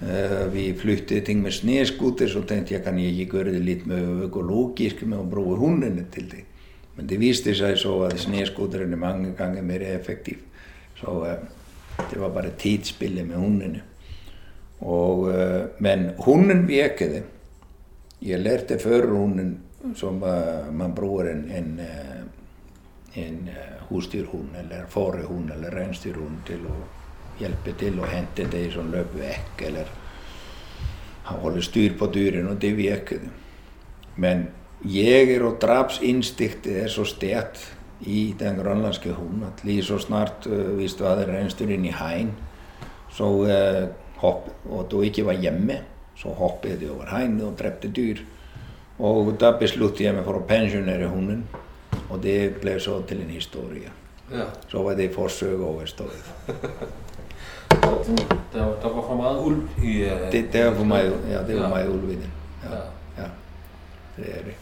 Uh, 0.00 0.54
vi 0.54 0.74
flyttede 0.78 1.20
ting 1.20 1.42
med 1.42 1.50
sneskuter, 1.50 2.28
så 2.28 2.42
tænkte 2.42 2.74
jeg, 2.74 2.82
kan 2.82 2.98
jeg 2.98 3.06
ikke 3.06 3.30
gøre 3.30 3.44
det 3.44 3.60
lidt 3.60 3.86
mere 3.86 4.24
økologisk 4.28 5.06
med 5.06 5.18
at 5.18 5.30
bruge 5.30 5.56
hundene 5.56 6.06
til 6.12 6.30
det. 6.30 6.44
Men 6.96 7.08
det 7.08 7.20
viste 7.20 7.54
sig 7.54 7.78
så, 7.78 8.00
at 8.02 8.18
sneskuteren 8.18 8.92
er 8.92 8.96
mange 8.96 9.32
gange 9.36 9.62
mere 9.62 10.00
effektiv. 10.00 10.36
Så 10.96 11.10
uh, 11.10 12.08
det 12.10 12.20
var 12.20 12.28
bare 12.28 12.50
tidsspillet 12.58 13.26
med 13.28 13.36
hundene. 13.36 13.82
Og, 14.80 15.18
uh, 15.18 15.60
men 15.78 16.10
hunden 16.18 16.68
virkede. 16.68 17.22
Jeg 18.22 18.38
lærte 18.40 18.78
før 18.78 19.06
hunden, 19.06 19.58
som 19.94 20.22
uh, 20.22 20.74
man 20.74 20.94
bruger 20.94 21.30
en, 21.30 21.50
en, 21.56 21.80
uh, 21.80 23.24
en 23.24 23.48
uh, 23.48 23.88
husdyrhund 23.88 24.48
eller 24.58 24.86
forehund, 24.88 25.50
eller 25.50 25.70
rensdyrhund 25.80 26.36
til 26.46 26.54
at 26.54 27.38
hjælpe 27.38 27.74
til 27.78 28.00
at 28.02 28.08
hente 28.08 28.56
det 28.56 28.72
som 28.72 28.90
løb 28.92 29.14
væk 29.14 29.66
eller 29.66 29.84
holde 31.22 31.62
styr 31.62 31.98
på 31.98 32.10
dyren, 32.14 32.48
og 32.48 32.62
det 32.62 32.76
virkede. 32.76 33.28
Men 34.16 34.48
jæger 34.84 35.44
og 35.44 35.56
drabsinstinktet 35.60 36.82
er 36.82 36.88
så 36.88 37.04
stærkt 37.04 37.78
i 38.00 38.34
den 38.38 38.56
grønlandske 38.56 39.12
hund, 39.12 39.44
at 39.44 39.64
lige 39.64 39.84
så 39.84 39.98
snart, 39.98 40.46
uh, 40.46 40.74
hvis 40.74 40.94
du 40.94 41.04
havde 41.04 41.38
rensdyr 41.38 41.68
ind 41.68 41.86
i 41.86 41.94
hegn, 41.98 42.32
så 43.12 43.24
uh, 43.24 43.88
hopp, 44.16 44.48
og 44.70 44.86
du 44.90 45.02
ikke 45.02 45.26
var 45.26 45.32
hjemme, 45.32 45.78
så 46.16 46.28
hoppede 46.28 46.80
de 46.80 46.90
over 46.90 47.04
hegnet 47.10 47.44
og 47.46 47.58
dræbte 47.58 47.88
dyr. 47.88 48.16
Og 48.98 49.36
der 49.40 49.58
besluttede 49.58 50.04
jeg 50.04 50.14
mig 50.14 50.24
for 50.24 50.32
at 50.34 50.44
pensionere 50.44 51.08
hunden, 51.08 51.44
og 52.10 52.22
det 52.22 52.54
blev 52.54 52.80
så 52.80 53.02
til 53.08 53.20
en 53.20 53.30
historie. 53.30 53.90
ja. 54.32 54.42
Så 54.68 54.82
var 54.82 54.94
det 54.94 55.14
forsøg 55.14 55.60
overstået. 55.60 56.24
Der, 58.52 58.64
der 58.82 58.88
var 58.94 59.02
for 59.02 59.16
meget 59.16 59.38
ulv 59.46 59.62
i... 59.84 60.02
Uh, 60.04 60.32
Det, 60.32 60.52
det 60.52 60.66
var 60.66 60.74
for 60.74 60.84
mig, 60.84 61.12
ja, 61.30 61.38
det 61.38 61.56
var 61.56 61.62
Ja. 61.62 61.68
mig 61.68 61.90
ulv 61.90 62.10
i 62.10 62.14
den. 62.14 62.32
Ja, 62.64 62.74
Ja. 62.76 62.82
ja, 63.22 63.28
det 64.16 64.38
er 64.38 64.42
det. 64.44 64.54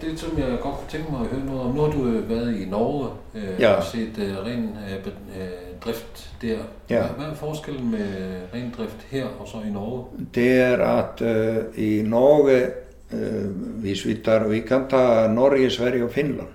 Det, 0.00 0.18
som 0.18 0.38
jeg 0.38 0.46
godt 0.48 0.74
kunne 0.74 0.88
tænke 0.88 1.12
mig 1.12 1.20
at 1.20 1.26
høre 1.26 1.44
noget 1.46 1.60
om, 1.60 1.74
nu 1.74 1.80
har 1.80 1.90
du 1.90 2.06
øh, 2.06 2.30
været 2.30 2.60
i 2.60 2.64
Norge 2.64 3.08
øh, 3.34 3.60
Ja. 3.60 3.72
og 3.72 3.84
set 3.84 4.18
øh, 4.18 4.36
ren 4.44 4.76
øh, 4.90 4.96
øh, 5.42 5.48
drift 5.84 6.30
der. 6.42 6.58
Ja. 6.90 7.06
Hvad, 7.06 7.26
er 7.26 7.34
forskellen 7.34 7.90
med 7.90 8.06
ren 8.54 8.74
drift 8.78 9.06
her 9.10 9.26
og 9.26 9.48
så 9.48 9.56
i 9.68 9.70
Norge? 9.70 10.04
Det 10.34 10.60
er 10.60 10.78
at 10.78 11.20
uh, 11.20 11.78
i 11.84 12.02
Norge, 12.02 12.66
uh, 13.12 13.50
hvis 13.80 14.06
vi 14.06 14.14
tager, 14.24 14.48
vi 14.48 14.60
kan 14.60 14.88
tage 14.90 15.34
Norge, 15.34 15.70
Sverige 15.70 16.04
og 16.04 16.10
Finland, 16.10 16.48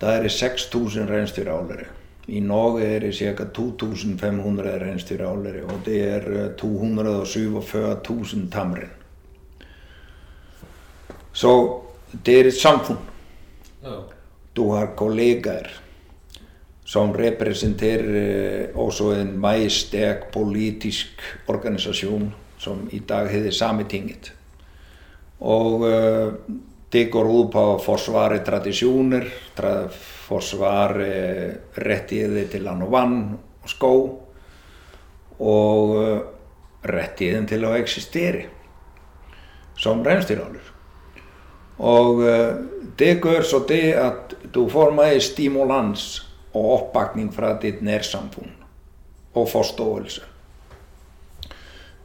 der 0.00 0.06
er 0.06 0.22
det 0.22 0.28
6.000 0.28 1.10
rensdyravlere. 1.12 1.84
I 2.28 2.40
Norge 2.40 2.82
er 2.84 2.98
det 2.98 3.14
ca. 3.14 3.34
2.500 3.58 4.84
rensdyravlere, 4.84 5.62
og 5.64 5.80
det 5.84 6.08
er 6.08 6.20
uh, 6.64 8.22
247.000 8.22 8.50
tamren. 8.52 8.90
Så 11.32 11.80
det 12.26 12.40
er 12.40 12.44
et 12.44 12.54
samfund. 12.54 12.98
Ja. 13.82 14.00
Du 14.56 14.70
har 14.70 14.86
kollegaer 14.96 15.68
som 16.84 17.14
repræsenterer 17.16 18.02
øh, 18.04 18.68
også 18.74 19.12
en 19.12 19.38
meget 19.40 19.72
stærk 19.72 20.32
politisk 20.32 21.22
organisation, 21.48 22.34
som 22.58 22.88
i 22.92 22.98
dag 22.98 23.30
hedder 23.30 23.50
Sametinget. 23.50 24.32
Og 25.40 25.90
øh, 25.90 26.32
det 26.92 27.10
går 27.12 27.24
ud 27.24 27.48
på 27.52 27.74
at 27.74 27.84
forsvare 27.84 28.44
traditioner, 28.44 29.24
tra 29.56 29.86
forsvare 30.28 30.94
øh, 30.94 31.54
rettigheder 31.78 32.48
til 32.48 32.62
land 32.62 32.82
og 32.82 32.92
vand 32.92 33.38
og 33.62 33.70
skov, 33.70 34.34
og 35.38 36.04
øh, 36.04 36.20
rettigheden 36.84 37.46
til 37.46 37.64
at 37.64 37.80
eksistere 37.80 38.42
som 39.76 40.02
rensdyrholder. 40.02 40.71
Og 41.82 42.14
uh, 42.14 42.26
det 42.98 43.22
gør 43.22 43.42
så 43.42 43.64
det, 43.68 43.92
at 43.92 44.36
du 44.54 44.68
får 44.68 44.90
meget 44.90 45.22
stimulans 45.22 46.28
og 46.54 46.72
opbakning 46.72 47.34
fra 47.34 47.58
dit 47.62 47.82
nærsamfund 47.82 48.50
og 49.34 49.48
forståelse. 49.48 50.20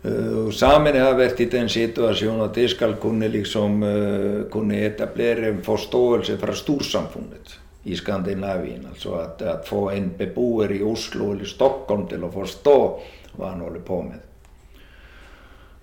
Uh, 0.03 0.53
Samene 0.53 0.99
har 0.99 1.13
været 1.13 1.39
i 1.39 1.49
den 1.49 1.69
situation, 1.69 2.41
at 2.41 2.55
det 2.55 2.69
skal 2.69 2.95
kunne, 2.95 3.27
liksom, 3.27 3.83
uh, 3.83 4.49
kunne 4.49 4.85
etablere 4.85 5.49
en 5.49 5.63
forståelse 5.63 6.37
fra 6.37 6.55
storsamfundet 6.55 7.59
i 7.85 7.95
Skandinavien. 7.95 8.87
Altså 8.89 9.11
at, 9.11 9.41
at 9.47 9.59
få 9.65 9.89
en 9.89 10.13
beboer 10.17 10.69
i 10.69 10.83
Oslo 10.83 11.31
eller 11.31 11.45
Stockholm 11.45 12.07
til 12.07 12.23
at 12.23 12.33
forstå, 12.33 12.99
hvad 13.35 13.47
han 13.47 13.61
holder 13.61 13.81
på 13.81 14.01
med. 14.01 14.19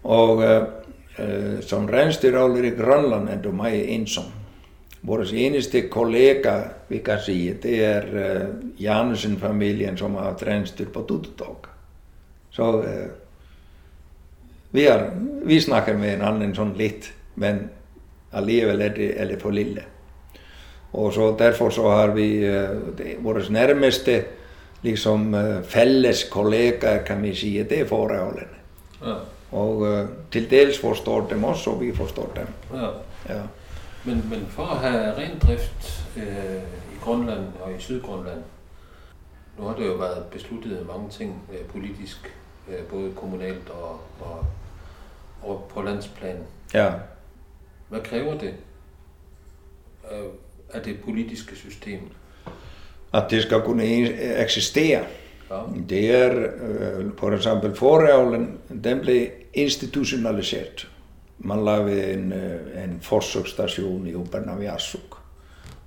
Og 0.03 0.37
uh, 0.37 0.84
som 1.61 1.87
rensdyrholder 1.87 2.63
i 2.63 2.71
Grønland 2.71 3.29
er 3.29 3.43
du 3.43 3.53
meget 3.53 3.95
ensom. 3.95 4.25
Vores 5.03 5.33
eneste 5.33 5.89
kollega, 5.89 6.63
vi 6.89 6.99
kan 6.99 7.19
sige, 7.21 7.55
det 7.63 7.85
er 7.85 8.03
uh, 8.03 8.83
Jansen-familien, 8.83 9.97
som 9.97 10.15
har 10.15 10.23
haft 10.23 10.47
rensdyr 10.47 10.89
på 10.89 11.05
Tututog. 11.09 11.67
Så 12.51 12.73
uh, 12.73 12.85
vi, 14.73 14.87
er, 14.87 15.11
vi 15.45 15.61
snakker 15.61 15.99
med 15.99 16.11
hinanden 16.11 16.55
sådan 16.55 16.73
lidt, 16.77 17.15
men 17.35 17.71
alligevel 18.33 18.81
er 18.81 18.89
det, 18.89 19.21
er 19.21 19.29
det 19.29 19.43
for 19.43 19.51
lille. 19.51 19.83
Og 20.93 21.13
så 21.13 21.37
derfor 21.39 21.71
så 21.71 21.89
har 21.91 22.07
vi 22.07 22.39
uh, 22.39 22.99
det, 22.99 23.17
vores 23.21 23.51
nærmeste 23.51 24.25
liksom, 24.83 25.35
uh, 25.35 25.63
fælles 25.65 26.25
kollegaer, 26.25 27.03
kan 27.05 27.23
vi 27.23 27.35
sige, 27.35 27.65
det 27.65 27.81
er 27.81 27.87
fåreholderne. 27.87 28.57
Ja. 29.05 29.15
Og 29.55 29.77
uh, 29.77 29.99
til 30.33 30.51
dels 30.51 30.79
forstår 30.81 31.27
dem 31.29 31.45
også, 31.45 31.71
og 31.71 31.81
vi 31.81 31.95
forstår 31.95 32.33
dem. 32.37 32.47
ja. 32.81 32.89
Ja. 33.35 33.41
Men, 34.05 34.27
men 34.31 34.47
for 34.51 34.63
at 34.67 34.79
have 34.79 35.17
ren 35.17 35.39
drift 35.39 36.05
øh, 36.17 36.25
i 36.93 36.97
Grønland 37.03 37.45
og 37.63 37.71
i 37.73 37.81
Sydgrønland, 37.81 38.39
nu 39.59 39.65
har 39.65 39.75
det 39.77 39.87
jo 39.87 39.93
været 39.93 40.25
besluttet 40.33 40.87
mange 40.87 41.09
ting 41.11 41.43
øh, 41.53 41.67
politisk, 41.67 42.35
øh, 42.69 42.85
både 42.85 43.13
kommunalt 43.17 43.71
og, 43.71 44.01
og, 44.21 44.47
og 45.43 45.71
på 45.75 45.83
landsplan. 45.83 46.37
ja. 46.75 46.93
Hvad 47.89 48.01
kræver 48.01 48.39
det 48.39 48.55
øh, 50.13 50.19
af 50.73 50.81
det 50.83 51.01
politiske 51.05 51.57
system? 51.57 52.01
At 53.15 53.25
det 53.31 53.43
skal 53.43 53.61
kunne 53.63 53.85
en- 53.85 54.13
eksistere. 54.43 55.05
Ja. 55.51 55.61
Det 55.89 56.11
er, 56.11 56.35
uh, 56.37 57.19
for 57.19 57.31
eksempel 57.31 57.77
forreavlen, 57.77 58.59
den 58.85 59.01
blev 59.01 59.27
institutionaliseret. 59.55 60.89
man 61.39 61.65
lavede 61.65 62.13
en, 62.13 62.33
øh, 62.33 62.85
en 62.85 62.99
forsøgsstation 63.03 64.07
i 64.07 64.15
Ubernaviasuk. 64.15 65.19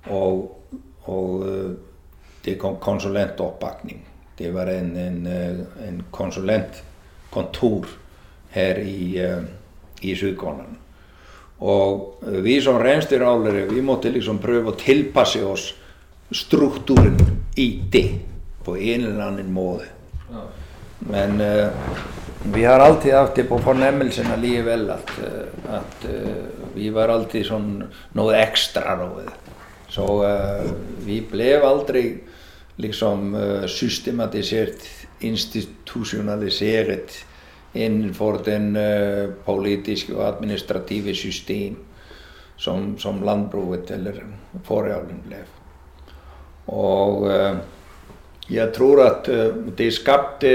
Og, 0.06 0.62
og 1.02 1.48
øh, 1.48 1.76
det 2.44 2.58
kom 2.58 2.76
konsulentopbakning. 2.76 4.08
Det 4.38 4.54
var 4.54 4.66
en, 4.66 4.96
en, 4.96 5.26
øh, 5.26 5.88
en 5.88 6.02
konsulentkontor 6.10 7.86
her 8.50 8.76
i, 8.78 9.26
i 10.02 10.14
Sydgrønland. 10.14 10.76
Og 11.58 12.22
vi 12.22 12.60
som 12.60 12.76
regnstyrálere, 12.76 13.74
vi 13.74 13.80
måtte 13.80 14.12
liksom 14.14 14.38
prøve 14.38 14.70
å 14.70 14.78
tilpasse 14.78 15.42
oss 15.46 15.72
strukturen 16.30 17.16
i 17.56 17.82
det 17.92 18.20
på 18.64 18.76
en 18.76 19.04
eller 19.08 19.24
annen 19.24 19.50
måte. 19.52 19.88
Men 21.00 21.40
uh, 21.40 21.72
vi 22.44 22.64
har 22.64 22.80
alltid 22.80 23.14
haft 23.14 23.34
det 23.34 23.44
på 23.44 23.58
fornemmelsen 23.58 24.30
alligevel 24.32 24.90
at, 24.90 25.10
uh, 25.18 25.74
at 25.74 26.04
uh, 26.06 26.72
vi 26.74 26.90
var 26.94 27.10
alltid 27.10 27.46
sånn 27.48 27.70
noe 28.14 28.36
ekstra 28.38 28.94
råd. 29.00 29.30
Så 29.88 30.04
vi 31.06 31.16
ble 31.24 31.46
aldri 31.64 32.02
liksom 32.76 33.32
systematisert, 33.72 34.84
institusjonalisert 35.24 37.14
innenfor 37.72 38.36
den 38.44 38.76
politiske 39.46 40.12
og 40.12 40.26
administrative 40.26 41.14
system 41.16 41.80
som, 42.60 42.98
som 43.00 43.24
landbruket 43.24 43.94
eller 43.96 44.20
Fårjalen 44.68 45.24
ble. 45.24 45.40
Og 46.76 47.24
jeg 48.52 48.68
tror 48.76 49.02
at 49.06 49.32
det 49.80 49.88
skapte 49.96 50.52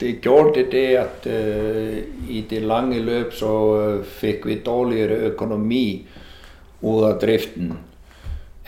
det 0.00 0.24
gjorde 0.24 0.64
det 0.72 0.86
at 0.96 1.26
uh, 1.28 1.98
i 2.28 2.40
det 2.48 2.62
lange 2.64 3.00
løp 3.04 3.34
så 3.36 3.52
uh, 3.76 4.04
fikk 4.20 4.46
vi 4.48 4.60
dårligere 4.64 5.18
økonomi 5.28 5.84
ut 6.80 7.02
av 7.04 7.18
driften 7.20 7.74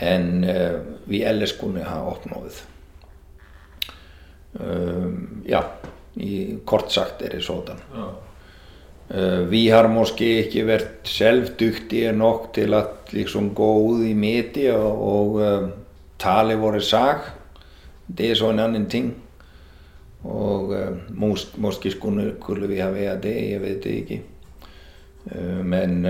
enn 0.02 0.44
uh, 0.44 0.76
vi 1.08 1.22
ellers 1.24 1.56
kunne 1.60 1.86
ha 1.88 2.02
oppnådd. 2.12 2.68
ja, 5.48 5.60
i, 6.20 6.58
kort 6.68 6.90
sagt 6.92 7.22
er 7.24 7.32
det 7.32 7.38
sånn. 7.40 7.78
Ja. 7.96 8.08
vi 9.48 9.62
har 9.72 9.86
måske 9.88 10.26
ikke 10.42 10.66
vært 10.68 11.08
selv 11.08 11.54
dyktige 11.56 12.10
nok 12.12 12.50
til 12.52 12.76
å 12.76 12.82
liksom, 13.16 13.54
gå 13.56 13.70
ut 13.94 14.04
i 14.10 14.12
media 14.12 14.76
og, 14.76 15.38
og 15.40 15.72
tale 16.20 16.58
våre 16.60 16.84
sak. 16.84 17.30
Det 18.06 18.28
er 18.28 18.36
så 18.42 18.52
en 18.52 18.60
annen 18.60 18.84
ting. 18.92 19.08
Og 20.24 20.74
mås 21.08 21.54
måske 21.56 21.90
skulle, 21.90 22.34
skulle 22.40 22.68
vi 22.68 22.76
have 22.76 22.94
været 22.94 23.22
det, 23.22 23.50
jeg 23.50 23.60
ved 23.60 23.80
det 23.80 23.90
ikke. 23.90 24.22
Men 25.64 26.06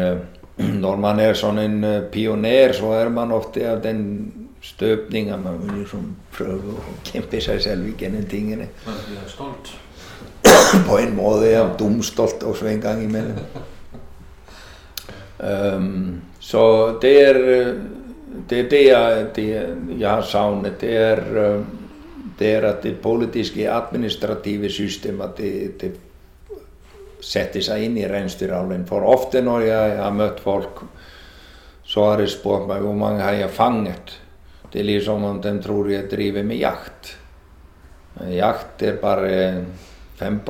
når 0.56 0.96
man 0.96 1.20
er 1.20 1.32
sådan 1.32 1.84
en 1.84 2.02
pioner, 2.12 2.72
så 2.72 2.86
er 2.86 3.08
man 3.08 3.32
ofte 3.32 3.66
af 3.66 3.82
den 3.82 4.32
støbning, 4.60 5.30
at 5.30 5.44
man 5.44 5.62
vil 5.62 5.72
ligesom 5.72 6.16
prøve 6.32 6.74
at 6.78 7.12
kæmpe 7.12 7.40
sig 7.40 7.62
selv 7.62 7.86
igennem 7.86 8.26
tingene. 8.28 8.68
Man 8.86 8.94
bliver 9.06 9.20
stolt. 9.26 9.80
På 10.86 10.96
en 10.96 11.16
måde 11.16 11.46
er 11.46 11.60
jeg 11.60 11.70
dumstolt 11.78 12.42
også 12.42 12.66
en 12.66 12.80
gang 12.80 13.04
imellem. 13.04 13.36
um, 15.76 16.20
så 16.40 16.94
det 17.02 17.28
er 17.28 17.32
det, 18.50 18.60
er 18.60 18.68
det, 18.68 18.86
jeg, 18.86 19.26
det 19.36 19.66
jeg 19.98 20.10
har 20.10 20.22
savnet. 20.22 20.80
Det 20.80 20.96
er 20.96 21.16
uh, 21.56 21.64
det 22.38 22.54
er 22.56 22.66
at 22.68 22.82
det 22.82 22.96
politiske 23.02 23.68
administrative 23.70 24.70
systemet 24.72 25.36
det, 25.36 25.52
det 25.80 25.92
setter 27.22 27.62
seg 27.62 27.86
inn 27.86 27.98
i 28.00 28.08
reinsdyravlen. 28.08 28.86
For 28.88 29.04
ofte 29.06 29.42
når 29.44 29.66
jeg 29.66 29.96
har 30.00 30.16
møtt 30.16 30.42
folk, 30.42 30.82
så 31.86 32.08
har 32.10 32.22
de 32.22 32.28
spurt 32.30 32.66
meg 32.70 32.82
hvor 32.82 32.96
mange 32.98 33.22
har 33.22 33.36
jeg 33.38 33.54
fanget. 33.54 34.16
Det 34.72 34.80
er 34.80 34.88
liksom 34.88 35.24
om 35.28 35.40
de 35.44 35.52
tror 35.62 35.90
jeg 35.92 36.10
driver 36.10 36.46
med 36.48 36.62
jakt. 36.62 37.16
Jakt 38.32 38.82
er 38.82 39.00
bare 39.00 39.32
5 40.18 40.40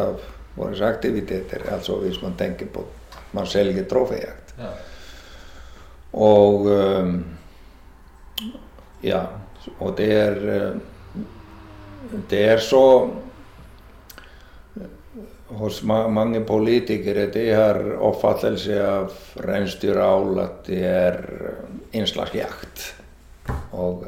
av 0.00 0.20
våre 0.58 0.88
aktiviteter, 0.88 1.64
altså 1.72 1.98
hvis 2.02 2.20
man 2.22 2.34
tenker 2.36 2.66
på 2.72 2.82
at 2.82 3.34
man 3.36 3.46
selger 3.46 3.84
troféjakt. 3.88 4.54
Ja. 4.58 4.70
Og 6.18 6.66
um, 6.66 7.18
ja, 9.04 9.22
og 9.78 9.96
det 9.98 10.08
er 10.12 10.38
det 12.30 12.44
er 12.54 12.62
så 12.62 12.84
hos 15.58 15.82
mange 15.82 16.40
politikere 16.44 17.26
de 17.32 17.44
har 17.50 17.80
oppfattelse 18.04 18.78
av 18.84 19.12
reinsdyrál 19.44 20.40
at 20.42 20.64
det 20.68 20.80
er 20.84 21.18
en 21.96 22.06
slags 22.06 22.34
jakt. 22.36 22.84
Og, 23.72 24.04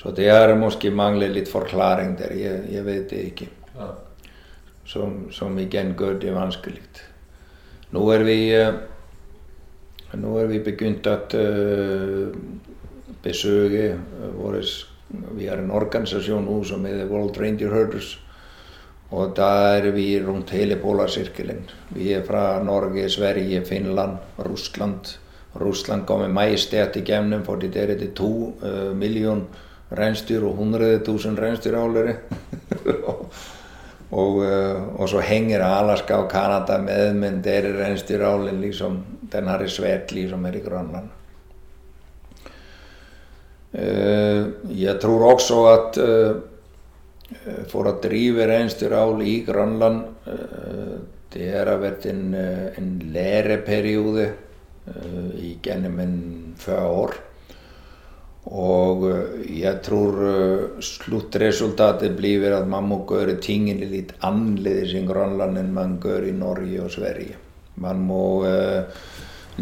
så 0.00 0.12
det 0.16 0.30
har 0.32 0.54
måske 0.56 0.90
manglet 0.90 1.34
litt 1.34 1.52
forklaring 1.52 2.16
der, 2.18 2.32
jeg, 2.36 2.62
jeg 2.72 2.86
vet 2.86 3.10
det 3.12 3.24
ikke. 3.32 3.50
Ja. 3.76 3.90
Som, 4.90 5.26
som 5.30 5.58
igjen 5.60 5.92
gjør 5.94 6.16
det 6.18 6.32
vanskelig. 6.34 6.80
Nå 7.94 8.06
er 8.14 8.24
vi, 8.26 8.38
nå 10.18 10.32
er 10.40 10.48
vi 10.50 10.62
begynt 10.64 11.06
å 11.06 11.18
besøke 13.22 13.84
våre 14.38 14.64
vi 15.10 15.48
har 15.48 15.58
en 15.58 15.72
organisasjon 15.74 16.44
nå 16.46 16.58
som 16.64 16.84
heter 16.86 17.08
World 17.10 17.38
Reindeer 17.40 17.72
Herders. 17.74 18.14
Og 19.10 19.32
da 19.34 19.48
er 19.74 19.88
vi 19.90 20.06
rundt 20.22 20.52
hele 20.54 20.76
Polarcirkelen. 20.78 21.64
Vi 21.96 22.12
er 22.14 22.22
fra 22.26 22.60
Norge, 22.62 23.08
Sverige, 23.10 23.64
Finland, 23.66 24.18
Russland. 24.46 25.16
Russland 25.58 26.06
kommer 26.06 26.30
majestet 26.30 27.00
igjennom 27.00 27.42
fordi 27.42 27.72
der 27.74 27.90
er 27.96 27.98
det 27.98 28.12
to 28.14 28.54
uh, 28.62 28.94
million 28.94 29.42
reinsdyr 29.90 30.46
og 30.46 30.62
100 30.62 31.00
000 31.08 31.42
reinsdyrholdere. 31.42 32.14
og, 34.20 34.36
uh, 34.38 35.00
og 35.00 35.08
så 35.10 35.24
henger 35.26 35.66
Alaska 35.66 36.22
og 36.22 36.30
Kanada 36.30 36.78
med, 36.78 37.16
men 37.18 37.42
der 37.42 37.66
er 37.66 37.80
reinsdyrholden 37.82 38.62
liksom, 38.62 39.02
den 39.32 39.50
har 39.50 39.58
det 39.58 39.72
svært 39.74 40.14
liksom 40.14 40.46
her 40.46 40.54
i 40.54 40.62
Grønland. 40.62 41.10
Eh, 41.10 41.19
jeg 43.72 44.96
tror 44.98 45.26
også 45.30 45.58
at 45.70 45.98
eh, 46.02 46.38
for 47.70 47.86
å 47.86 47.98
drive 48.02 48.48
reinsdyrhold 48.50 49.22
i 49.22 49.36
Grønland 49.46 50.00
eh, 50.26 50.96
det 51.30 51.50
har 51.54 51.76
vært 51.78 52.08
en, 52.10 52.34
en 52.34 52.94
læreperiode 53.14 54.24
gjennom 55.62 56.00
en 56.02 56.16
40 56.58 56.96
år. 56.98 57.12
Og 58.50 59.04
jeg 59.46 59.76
tror 59.86 60.18
sluttresultatet 60.82 62.16
blir 62.18 62.48
at 62.56 62.66
man 62.66 62.88
må 62.90 63.04
gjøre 63.06 63.36
tingene 63.44 63.86
litt 63.92 64.16
annerledes 64.26 64.96
i 64.98 65.04
Grønland 65.06 65.60
enn 65.62 65.70
man 65.76 66.00
gjør 66.02 66.26
i 66.26 66.34
Norge 66.34 66.82
og 66.82 66.90
Sverige. 66.96 67.38
Man 67.78 68.02
må 68.08 68.24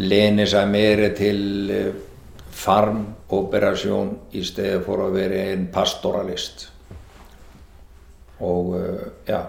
lene 0.01 0.49
seg 0.49 0.73
mer 0.73 1.05
til 1.19 1.61
farmoperasjon 2.59 4.11
i 4.39 4.43
stedet 4.45 4.83
for 4.87 5.05
å 5.05 5.13
være 5.15 5.45
en 5.53 5.69
pastoralist. 5.73 6.69
Og 8.45 8.75
uh, 8.75 9.05
ja, 9.29 9.43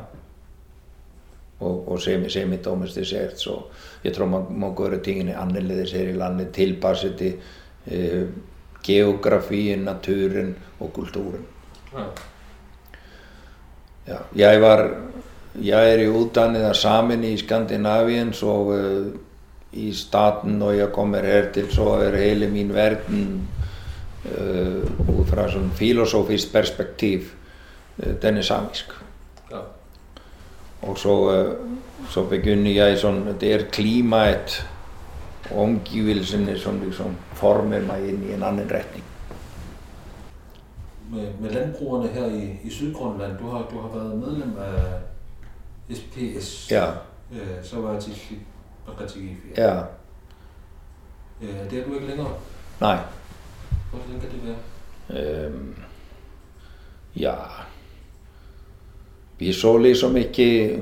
og, 1.60 1.92
og 1.92 2.02
semidomestisert. 2.02 3.40
Så 3.40 3.58
jeg 4.04 4.16
tror 4.16 4.32
man 4.32 4.48
må 4.62 4.72
gjøre 4.78 5.02
tingene 5.06 5.38
annerledes 5.40 5.94
her 5.98 6.12
i 6.12 6.18
landet, 6.18 6.54
tilpasse 6.56 7.14
til 7.20 7.40
uh, 7.92 8.28
geografien, 8.86 9.86
naturen 9.88 10.54
og 10.80 10.94
kulturen. 10.96 11.48
Ja. 11.94 12.10
Ja, 14.10 14.18
jeg, 14.34 14.62
var, 14.62 14.88
jeg 15.62 15.94
er 15.94 16.00
jo 16.02 16.24
utdannet 16.24 16.64
av 16.66 16.74
samen 16.74 17.22
i 17.28 17.36
Skandinavien, 17.38 18.32
så 18.34 18.54
uh, 18.74 19.10
i 19.72 19.94
staten 19.94 20.58
når 20.60 20.72
jeg 20.72 20.92
kommer 20.94 21.26
her 21.26 21.52
til, 21.54 21.72
så 21.72 21.90
er 22.02 22.18
hele 22.18 22.50
min 22.50 22.74
verden 22.74 23.48
uh, 24.26 24.82
ut 25.10 25.28
fra 25.30 25.46
sånn 25.52 25.70
filosofisk 25.78 26.54
perspektiv 26.54 27.30
uh, 28.02 28.16
den 28.22 28.42
er 28.42 28.48
samisk. 28.48 28.96
Ja. 29.52 29.62
Og 30.90 30.98
så, 30.98 31.16
uh, 31.30 32.10
så 32.10 32.26
begynner 32.30 32.74
jeg 32.74 32.98
sånn, 33.04 33.22
det 33.40 33.54
er 33.54 33.68
klimaet 33.72 34.60
og 35.52 35.62
omgivelsene 35.68 36.58
som 36.62 36.82
liksom 36.82 37.16
former 37.38 37.86
meg 37.86 38.10
inn 38.10 38.26
i 38.26 38.34
en 38.36 38.46
annen 38.50 38.70
retning. 38.70 39.06
Med, 41.10 41.30
med 41.42 41.54
landbrugerne 41.56 42.10
her 42.14 42.34
i, 42.38 42.52
i 42.66 42.74
Sydgrønland, 42.74 43.38
du 43.40 43.48
har, 43.50 43.64
du 43.70 43.80
har 43.82 43.90
vært 43.94 44.18
medlem 44.18 44.52
av 44.62 44.76
SPS. 45.90 46.52
Ja. 46.70 46.86
så 47.66 47.82
var 47.82 47.96
jeg 47.98 48.12
til 48.12 48.42
Bakatigifi. 48.90 49.54
Ja. 49.58 49.76
ja. 51.42 51.48
Det 51.72 51.80
er 51.80 51.86
du 51.86 51.94
ikke 51.94 52.08
længere? 52.08 52.34
Nej. 52.82 52.98
Hvor 53.92 54.00
længe 54.08 54.22
kan 54.22 54.30
det 54.30 54.42
være? 54.48 55.46
Øhm, 55.46 55.76
ja. 57.16 57.36
Vi 59.40 59.54
så 59.54 59.78
liksom 59.78 60.18
ikke 60.18 60.80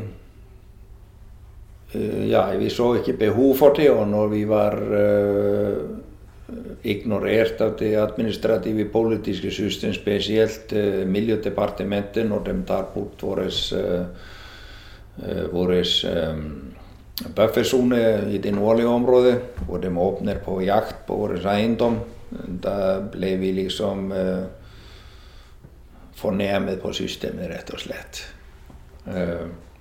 Uh, 1.95 2.29
ja, 2.29 2.57
vi 2.59 2.69
så 2.69 2.97
ikke 2.99 3.13
behov 3.13 3.55
for 3.55 3.73
det, 3.73 3.87
og 3.91 4.07
når 4.11 4.27
vi 4.27 4.41
var 4.47 4.75
uh, 4.75 6.57
ignorert 6.83 7.61
av 7.63 7.77
det 7.79 7.93
administrative 7.95 8.89
politiske 8.91 9.51
system, 9.51 9.93
spesielt 9.95 10.73
uh, 10.75 11.05
Miljødepartementet, 11.07 12.27
når 12.27 12.43
de 12.43 12.57
tar 12.67 12.89
bort 12.93 13.23
våres, 13.23 13.73
våres 15.51 16.05
um, 16.05 16.66
bufferzone 17.35 17.99
i 18.29 18.37
det 18.37 18.53
nordlige 18.53 18.87
området, 18.87 19.39
hvor 19.65 19.81
de 19.81 19.91
åpner 19.99 20.37
på 20.45 20.59
jakt 20.61 21.05
på 21.07 21.17
vår 21.17 21.39
eiendom, 21.53 21.99
da 22.63 22.99
ble 23.01 23.33
vi 23.41 23.51
liksom 23.55 24.11
fornærmet 26.17 26.81
på 26.81 26.91
systemet, 26.93 27.49
rett 27.49 27.73
og 27.73 27.81
slett. 27.81 28.21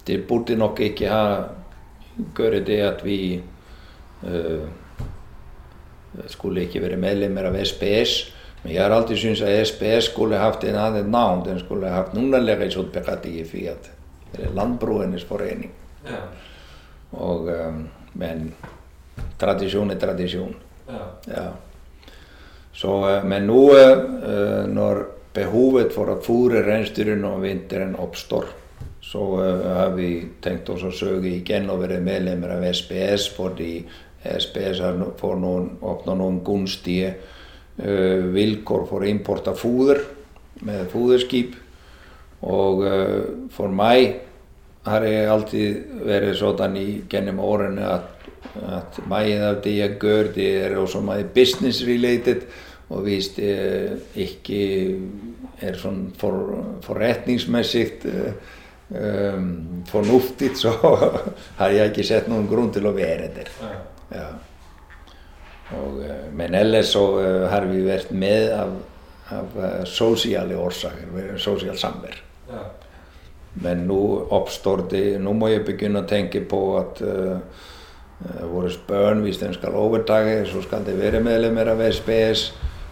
Det 0.07 0.21
burde 0.29 0.57
nok 0.57 0.81
ikke 0.81 1.11
ha 1.11 1.27
gøre 2.35 2.65
det 2.65 2.81
at 2.81 3.05
vi 3.05 3.43
uh, 4.23 4.69
skulle 6.27 6.61
ikke 6.65 6.83
være 6.83 6.97
medlemmer 6.97 7.51
av 7.51 7.59
SPS. 7.65 8.33
Men 8.63 8.73
jeg 8.75 8.83
har 8.83 8.91
alltid 8.91 9.21
syntes 9.21 9.43
at 9.43 9.69
SPS 9.69 10.11
skulle 10.11 10.41
haft 10.41 10.65
en 10.65 10.79
annen 10.81 11.11
navn. 11.13 11.45
Den 11.49 11.61
skulle 11.61 11.93
haft 11.93 12.15
Nunnalegeisutbyrådiet 12.15 13.51
Fiat. 13.51 13.91
Eller 14.35 14.55
Landbruenes 14.55 15.25
forening. 15.25 15.71
Ja. 16.07 16.25
Og, 17.16 17.48
um, 17.48 17.84
men 18.20 18.51
tradisjon 19.40 19.93
er 19.93 20.01
ja. 21.26 21.47
Så, 22.76 22.93
uh, 22.93 23.24
men 23.24 23.47
nå 23.48 23.60
uh, 23.72 24.64
når 24.68 25.02
behovet 25.36 25.93
for 25.93 26.12
å 26.12 26.20
fôre 26.24 26.62
reinsdyrene 26.64 27.28
om 27.28 27.44
vinteren 27.44 27.97
oppstår, 28.01 28.48
så 29.05 29.22
uh, 29.40 29.64
har 29.78 29.94
vi 29.97 30.10
tenkt 30.44 30.68
oss 30.72 30.84
å 30.84 30.93
søke 30.93 31.30
igjen 31.30 31.70
å 31.70 31.78
være 31.80 32.02
medlemmer 32.05 32.56
av 32.56 32.66
SPS, 32.68 33.30
fordi 33.36 33.80
SPS 34.26 34.82
har 34.82 34.98
får 35.20 35.36
noen, 35.40 35.70
åpnet 35.80 36.18
noen 36.18 36.40
gunstige 36.44 37.14
uh, 37.80 38.26
vilkår 38.34 38.86
for 38.90 39.06
import 39.09 39.48
av 39.52 39.60
fôr 39.60 40.02
med 40.66 40.88
fôrskip. 40.93 41.56
Og 42.47 42.84
uh, 42.84 43.48
for 43.55 43.72
meg 43.72 44.26
har 44.87 45.07
jeg 45.07 45.31
alltid 45.31 45.97
vært 46.07 46.37
sånn 46.39 46.79
gjennom 47.11 47.41
årene 47.43 47.89
at, 47.97 48.27
at 48.79 49.01
mye 49.11 49.41
av 49.51 49.61
det 49.65 49.75
jeg 49.77 49.99
gjør, 50.01 50.31
det 50.37 50.51
er 50.65 50.77
også 50.79 51.03
mye 51.05 51.27
business 51.35 51.83
related. 51.87 52.47
Og 52.95 53.03
hvis 53.03 53.33
det 53.35 53.55
ikke 54.23 54.61
er 55.67 55.79
sånn 55.81 56.05
for, 56.19 56.53
forretningsmessig 56.87 57.89
um, 58.95 59.49
fornuftigt 59.91 60.61
så 60.61 60.75
har 61.61 61.75
jeg 61.75 61.91
ikke 61.91 62.07
sett 62.07 62.29
noen 62.31 62.47
grunn 62.51 62.71
til 62.75 62.87
å 62.87 62.95
være 62.95 63.31
der. 63.35 63.51
Ja. 64.13 64.29
Og, 65.75 65.99
uh, 66.05 66.29
men 66.37 66.55
ellers 66.55 66.93
så 66.95 67.09
uh, 67.19 67.49
har 67.51 67.67
vi 67.67 67.83
vært 67.89 68.15
med 68.15 68.53
av, 68.55 68.77
av 69.35 69.59
uh, 69.59 69.83
sosiale 69.91 70.55
årsaker, 70.55 71.35
sosialt 71.43 71.83
samvær. 71.83 72.23
Men 73.62 73.87
nå 73.89 74.01
oppstår 74.37 74.85
det, 74.91 75.05
nå 75.23 75.33
må 75.33 75.49
jeg 75.49 75.65
begynne 75.65 76.03
å 76.03 76.09
tenke 76.09 76.43
på 76.45 76.61
at 76.77 77.01
våre 78.51 78.70
barn, 78.89 79.23
hvis 79.24 79.41
de 79.41 79.49
skal 79.55 79.77
overtage, 79.77 80.47
så 80.51 80.62
skal 80.65 80.85
det 80.87 80.97
være 80.99 81.23
medlemmer 81.24 81.69
av 81.73 81.81
SPS, 81.89 82.51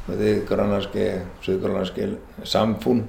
det 0.09 0.43
grønlandske, 0.49 1.07
sydgrønlandske 1.45 2.09
samfunn. 2.45 3.05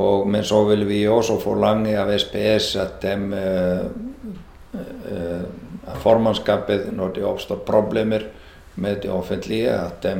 Og, 0.00 0.28
men 0.28 0.44
så 0.44 0.62
vil 0.70 0.86
vi 0.88 1.02
også 1.08 1.38
forlange 1.40 1.92
av 2.00 2.12
SPS 2.16 2.76
at 2.80 3.02
de, 3.04 3.16
uh, 3.36 4.76
uh, 4.76 5.96
formannskapet, 6.00 6.88
når 6.96 7.16
det 7.16 7.26
oppstår 7.28 7.60
problemer 7.66 8.24
med 8.80 9.02
det 9.04 9.10
offentlige, 9.12 9.74
at 9.76 10.04
de 10.04 10.14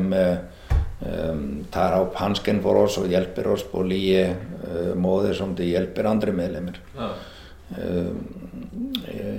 um, 1.06 1.44
tar 1.72 1.96
opp 2.00 2.16
hansken 2.20 2.60
for 2.64 2.84
oss 2.84 2.98
og 3.02 3.10
hjelper 3.12 3.50
oss 3.54 3.64
på 3.68 3.84
like 3.86 4.24
uh, 4.66 4.92
måter 4.98 5.36
som 5.38 5.54
de 5.58 5.70
hjelper 5.72 6.08
andre 6.10 6.34
medlemmer. 6.36 6.80
Ja. 6.98 7.12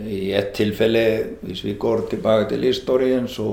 I 0.10 0.32
et 0.34 0.48
tilfelle, 0.58 1.02
hvis 1.44 1.60
vi 1.68 1.76
går 1.78 2.08
tilbake 2.10 2.48
til 2.50 2.64
historien, 2.66 3.28
så 3.30 3.46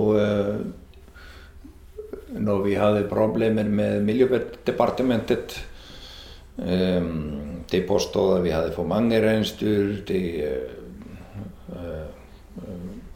når 2.33 2.63
vi 2.65 2.79
hadde 2.81 3.03
problemer 3.11 3.69
med 3.69 4.07
Miljødepartementet 4.07 5.59
Um, 6.61 7.65
de 7.73 7.81
påstod 7.89 8.37
at 8.37 8.45
vi 8.45 8.53
hadde 8.53 8.73
for 8.75 8.85
mange 8.85 9.21
reinsdyr. 9.23 10.03
De 10.09 10.21
uh, 10.45 11.77
uh, 11.77 12.09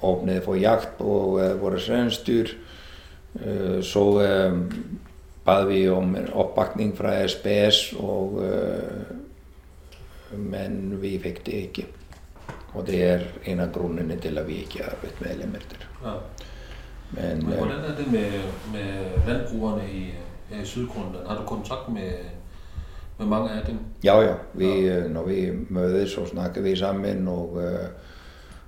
åpnet 0.05 0.45
for 0.45 0.57
jakt 0.57 0.97
på 0.99 1.16
uh, 1.41 1.51
våre 1.61 1.81
reinsdyr. 3.35 3.82
så 3.82 4.05
bad 5.44 5.66
vi 5.66 5.89
om 5.89 6.16
oppbakning 6.32 6.97
fra 6.97 7.28
SPS, 7.28 7.93
og, 7.98 8.40
men 10.31 11.02
vi 11.02 11.19
fikk 11.19 11.47
det 11.47 11.52
ikke. 11.52 11.86
Og 12.74 12.86
det 12.86 13.02
er 13.02 13.27
en 13.44 13.61
av 13.61 13.73
grunnene 13.73 14.16
til 14.20 14.39
at 14.39 14.48
vi 14.48 14.62
ikke 14.65 14.86
har 14.86 14.97
blitt 15.02 15.20
medlemmer 15.20 15.66
der. 15.70 15.85
Ja. 16.05 16.15
Men, 17.11 17.44
men 17.47 17.59
hvordan 17.59 17.85
er 17.85 17.97
det 17.97 18.06
med, 18.12 18.40
med 18.73 19.19
landbrugerne 19.28 19.85
i, 19.93 20.05
i 20.51 20.65
Sydgrønland? 20.65 21.27
Har 21.27 21.36
du 21.39 21.47
kontakt 21.47 21.93
med 21.93 22.24
med 23.19 23.27
mange 23.27 23.51
af 23.51 23.66
dem? 23.66 23.78
Ja, 24.05 24.20
ja. 24.20 24.35
Vi, 24.55 24.66
ja. 24.66 24.97
Øh, 24.97 25.11
når 25.11 25.23
vi 25.23 25.51
mødes, 25.69 26.11
så 26.11 26.27
snakker 26.27 26.62
vi 26.62 26.77
sammen. 26.77 27.28
Og, 27.28 27.62
øh, 27.62 27.89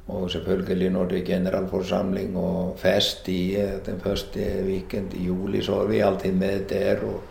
og 0.08 0.30
selvfølgelig 0.30 0.90
når 0.90 1.04
det 1.10 1.18
er 1.18 1.24
generalforsamling 1.24 2.36
og 2.38 2.76
fest 2.78 3.28
i 3.28 3.56
øh, 3.56 3.72
den 3.86 4.00
første 4.00 4.40
weekend 4.66 5.14
i 5.14 5.24
juli, 5.26 5.62
så 5.62 5.80
er 5.80 5.86
vi 5.86 5.98
alltid 5.98 6.32
med 6.32 6.64
der. 6.68 7.00
Og, 7.02 7.22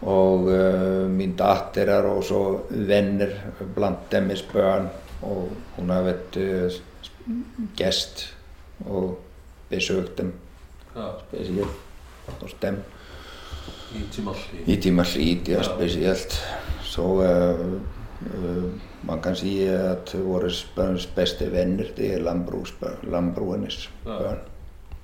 og 0.00 0.40
uh, 0.40 1.10
min 1.10 1.36
datter 1.36 1.92
er 1.92 2.02
også 2.02 2.58
venner 2.70 3.28
blant 3.74 4.12
deres 4.12 4.42
børn. 4.42 4.88
Og 5.22 5.52
hun 5.76 5.90
har 5.90 6.02
vært 6.02 6.36
uh, 6.36 6.72
gæst 7.76 8.36
og 8.86 9.18
besøkt 9.68 10.18
dem 10.18 10.32
ja. 10.96 11.08
spesielt 11.28 11.68
hos 12.40 12.56
dem. 12.62 12.82
I 13.94 14.02
Timmerslid? 14.12 14.60
I 14.66 14.80
Timmerslid, 14.80 15.48
ja, 15.48 15.62
spesielt. 15.62 16.44
Så 16.82 17.02
uh, 17.02 17.60
uh, 18.44 18.64
man 19.02 19.20
kan 19.22 19.36
si 19.36 19.58
at 19.68 20.14
våre 20.24 20.50
børns 20.76 21.06
beste 21.06 21.52
venner, 21.52 21.84
det 21.96 22.14
er 22.14 22.22
landbruenes 22.22 23.90
ja. 24.06 24.18
børn. 24.18 24.44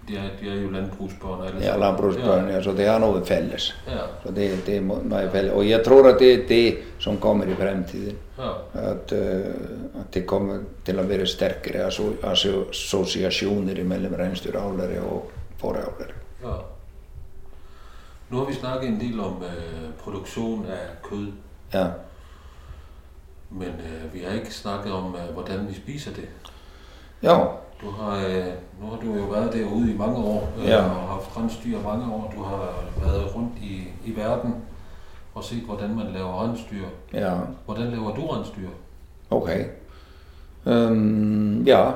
De 0.09 0.17
er, 0.17 0.31
de 0.41 0.49
er 0.51 0.55
jo 0.63 0.71
landbrugsbørn 0.71 1.43
alle 1.47 1.61
Ja, 1.63 1.77
landbrugsbørn, 1.77 2.49
ja. 2.49 2.55
ja. 2.57 2.63
Så 2.63 2.73
det 2.75 2.89
har 2.89 2.99
noe 2.99 3.21
felles. 3.25 3.69
Ja. 3.87 4.07
Så 4.25 4.33
det, 4.35 4.49
det 4.67 4.81
må, 4.83 4.99
felles. 5.33 5.53
Og 5.53 5.69
jeg 5.69 5.85
tror 5.87 6.09
at 6.11 6.19
det 6.19 6.33
er 6.33 6.49
det 6.49 6.79
som 6.99 7.21
kommer 7.23 7.47
i 7.47 7.55
fremtiden. 7.55 8.17
Ja. 8.39 8.51
At, 8.75 9.13
uh, 9.13 10.01
at, 10.01 10.11
det 10.15 10.27
kommer 10.27 10.65
til 10.85 10.99
å 10.99 11.07
være 11.07 11.27
sterkere 11.31 11.87
assosiasjoner 11.87 13.85
mellom 13.85 14.19
reinsdyravlere 14.19 15.01
og 15.07 15.31
fåreavlere. 15.63 16.19
Ja. 16.43 16.59
Nu 18.33 18.39
har 18.41 18.47
vi 18.51 18.55
snakket 18.55 18.89
en 18.89 19.01
del 19.01 19.21
om 19.21 19.43
øh, 19.45 19.91
produktion 20.03 20.67
af 20.67 21.03
kød. 21.03 21.27
Ja. 21.75 21.87
Men 23.59 23.69
øh, 23.69 24.15
vi 24.15 24.21
har 24.27 24.35
ikke 24.35 24.55
snakket 24.55 24.93
om, 24.93 25.15
øh, 25.15 25.35
hvordan 25.35 25.69
vi 25.69 25.75
spiser 25.75 26.11
det. 26.11 26.29
Ja. 27.23 27.39
Du 27.83 27.91
har, 27.91 28.17
øh, 28.17 28.47
nu 28.81 28.87
har 28.91 28.97
du 29.03 29.15
jo 29.17 29.25
været 29.25 29.53
derude 29.53 29.93
i 29.93 29.97
mange 29.97 30.17
år, 30.17 30.49
øh, 30.59 30.69
ja. 30.69 30.85
og 30.85 31.09
haft 31.09 31.37
rensdyr 31.37 31.83
mange 31.83 32.15
år. 32.15 32.33
Du 32.37 32.43
har 32.43 32.85
været 33.05 33.37
rundt 33.37 33.53
i, 33.63 33.89
i 34.05 34.17
verden 34.17 34.55
og 35.35 35.45
set, 35.45 35.63
hvordan 35.63 35.97
man 35.97 36.07
laver 36.15 36.45
rensdyr. 36.45 36.85
Ja. 37.13 37.35
Hvordan 37.65 37.91
laver 37.91 38.15
du 38.15 38.27
rensdyr? 38.27 38.69
Okay. 39.31 39.65
Um, 40.67 41.63
ja, 41.67 41.91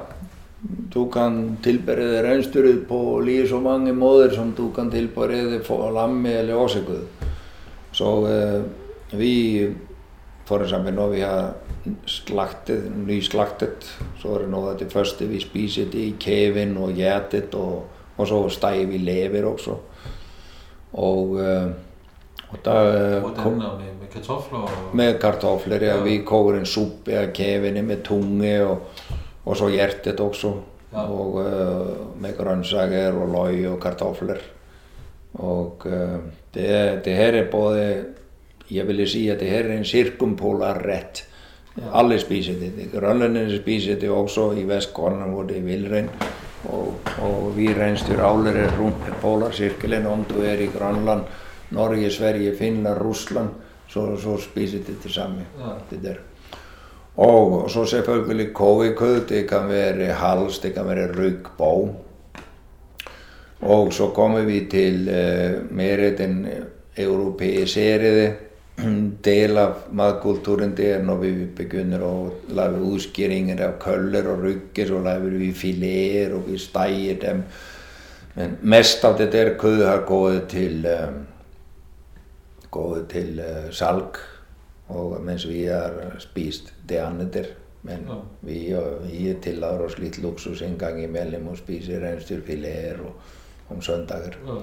Du 0.94 1.08
kan 1.10 1.58
tilberede 1.62 2.22
raunsdyret 2.30 2.86
på 2.88 3.20
lige 3.24 3.48
så 3.48 3.60
mange 3.60 3.92
måder 3.92 4.34
som 4.34 4.52
du 4.52 4.70
kan 4.70 4.90
tilberede 4.90 5.64
for 5.64 5.90
lammi 5.90 6.32
eller 6.32 6.54
åsekuð. 6.54 7.04
Så 7.92 8.26
eh, 8.26 8.62
vi, 9.18 9.66
for 10.46 10.62
eksempel 10.62 10.94
når 10.94 11.12
vi 11.12 11.20
har 11.20 11.52
slaktet, 12.06 12.86
nyslaktet, 13.06 13.86
så 14.20 14.34
er 14.34 14.44
det 14.44 14.52
noe 14.52 14.72
av 14.72 14.78
det 14.80 14.88
første 14.92 15.26
vi 15.30 15.40
spiser 15.42 15.90
det 15.92 16.02
i 16.02 16.14
kæven 16.22 16.76
og 16.82 16.94
hjertet, 16.96 17.54
og, 17.54 17.84
og 18.16 18.30
så 18.30 18.40
steger 18.54 18.86
vi 18.90 19.02
lever 19.02 19.46
også. 19.46 19.76
Og, 20.96 21.36
eh, 21.42 21.68
og 22.46 22.58
da 22.64 22.78
Hvordan 23.20 23.58
med, 23.58 23.92
med 24.00 24.10
kartofler? 24.12 24.80
Med 24.94 25.20
kartofler, 25.20 25.82
ja. 25.82 26.00
Vi 26.02 26.20
koker 26.24 26.60
en 26.60 26.66
suppe 26.66 27.18
av 27.18 27.32
kævene 27.34 27.82
med 27.82 28.04
tunge. 28.06 28.56
og 28.64 29.14
och 29.46 29.56
så 29.56 29.70
hjärtat 29.70 30.20
också. 30.20 30.52
Ja. 30.92 31.06
Och 31.06 31.40
uh, 31.40 31.86
med 32.18 32.38
grönsaker 32.38 33.16
och 33.16 33.28
löj 33.32 33.68
och 33.68 33.82
kartoffler. 33.82 34.38
Och 35.32 35.86
uh, 35.86 36.16
det, 36.52 37.04
det 37.04 37.14
här 37.14 37.32
är 37.32 37.52
både, 37.52 38.04
jag 38.68 38.84
vill 38.84 39.10
säga 39.10 39.32
att 39.32 39.38
det 39.38 39.46
här 39.46 39.64
är 39.64 39.70
en 39.70 39.84
cirkumpolar 39.84 40.74
rätt. 40.74 41.24
Alle 41.92 42.18
spiser 42.18 42.54
det. 42.60 42.92
Grønlænderne 42.92 43.58
spiser 43.58 44.00
det 44.00 44.10
også. 44.10 44.52
I 44.56 44.64
Vestgrønland 44.64 45.32
hvor 45.32 45.44
det 45.44 45.58
er 45.58 45.66
villrein. 45.66 46.08
Og, 46.72 46.94
og 47.22 47.52
vi 47.56 47.68
rensdyravlere 47.74 48.70
rundt 48.78 49.10
polarcirkelen, 49.20 50.06
om 50.06 50.24
du 50.28 50.40
er 50.42 50.62
i 50.64 50.70
Grønland, 50.72 51.20
Norge, 51.70 52.10
Sverige, 52.10 52.56
Finland, 52.56 53.00
Russland, 53.00 53.48
så, 53.88 54.16
så 54.16 54.38
spiser 54.40 54.78
det 54.86 54.96
det 55.02 55.12
samme. 55.12 55.44
Det 55.90 56.00
der. 56.02 56.16
Og 57.16 57.70
så 57.70 57.84
selvfølgelig 57.84 58.54
kogekød, 58.54 59.26
det 59.28 59.48
kan 59.48 59.68
være 59.68 60.12
hals, 60.12 60.58
det 60.58 60.74
kan 60.74 60.88
være 60.88 61.12
ryggbov. 61.18 62.02
Og 63.60 63.92
så 63.92 64.08
kommer 64.08 64.42
vi 64.44 64.66
til 64.70 65.08
uh, 65.08 65.76
mer 65.76 66.10
den 66.18 66.46
europeiserede 68.76 69.16
del 69.22 69.58
av 69.58 69.86
matkulturen 69.92 70.74
der 70.76 71.02
når 71.02 71.20
vi 71.22 71.30
begynner 71.56 72.02
å 72.04 72.30
lage 72.54 72.82
utskjæringer 72.84 73.60
av 73.64 73.78
køller 73.80 74.28
og 74.28 74.44
rygger, 74.44 74.86
så 74.86 75.00
lager 75.04 75.38
vi 75.38 75.52
fileter 75.52 76.34
og 76.36 76.46
vi 76.50 76.58
steier 76.58 77.20
dem. 77.20 77.42
Men 78.36 78.58
mest 78.62 79.04
av 79.04 79.16
det 79.18 79.30
der 79.32 79.54
kød 79.58 79.84
har 79.86 80.04
gått 80.06 80.50
til, 80.52 80.84
uh, 80.84 81.08
gått 82.70 83.08
til 83.10 83.40
uh, 83.40 83.70
salg, 83.72 84.18
og 84.88 85.20
mens 85.24 85.46
vi 85.48 85.64
har 85.66 86.18
spist 86.20 86.74
det 86.88 87.00
andre 87.00 87.30
der. 87.32 87.54
Men 87.86 88.04
ja. 88.08 88.18
vi, 88.42 88.58
vi 89.06 89.34
tillater 89.40 89.86
oss 89.86 89.98
litt 89.98 90.18
luksus 90.18 90.62
en 90.62 90.76
gang 90.78 90.98
imellom 91.00 91.52
og 91.52 91.58
spiser 91.60 92.02
reinsdyrfileter 92.02 93.00
om 93.70 93.82
søndager. 93.82 94.36
Ja. 94.46 94.58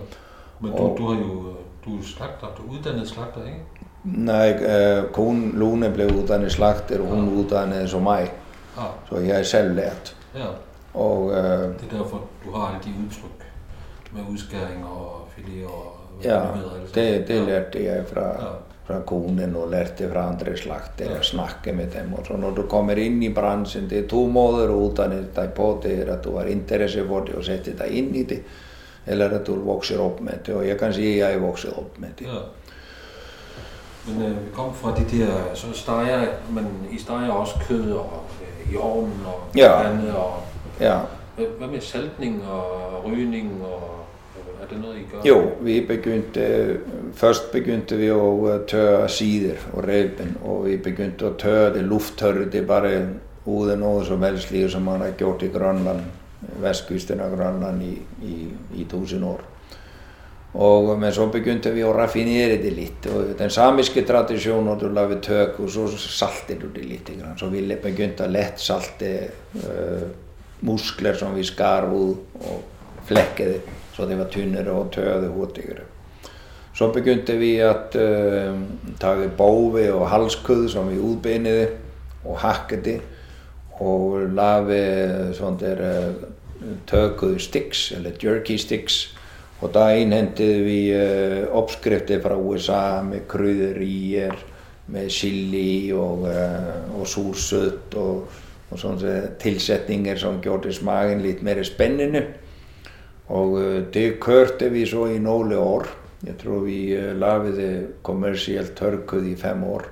Men 0.60 0.72
du, 0.72 0.77
og, 0.77 0.98
du 0.98 1.07
har 1.07 1.22
jo 1.22 1.56
du 1.84 1.98
er 1.98 2.06
slagter, 2.07 2.52
du 2.56 2.68
er 2.68 2.77
uddannet 2.77 3.10
slagter, 3.10 3.48
ikke? 3.48 3.82
Nej, 4.04 4.50
øh, 4.64 5.12
konen 5.12 5.52
Lone 5.56 5.92
blev 5.94 6.12
uddannet 6.16 6.52
slagter, 6.52 7.00
og 7.00 7.08
hun 7.08 7.28
ja. 7.28 7.34
uddannede 7.34 7.88
som 7.88 8.02
mig. 8.04 8.32
Ja. 8.78 8.84
Så 9.10 9.20
jeg 9.20 9.40
er 9.40 9.44
selv 9.44 9.76
lært. 9.76 10.16
Ja. 10.36 10.46
Og, 10.94 11.32
øh, 11.32 11.38
det 11.38 11.92
er 11.92 11.98
derfor, 11.98 12.22
du 12.46 12.52
har 12.52 12.68
alle 12.68 12.80
de 12.84 12.90
udtryk 13.06 13.46
med 14.12 14.22
udskæring 14.32 14.86
og 14.86 15.28
filet 15.36 15.66
og 15.66 16.04
Ja, 16.24 16.42
det, 16.96 17.28
det 17.28 17.42
lærte 17.42 17.84
jeg 17.84 18.06
fra, 18.08 18.22
ja. 18.22 18.52
fra 18.88 19.00
konen 19.06 19.56
og 19.56 19.70
lærte 19.72 20.10
fra 20.12 20.28
andre 20.30 20.58
slagter 20.58 21.06
ja. 21.06 21.18
at 21.18 21.26
snakke 21.26 21.74
med 21.74 21.88
dem. 21.88 22.14
Og 22.14 22.26
så 22.28 22.38
når 22.38 22.52
du 22.56 22.68
kommer 22.70 22.94
inn 22.94 23.24
i 23.24 23.34
bransjen, 23.34 23.90
det 23.90 24.04
er 24.04 24.08
to 24.08 24.26
måder 24.28 24.72
å 24.72 24.80
utdanne 24.88 25.24
deg 25.36 25.54
på. 25.58 25.70
Det 25.84 25.96
er 26.00 26.14
at 26.14 26.24
du 26.24 26.38
har 26.38 26.50
interesse 26.52 27.04
for 27.08 27.28
det 27.28 27.36
og 27.40 27.46
setter 27.48 27.76
deg 27.80 27.98
inn 28.00 28.12
i 28.16 28.24
det, 28.30 28.42
eller 29.08 29.40
at 29.40 29.48
du 29.48 29.56
vokser 29.66 30.02
opp 30.04 30.22
med 30.24 30.46
det. 30.46 30.56
Og 30.56 30.68
jeg 30.68 30.80
kan 30.80 30.94
si 30.96 31.10
at 31.20 31.34
jeg 31.34 31.42
vokser 31.44 31.80
opp 31.80 32.00
med 32.00 32.16
det. 32.20 32.30
Ja. 32.30 32.44
Men 34.08 34.22
øh, 34.22 34.46
vi 34.46 34.52
kom 34.54 34.74
fra 34.74 34.96
de 34.96 35.18
der, 35.18 35.34
så 35.54 35.68
steger 35.74 36.28
man, 36.52 36.68
I 36.92 36.98
steger 36.98 37.32
også 37.32 37.54
kød 37.68 37.92
og 37.92 38.24
øh, 38.42 38.74
i 38.74 38.78
ovnen 38.78 39.22
og 39.26 39.58
ja. 39.58 39.90
andet, 39.90 40.16
og 40.16 40.34
ja. 40.80 40.98
hvad, 41.36 41.46
hvad 41.58 41.68
med 41.68 41.82
saltning 41.82 42.44
og 42.48 43.06
rygning 43.06 43.64
og 43.64 44.04
er 44.64 44.68
det 44.68 44.82
noget, 44.82 44.98
I 44.98 45.02
gør? 45.12 45.22
Jo, 45.26 45.50
vi 45.62 45.82
begyndte, 45.82 46.78
først 47.14 47.52
begyndte 47.52 47.98
vi 47.98 48.08
at 48.08 48.54
øh, 48.54 48.68
tørre 48.68 49.10
sider 49.10 49.54
og 49.74 49.84
reben, 49.84 50.38
og 50.46 50.66
vi 50.66 50.78
begyndte 50.78 51.26
at 51.26 51.38
tørre 51.38 51.74
det 51.74 51.84
lufttørre, 51.84 52.50
det 52.52 52.68
bare 52.68 53.08
uden 53.46 53.80
noget 53.80 54.08
som 54.08 54.24
helst, 54.24 54.52
lige 54.52 54.70
som 54.70 54.82
man 54.82 55.02
har 55.02 55.12
gjort 55.12 55.42
i 55.42 55.48
Grønland, 55.48 56.00
vestkysten 56.60 57.20
af 57.20 57.38
Grønland 57.38 57.84
i, 57.84 58.02
i, 58.22 58.48
i 58.76 58.84
tusind 58.90 59.26
år. 59.26 59.42
Og, 60.54 61.00
men 61.00 61.10
så 61.14 61.26
begynte 61.34 61.72
vi 61.74 61.82
å 61.82 61.94
raffinere 61.96 62.60
det 62.62 62.74
litt. 62.78 63.08
Og 63.10 63.32
den 63.40 63.50
samiske 63.54 64.04
tradisjonen, 64.06 64.76
du 64.78 64.86
lager 64.94 65.22
tøk, 65.24 65.58
og 65.64 65.72
så 65.74 65.88
salter 65.98 66.60
du 66.62 66.68
det 66.76 66.84
litt. 66.86 67.10
Så 67.40 67.50
vi 67.50 67.64
begynte 67.74 68.28
å 68.28 68.34
lett 68.34 68.62
salte 68.62 69.10
uh, 69.58 70.04
muskler 70.62 71.18
som 71.18 71.34
vi 71.34 71.46
skar 71.48 71.90
ut 71.90 72.38
og 72.46 73.02
flekkede, 73.08 73.64
så 73.96 74.06
det 74.08 74.20
var 74.20 74.30
tynnere 74.32 74.76
og 74.78 74.94
tøde 74.94 75.32
hurtigere. 75.34 75.88
Så 76.74 76.92
begynte 76.94 77.36
vi 77.42 77.56
å 77.66 77.74
uh, 77.74 78.62
ta 79.02 79.16
bove 79.38 79.88
og 79.90 80.06
halskød 80.14 80.68
som 80.76 80.94
vi 80.94 81.02
utbeinede 81.02 81.66
og 82.30 82.38
hakkede, 82.46 83.00
og 83.82 84.30
der 84.38 85.82
uh, 85.82 86.14
tøkuð 86.88 87.40
sticks, 87.42 87.90
eller 87.98 88.14
jerky 88.22 88.62
sticks, 88.62 89.18
og 89.64 89.72
da 89.72 89.85
innhentet 89.95 90.60
vi 90.65 90.80
uh, 90.91 91.45
oppskrifter 91.56 92.19
fra 92.23 92.35
USA 92.35 92.99
med 93.06 93.23
krydderier, 93.31 94.35
med 94.91 95.11
chili 95.14 95.94
og, 95.95 96.26
uh, 96.27 96.99
og 96.99 97.07
sursøt 97.07 97.95
og, 97.99 98.41
og 98.69 98.81
sånne 98.81 99.15
tilsetninger 99.40 100.19
som 100.19 100.41
gjorde 100.44 100.73
smaken 100.76 101.23
litt 101.23 101.45
mer 101.48 101.64
spennende. 101.64 102.26
Og 103.31 103.56
uh, 103.56 103.80
det 103.94 104.18
kørte 104.23 104.68
vi 104.73 104.84
så 104.90 105.07
i 105.14 105.22
noen 105.23 105.56
år. 105.56 105.88
Jeg 106.23 106.38
tror 106.40 106.64
vi 106.64 106.95
lagde 107.19 107.72
kommersielt 108.03 108.77
tørrkød 108.80 109.26
i 109.27 109.35
fem 109.40 109.64
år. 109.68 109.90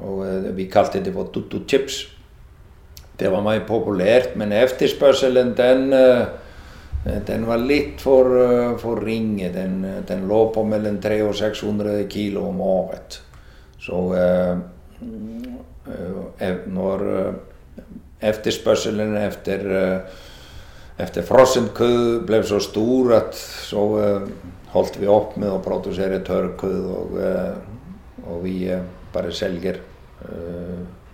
Og 0.00 0.22
vi 0.56 0.64
kalte 0.72 1.02
det 1.04 1.12
for 1.12 1.28
tuttu 1.28 1.58
chips. 1.68 2.06
Det 3.20 3.28
var 3.28 3.44
meget 3.44 3.66
populært, 3.68 4.32
men 4.40 4.54
efterspørselen 4.56 5.52
den 5.58 5.92
Eh, 5.92 6.26
den 7.04 7.46
var 7.46 7.56
litt 7.56 8.00
for, 8.00 8.28
eh, 8.42 8.76
for 8.76 9.00
ringe. 9.00 9.48
Den, 9.52 9.84
eh, 9.84 10.02
den, 10.06 10.28
lå 10.28 10.52
på 10.52 10.64
mellom 10.64 11.00
300 11.00 11.28
og 11.28 11.34
600 11.34 12.08
kilo 12.08 12.48
om 12.48 12.60
året. 12.60 13.20
Så 13.80 14.14
eh, 14.14 14.58
når 16.66 17.34
efterspørselen 18.20 19.16
efter, 19.16 20.02
efter 20.98 21.22
frossent 21.22 21.72
kød 21.74 22.26
ble 22.28 22.42
så 22.44 22.60
stor 22.60 23.14
at 23.16 23.34
så 23.34 23.82
holdt 24.70 25.00
vi 25.00 25.08
opp 25.08 25.36
med 25.40 25.50
å 25.50 25.62
produsere 25.64 26.20
tørrkød 26.22 26.84
og, 26.84 27.18
og 28.28 28.44
vi 28.44 28.70
bare 29.12 29.32
selger 29.32 29.80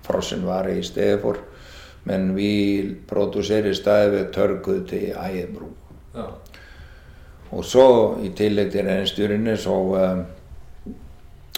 frossen 0.04 0.44
vare 0.44 0.76
i 0.76 0.82
stedet 0.84 1.22
for. 1.22 1.40
Men 2.06 2.36
vi 2.36 2.94
produserer 3.08 3.72
stadigvæk 3.72 4.32
tørrkød 4.32 4.86
til 4.86 5.12
eget 5.16 5.48
bruk. 5.48 5.76
Ja. 6.14 6.22
Og 7.50 7.64
så 7.64 8.14
i 8.22 8.28
tillegg 8.36 8.70
til 8.72 8.86
reinsdyrene 8.86 9.56
så, 9.56 9.74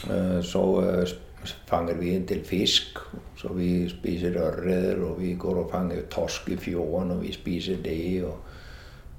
uh, 0.08 0.40
så 0.44 0.62
uh, 0.62 1.52
fanger 1.68 1.94
vi 2.00 2.14
en 2.16 2.24
del 2.28 2.44
fisk. 2.44 2.98
Så 3.36 3.52
vi 3.52 3.88
spiser 3.88 4.40
ørreder 4.40 5.04
og 5.04 5.20
vi 5.20 5.34
går 5.38 5.62
og 5.64 5.70
fanger 5.70 6.08
torsk 6.10 6.48
i 6.48 6.56
fjorden 6.56 7.10
og 7.10 7.22
vi 7.22 7.32
spiser 7.32 7.76
det. 7.84 8.24
Og, 8.24 8.38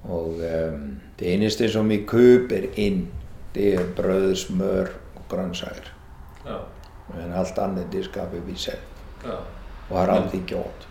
og 0.04 0.28
um, 0.74 1.00
det 1.20 1.34
eneste 1.34 1.70
som 1.70 1.90
vi 1.90 2.04
kjøper 2.10 2.74
inn, 2.76 3.08
det 3.56 3.74
er 3.76 3.96
brød, 3.96 4.36
smør 4.36 4.94
og 5.16 5.24
grønnsaker. 5.30 5.94
Ja. 6.46 6.58
Men 7.14 7.34
alt 7.38 7.58
annet 7.58 7.94
det 7.94 8.06
skaper 8.10 8.46
vi 8.46 8.56
selv. 8.58 8.86
Ja. 9.26 9.42
Og 9.90 9.98
har 9.98 10.08
alltid 10.08 10.46
gjort. 10.48 10.89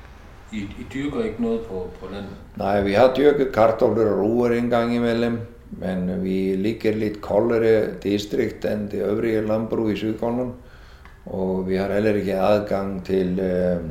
I, 0.53 0.65
I 0.65 0.87
dyrker 0.93 1.25
ikke 1.25 1.43
noget 1.43 1.61
på, 1.69 1.91
på 2.01 2.09
landet? 2.13 2.37
Nej, 2.57 2.83
vi 2.83 2.93
har 2.97 3.13
dyrket 3.17 3.53
kartofler 3.53 4.13
og 4.13 4.23
roer 4.23 4.57
en 4.57 4.71
gang 4.71 4.95
imellem, 4.95 5.41
men 5.81 6.09
vi 6.23 6.57
ligger 6.57 6.97
litt 6.97 7.21
koldere 7.21 7.99
distrikt 8.03 8.65
enn 8.65 8.87
det 8.89 9.05
øvrige 9.05 9.45
landbruk 9.47 9.93
i 9.93 9.99
Sydgrønland. 10.01 10.55
Og 11.29 11.67
vi 11.69 11.77
har 11.77 11.93
heller 11.93 12.17
ikke 12.17 12.41
adgang 12.41 13.05
til, 13.05 13.41
eh, 13.41 13.83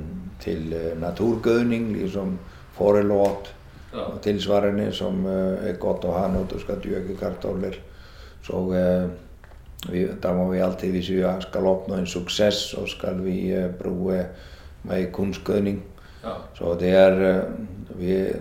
til 0.41 0.73
eh, 0.73 1.01
naturgødning, 1.01 1.93
liksom 1.93 2.39
forelåt 2.73 3.53
ja. 3.93 3.99
og 3.99 4.21
tilsvarende, 4.21 4.91
som 4.91 5.25
eh, 5.25 5.69
er 5.69 5.77
godt 5.77 6.05
å 6.09 6.15
ha 6.17 6.25
når 6.33 6.49
du 6.49 6.57
skal 6.59 6.81
dyrke 6.81 7.17
kartofler. 7.19 7.77
Så 8.41 8.63
vi, 9.91 10.07
da 10.23 10.33
må 10.33 10.47
vi 10.49 10.63
alltid, 10.63 10.91
hvis 10.91 11.09
vi 11.11 11.21
skal 11.43 11.67
oppnå 11.67 11.97
en 11.99 12.09
suksess, 12.09 12.71
så 12.71 12.85
skal 12.87 13.19
vi 13.21 13.51
bruke 13.77 14.23
mer 14.87 15.09
kunstgødning. 15.13 15.81
Så 16.57 16.73
det 16.79 16.93
eh, 16.93 17.43
Vi, 17.97 18.33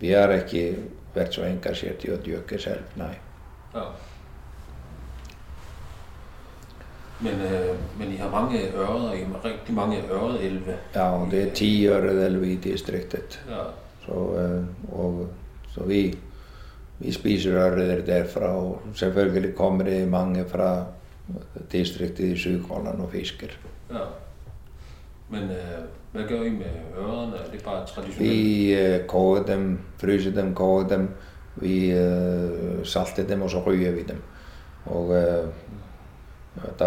vi 0.00 0.12
har 0.12 0.32
ikke 0.34 0.76
vært 1.14 1.34
så 1.34 1.44
engasjert 1.46 2.04
i 2.04 2.10
å 2.12 2.18
dyrke 2.20 2.58
selv, 2.60 2.96
nei. 2.96 3.12
Ja. 3.74 3.84
Men, 7.22 7.40
øh, 7.46 7.76
men 7.98 8.12
I 8.12 8.16
har 8.16 8.30
mange 8.30 8.58
ørreder, 8.74 9.12
I 9.12 9.22
har 9.24 9.44
rigtig 9.44 9.74
mange 9.74 10.02
ørredelve. 10.10 10.76
Ja, 10.94 11.06
og 11.20 11.30
det 11.30 11.42
er 11.42 11.54
ti 11.54 11.70
ørredelve 11.88 12.46
i 12.52 12.56
distriktet. 12.56 13.38
Ja. 13.48 13.62
Så, 14.06 14.18
øh, 14.36 14.64
og, 14.92 15.28
så 15.70 15.84
vi, 15.86 16.18
vi 16.98 17.12
spiser 17.12 17.56
ørreder 17.56 18.04
derfra, 18.04 18.56
og 18.56 18.82
selvfølgelig 18.94 19.54
kommer 19.54 19.84
det 19.84 20.08
mange 20.08 20.44
fra 20.48 20.84
distriktet 21.72 22.24
i 22.24 22.36
Sydgrønland 22.36 23.00
og 23.00 23.10
fisker. 23.12 23.56
Ja. 23.90 24.04
Men 25.30 25.42
øh, 25.42 25.84
hvad 26.12 26.22
gør 26.28 26.42
I 26.42 26.50
med 26.50 26.66
ørerne? 26.98 27.36
Er 27.36 27.50
det 27.52 27.64
bare 27.64 27.86
traditionelt? 27.86 28.30
Vi 28.30 28.74
øh, 28.74 29.06
koger 29.06 29.42
dem, 29.42 29.78
fryser 29.98 30.30
dem, 30.30 30.54
koger 30.54 30.88
dem. 30.88 31.08
Vi 31.56 31.90
øh, 31.90 32.84
salter 32.84 33.26
dem, 33.26 33.42
og 33.42 33.50
så 33.50 33.62
ryger 33.66 33.90
vi 33.90 34.02
dem. 34.02 34.22
Og 34.84 35.14
øh, 35.14 35.48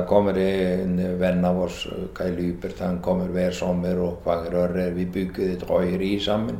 kommer 0.08 0.32
det 0.32 0.50
en 0.84 1.20
venn 1.20 1.46
av 1.46 1.64
oss, 1.64 1.88
Kai 2.16 2.32
Lybert, 2.32 2.80
han 2.80 3.00
kommer 3.02 3.26
hver 3.26 3.52
sommer 3.52 3.98
og 3.98 4.22
fanger 4.24 4.54
ørret. 4.54 4.96
Vi 4.96 5.06
bygger 5.06 5.54
et 5.54 5.70
røyeri 5.70 6.20
sammen. 6.20 6.60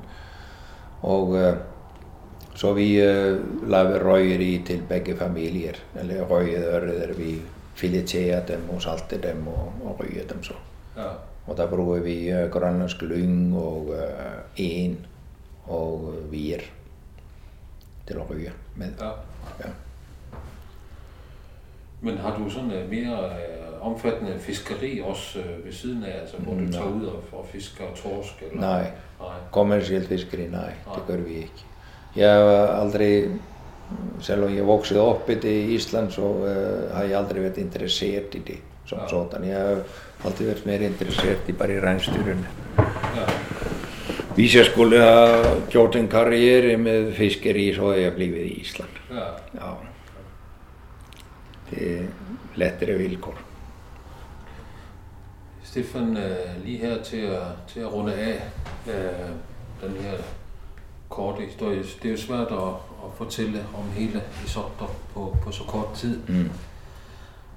Og 1.02 1.38
eh, 1.38 1.54
så 2.56 2.74
vi 2.74 3.00
eh, 3.00 3.38
lager 3.70 4.04
røyeri 4.10 4.64
til 4.66 4.82
begge 4.90 5.16
familier. 5.16 5.78
Eller 6.00 6.24
røyede 6.24 6.66
ørreter. 6.66 7.14
Vi 7.14 7.42
fileterer 7.76 8.46
dem 8.46 8.70
og 8.74 8.82
salter 8.82 9.22
dem 9.22 9.48
og, 9.48 9.74
og 9.84 10.00
røyer 10.00 10.28
dem 10.30 10.44
så. 10.44 10.54
Ja. 10.98 11.14
Og 11.46 11.58
da 11.58 11.66
bruker 11.70 12.02
vi 12.02 12.16
grønlandsk 12.52 13.02
lyng 13.02 13.58
og 13.58 13.92
en 14.58 14.98
og 15.68 16.04
uh, 16.10 16.32
vier 16.32 16.62
til 18.06 18.22
å 18.22 18.28
røye 18.30 18.54
med. 18.78 19.02
ja. 19.02 19.12
Ja. 19.62 19.72
Men 22.02 22.18
har 22.18 22.36
du 22.38 22.50
sådan 22.50 22.72
øh, 22.72 22.90
mere 22.90 23.30
omfattende 23.82 24.40
fiskeri 24.40 25.02
også 25.02 25.40
ved 25.64 25.74
siden 25.74 26.04
af, 26.04 26.20
altså 26.22 26.38
hvor 26.38 26.54
du 26.54 26.60
Nej. 26.60 26.72
tager 26.72 26.86
ud 26.86 27.06
og, 27.06 27.24
og 27.32 27.46
fisker 27.52 27.84
torsk? 27.96 28.42
Eller? 28.42 28.62
Nei, 28.62 28.84
Nej. 29.20 29.40
kommersielt 29.52 30.08
fiskeri, 30.08 30.42
nei, 30.42 30.74
Nei. 30.86 30.96
det 30.96 31.04
gør 31.08 31.18
vi 31.18 31.34
ikke. 31.34 31.66
Jeg 32.16 32.34
har 32.34 32.68
aldri, 32.68 33.30
selvom 34.22 34.56
jeg 34.56 34.68
voksede 34.68 35.02
opp 35.02 35.30
i 35.30 35.36
det 35.36 35.56
i 35.56 35.78
Ísland, 35.78 36.12
så 36.12 36.22
uh, 36.22 36.96
har 36.96 37.04
jeg 37.04 37.18
aldri 37.18 37.42
vært 37.48 37.58
interessert 37.58 38.36
i 38.36 38.44
det 38.52 38.60
som 38.86 38.98
Ja. 39.02 39.08
sådan. 39.10 39.44
Jeg 39.48 39.60
har 39.60 39.82
alltid 40.26 40.48
vært 40.48 40.66
mer 40.66 40.80
interessert 40.80 41.50
i 41.50 41.52
bare 41.52 41.82
regnstyrene. 41.88 42.48
Ja. 43.16 43.26
Hvis 44.36 44.56
jeg 44.56 44.66
skulle 44.66 45.02
ha 45.02 45.44
gjort 45.70 45.96
en 45.96 46.08
karriere 46.08 46.78
med 46.78 47.14
fiskeri, 47.14 47.74
så 47.76 47.88
hadde 47.90 48.02
jeg 48.04 48.14
blivet 48.14 48.46
i 48.46 48.62
Ísland. 48.62 48.90
ja. 49.12 49.26
Ja. 49.66 49.72
Det 51.70 52.00
er 52.00 52.04
lettere 52.56 52.98
vilkår. 52.98 53.38
Stefan, 55.64 56.18
øh, 56.18 56.66
lige 56.66 56.78
her 56.78 57.04
til 57.04 57.18
at, 57.18 57.42
til 57.68 57.80
at 57.80 57.94
runde 57.94 58.14
af 58.14 58.42
øh, 58.88 59.30
den 59.90 59.98
her 60.04 60.12
korte 61.10 61.42
historie. 61.46 61.78
Det 61.78 62.06
er 62.06 62.12
jo 62.12 62.18
svært 62.18 62.48
at, 62.52 62.68
at 63.06 63.12
fortælle 63.18 63.60
om 63.78 63.90
hele 63.94 64.22
Isotto 64.46 64.86
på, 65.14 65.38
på 65.44 65.52
så 65.52 65.64
kort 65.64 65.94
tid. 65.96 66.20
Mm. 66.28 66.50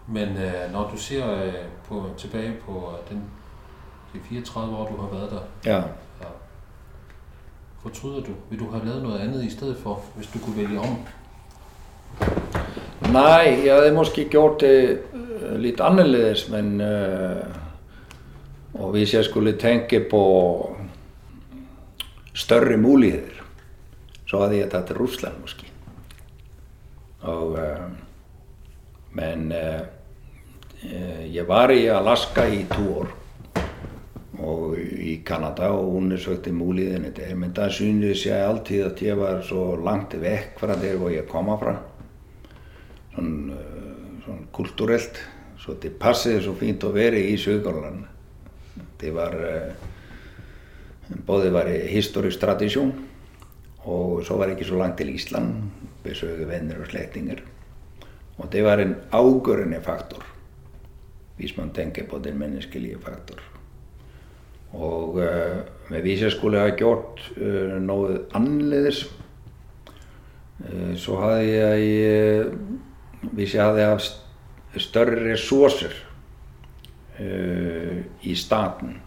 Men 0.08 0.28
øh, 0.28 0.72
når 0.72 0.90
du 0.90 0.96
ser 0.96 1.34
øh, 1.44 1.52
på, 1.88 2.06
tilbage 2.18 2.52
på 2.66 2.72
øh, 2.92 3.10
den, 3.10 3.22
de 4.14 4.18
34 4.28 4.76
år, 4.76 4.88
du 4.88 4.96
har 5.02 5.08
været 5.18 5.30
der, 5.30 5.70
Ja. 5.72 5.76
ja, 6.20 6.26
fortryder 7.82 8.20
du? 8.20 8.30
Vil 8.50 8.58
du 8.58 8.70
have 8.70 8.84
lavet 8.86 9.02
noget 9.02 9.20
andet 9.20 9.44
i 9.44 9.50
stedet 9.50 9.76
for, 9.76 10.00
hvis 10.16 10.26
du 10.26 10.38
kunne 10.38 10.56
vælge 10.56 10.80
om? 10.80 10.96
Nei, 13.12 13.66
jeg 13.66 13.74
hadde 13.74 13.92
måske 13.94 14.28
gjort 14.28 14.60
det 14.60 15.00
øh, 15.14 15.56
litt 15.58 15.80
annerledes, 15.80 16.48
men 16.50 16.80
øh, 16.80 17.44
Og 18.74 18.90
hvis 18.90 19.14
jeg 19.14 19.24
skulle 19.24 19.58
tenke 19.58 20.06
på 20.10 20.76
større 22.34 22.76
muligheter, 22.76 23.42
så 24.26 24.40
hadde 24.40 24.58
jeg 24.58 24.70
tatt 24.70 24.92
Russland 25.00 25.34
måske. 25.40 25.72
Og, 27.20 27.58
øh, 27.58 27.78
men 29.12 29.52
øh, 29.52 29.80
øh, 30.84 31.34
jeg 31.34 31.48
var 31.48 31.70
i 31.70 31.86
Alaska 31.86 32.46
i 32.46 32.64
to 32.70 32.84
år 33.00 33.08
og 34.38 34.78
i 34.78 35.16
Kanada 35.26 35.72
og 35.74 35.96
undersøkte 35.98 36.52
mulighetene 36.52 37.10
der. 37.16 37.34
Men 37.34 37.52
da 37.52 37.68
syntes 37.70 38.26
jeg 38.26 38.38
alltid 38.46 38.84
at 38.84 39.02
jeg 39.02 39.18
var 39.18 39.42
så 39.42 39.76
langt 39.84 40.14
vekk 40.20 40.60
fra 40.60 40.76
der 40.78 40.96
hvor 40.96 41.10
jeg 41.10 41.26
kommer 41.28 41.58
fra. 41.58 41.74
Sånn, 43.16 43.50
øh, 43.50 44.22
sånn 44.26 44.46
kulturelt. 44.54 45.18
Så 45.58 45.74
det 45.82 45.96
passet 45.98 46.44
så 46.44 46.54
fint 46.54 46.84
å 46.86 46.94
være 46.94 47.18
i 47.18 47.36
Sørgårdland. 47.36 48.04
Det 49.00 49.10
var 49.14 49.34
øh, 49.34 49.72
både 51.26 51.52
var 51.52 51.68
historisk 51.88 52.40
tradisjon, 52.40 52.92
og 53.88 54.24
så 54.26 54.36
var 54.38 54.52
ikke 54.52 54.68
så 54.68 54.78
langt 54.78 54.98
til 55.00 55.14
Island, 55.14 55.70
besøke 56.04 56.46
venner 56.48 56.82
og 56.82 56.90
slektninger. 56.90 57.42
Og 58.38 58.50
det 58.52 58.62
var 58.64 58.82
en 58.82 58.94
avgjørende 59.16 59.80
faktor, 59.82 60.22
hvis 61.38 61.56
man 61.56 61.70
tenker 61.74 62.06
på 62.10 62.18
den 62.24 62.38
menneskelige 62.38 62.98
faktor. 63.02 63.42
Og 64.72 65.20
øh, 65.22 65.56
men 65.88 66.00
hvis 66.00 66.22
jeg 66.22 66.32
skulle 66.32 66.60
ha 66.60 66.70
gjort 66.76 67.32
øh, 67.36 67.78
noe 67.82 68.18
annerledes, 68.36 69.06
øh, 70.68 70.96
så 70.96 71.16
hadde 71.16 71.52
jeg 71.54 71.80
øh, 71.88 72.52
Hvis 73.32 73.54
jeg 73.54 73.64
hadde 73.64 73.82
hatt 73.82 74.12
større 74.78 75.32
ressurser 75.32 75.90
øh, 77.20 77.96
i 78.22 78.34
staten, 78.34 79.00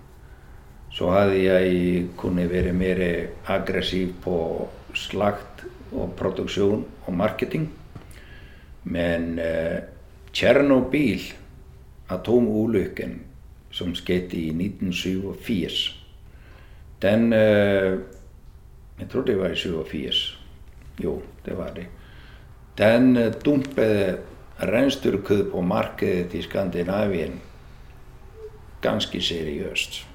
så 0.91 1.10
hadde 1.12 1.44
jeg 1.44 2.06
kunnet 2.18 2.49
være 2.52 2.74
mer 2.74 2.99
aggressiv 3.48 4.12
på 4.24 4.68
slakt 4.94 5.64
og 5.91 6.12
produksjon 6.18 6.86
og 7.06 7.14
marketing. 7.14 7.70
Men 8.84 9.40
uh, 9.40 9.80
Tjernobyl, 10.34 11.20
atomulykken 12.12 13.20
som 13.72 13.94
skjedde 13.96 14.38
i 14.38 14.50
1987, 14.50 15.98
den 17.02 17.34
uh, 17.34 18.00
Jeg 19.02 19.10
tror 19.10 19.24
det 19.26 19.40
var 19.40 19.50
i 19.50 19.56
87. 19.56 20.40
Jo, 21.04 21.22
det 21.46 21.58
var 21.58 21.72
det. 21.74 21.88
Den 22.78 23.18
uh, 23.18 23.34
dumpede 23.46 24.18
reinsdyrkød 24.62 25.52
på 25.52 25.62
markedet 25.62 26.34
i 26.34 26.42
Skandinavien 26.42 27.40
ganske 28.82 29.22
seriøst. 29.22 30.08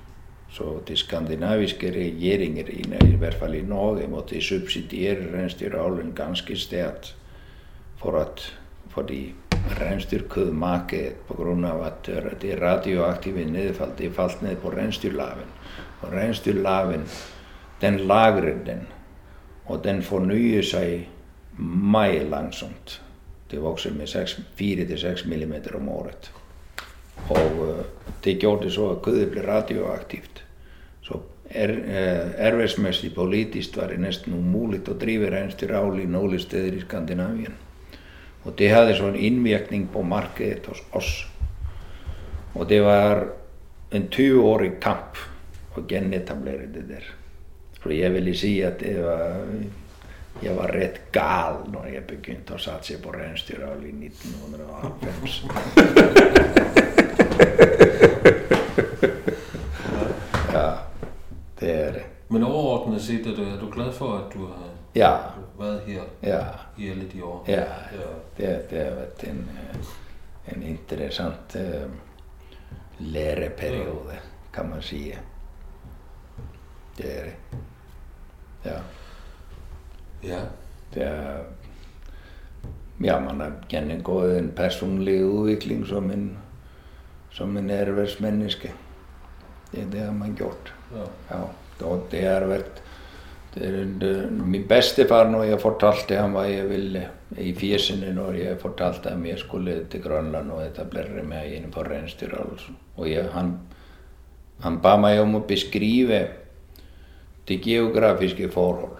Så 0.50 0.80
de 0.88 0.96
skandinaviske 0.96 1.90
regjeringer, 1.90 2.68
i 3.04 3.16
hvert 3.16 3.34
fall 3.34 3.54
i 3.54 3.62
Norge, 3.62 4.06
måtte 4.08 4.40
subsidiere 4.40 5.26
reinsdyravlen 5.34 6.12
ganske 6.16 6.56
sterkt 6.56 7.16
for 7.96 8.16
at 8.20 8.58
fordi 8.88 9.34
reinsdyrkødmarkedet 9.80 11.26
på 11.28 11.36
grunn 11.38 11.64
av 11.68 11.82
at 11.86 12.08
det 12.42 12.58
radioaktive 12.60 13.44
nedfall 13.50 13.94
det 13.98 14.12
falt 14.16 14.42
ned 14.42 14.56
på 14.62 14.72
reinsdyrlaven. 14.74 15.50
Og 16.02 16.12
reinsdyrlaven, 16.12 17.04
den 17.80 17.98
lagrer 18.08 18.64
den, 18.66 18.86
og 19.66 19.84
den 19.84 20.02
fornyer 20.02 20.62
seg 20.62 21.08
meget 21.58 22.28
langsomt. 22.30 23.00
Det 23.50 23.62
vokser 23.62 23.94
med 23.94 24.08
4-6 24.60 25.28
millimeter 25.28 25.76
om 25.76 25.88
året. 25.88 26.30
Og 27.28 27.60
uh, 27.60 27.84
det 28.24 28.38
gjorde 28.40 28.70
så 28.70 28.90
at 28.90 29.02
kødet 29.02 29.30
ble 29.30 29.46
radioaktivt. 29.46 30.44
Så 31.02 31.20
er, 31.50 31.70
uh, 31.70 32.32
erværsmessig 32.46 33.14
politisk 33.14 33.76
var 33.76 33.92
det 33.92 34.00
nesten 34.02 34.34
umulig 34.34 34.82
å 34.88 34.98
drive 34.98 35.30
reinsdyravl 35.32 36.02
i 36.02 36.10
noen 36.10 36.40
steder 36.42 36.76
i 36.76 36.82
Skandinavien. 36.84 37.54
Og 38.46 38.54
det 38.58 38.70
hadde 38.70 38.94
sånn 38.94 39.18
innvirkning 39.18 39.88
på 39.90 40.04
markedet 40.06 40.68
hos 40.70 40.82
oss. 40.94 41.12
Og 42.54 42.68
det 42.70 42.80
var 42.86 43.26
en 43.90 44.06
20-årig 44.06 44.78
kamp 44.82 45.18
å 45.76 45.82
gjenetablere 45.88 46.70
det 46.72 46.84
der. 46.88 47.08
For 47.82 47.90
jeg 47.94 48.14
ville 48.14 48.34
si 48.38 48.54
at 48.64 48.78
det 48.80 48.96
var 49.02 49.42
jeg 50.42 50.52
var 50.56 50.68
rett 50.68 50.98
gal 51.12 51.62
når 51.72 51.86
jeg 51.94 52.02
begynte 52.10 52.54
å 52.56 52.58
satse 52.60 52.98
på 53.00 53.08
reinsdyravl 53.14 53.84
i 53.88 53.92
1995. 54.04 55.46
ja, 60.52 60.68
det 61.60 61.70
er 61.72 61.92
det. 61.96 62.04
Men 62.28 62.44
overordnet 62.44 63.02
set, 63.02 63.26
er 63.26 63.34
du, 63.38 63.42
er 63.48 63.56
du 63.60 63.66
glad 63.72 63.92
for, 63.96 64.18
at 64.20 64.28
du 64.34 64.38
har 64.44 64.68
Ja, 64.96 65.32
været 65.58 65.80
her 65.86 66.02
ja, 66.22 66.40
i 66.78 66.90
alle 66.90 67.08
de 67.12 67.22
år? 67.24 67.44
ja. 67.48 67.64
Det, 68.36 68.70
det 68.70 68.84
har 68.84 68.94
vært 68.96 69.24
en, 69.24 69.48
eh, 69.56 69.92
en 70.54 70.62
interessant 70.62 71.56
uh, 71.56 71.90
læreperiode, 72.98 74.18
kan 74.52 74.70
man 74.70 74.82
si. 74.82 75.14
Det 76.98 77.18
er 77.18 77.24
det. 77.24 77.60
Ja. 78.64 78.78
Ja. 80.22 80.40
Det 80.94 81.02
er, 81.02 81.44
ja, 83.04 83.20
man 83.20 83.40
har 83.40 83.52
gjennomgått 83.68 84.38
en 84.38 84.50
personlig 84.56 85.20
utvikling 85.20 85.86
som 85.86 86.10
en, 86.10 86.36
som 87.30 87.56
en 87.56 87.70
ervervsmenneske. 87.70 88.72
Det, 89.70 89.84
det 89.92 90.00
har 90.00 90.12
man 90.12 90.36
gjort. 90.36 90.72
ja. 90.94 91.06
Ja, 91.30 91.42
og 91.84 92.06
det 92.10 92.22
har 92.24 92.46
vært 92.48 92.80
det 93.56 93.68
er, 93.68 93.84
det, 94.00 94.32
Min 94.32 94.66
bestefar, 94.68 95.30
når 95.30 95.44
jeg 95.50 95.60
fortalte 95.60 96.18
ham 96.20 96.36
hva 96.36 96.44
jeg 96.48 96.68
ville 96.68 97.06
i 97.40 97.52
fjesene 97.56 98.12
når 98.14 98.36
jeg 98.38 98.58
fortalte 98.60 99.10
ham 99.10 99.24
jeg 99.26 99.38
skulle 99.40 99.78
til 99.90 100.02
Grønland 100.04 100.52
og 100.54 100.62
etablere 100.66 101.24
meg 101.26 101.56
innenfor 101.56 101.88
reinsdyrhold, 101.90 102.68
og 102.96 103.10
jeg, 103.10 103.26
han, 103.32 103.56
han 104.62 104.78
ba 104.84 104.96
meg 105.00 105.20
om 105.24 105.38
å 105.40 105.44
beskrive 105.48 106.20
de 107.48 107.58
geografiske 107.62 108.50
forhold 108.52 108.96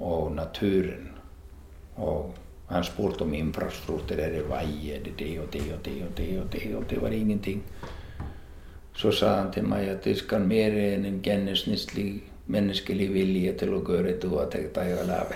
og 0.00 0.32
naturen 0.36 1.10
og 1.96 2.34
Han 2.68 2.84
spurgte 2.84 3.22
om 3.22 3.34
infrastruktur, 3.34 4.16
er 4.18 4.30
det 4.32 4.46
vej, 4.48 4.70
er 4.94 5.02
det 5.04 5.18
det 5.18 5.38
og 5.38 5.52
det 5.52 5.60
og 5.72 5.84
det 5.84 5.98
og 6.02 6.16
det 6.16 6.28
og 6.40 6.52
det, 6.52 6.76
og 6.76 6.84
det 6.90 7.02
var 7.02 7.12
ingenting. 7.12 7.62
Så 8.94 9.12
sa 9.12 9.34
han 9.36 9.52
til 9.52 9.64
mig, 9.64 9.88
at 9.88 10.04
det 10.04 10.16
skal 10.18 10.40
mere 10.40 10.94
end 10.94 11.06
en 11.06 11.20
gennemsnitlig 11.22 12.22
menneskelig 12.46 13.14
vilje 13.14 13.52
til 13.52 13.68
dig 14.74 14.84
at 14.84 15.06
lave. 15.06 15.34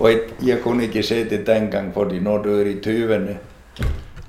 og 0.00 0.10
jeg, 0.10 0.20
jeg 0.46 0.60
kunne 0.62 0.82
ikke 0.82 1.02
se 1.02 1.30
det 1.30 1.46
dengang, 1.46 1.94
fordi 1.94 2.20
når 2.20 2.42
du 2.42 2.50
er 2.60 2.64
i 2.64 2.74
20'erne, 2.86 3.36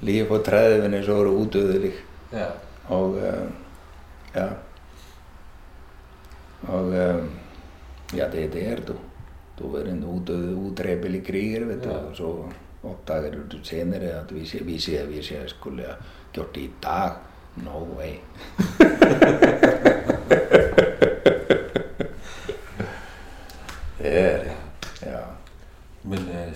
lige 0.01 0.25
på 0.25 0.35
30'erne, 0.35 1.05
så 1.05 1.15
er 1.19 1.23
du 1.23 1.29
udødelig. 1.29 1.91
Ja. 2.33 2.45
Og 2.87 3.09
uh, 3.09 3.21
ja, 4.35 4.45
og 6.67 6.85
uh, 6.85 7.23
ja, 8.17 8.25
det, 8.31 8.53
det 8.53 8.67
er 8.67 8.75
du. 8.75 8.93
Du 9.59 9.75
er 9.75 9.83
en 9.83 10.03
udød, 10.03 10.53
udræbelig 10.55 11.25
kriger, 11.27 11.59
du, 11.59 11.89
Ja. 11.89 11.95
og 11.97 12.15
så 12.15 12.35
opdager 12.83 13.31
du 13.51 13.57
senere 13.63 14.01
at 14.01 14.31
hvis 14.31 14.53
jeg, 14.53 14.61
hvis 14.63 14.89
jeg, 14.89 15.03
hvis 15.05 15.31
jeg 15.31 15.39
skulle 15.45 15.83
have 15.83 15.95
gjort 16.33 16.57
i 16.57 16.69
dag, 16.83 17.09
no 17.55 17.87
way. 17.97 18.13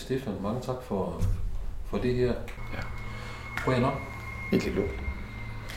Stefan, 0.10 0.42
mange 0.42 0.62
tak 0.62 0.82
for, 0.82 1.22
for 1.86 1.98
det 1.98 2.16
her. 2.16 2.34
Ja. 2.74 2.82
Prøv 3.58 3.80
nok. 3.80 3.94
Ikke 4.52 4.70
lukket. 4.70 5.09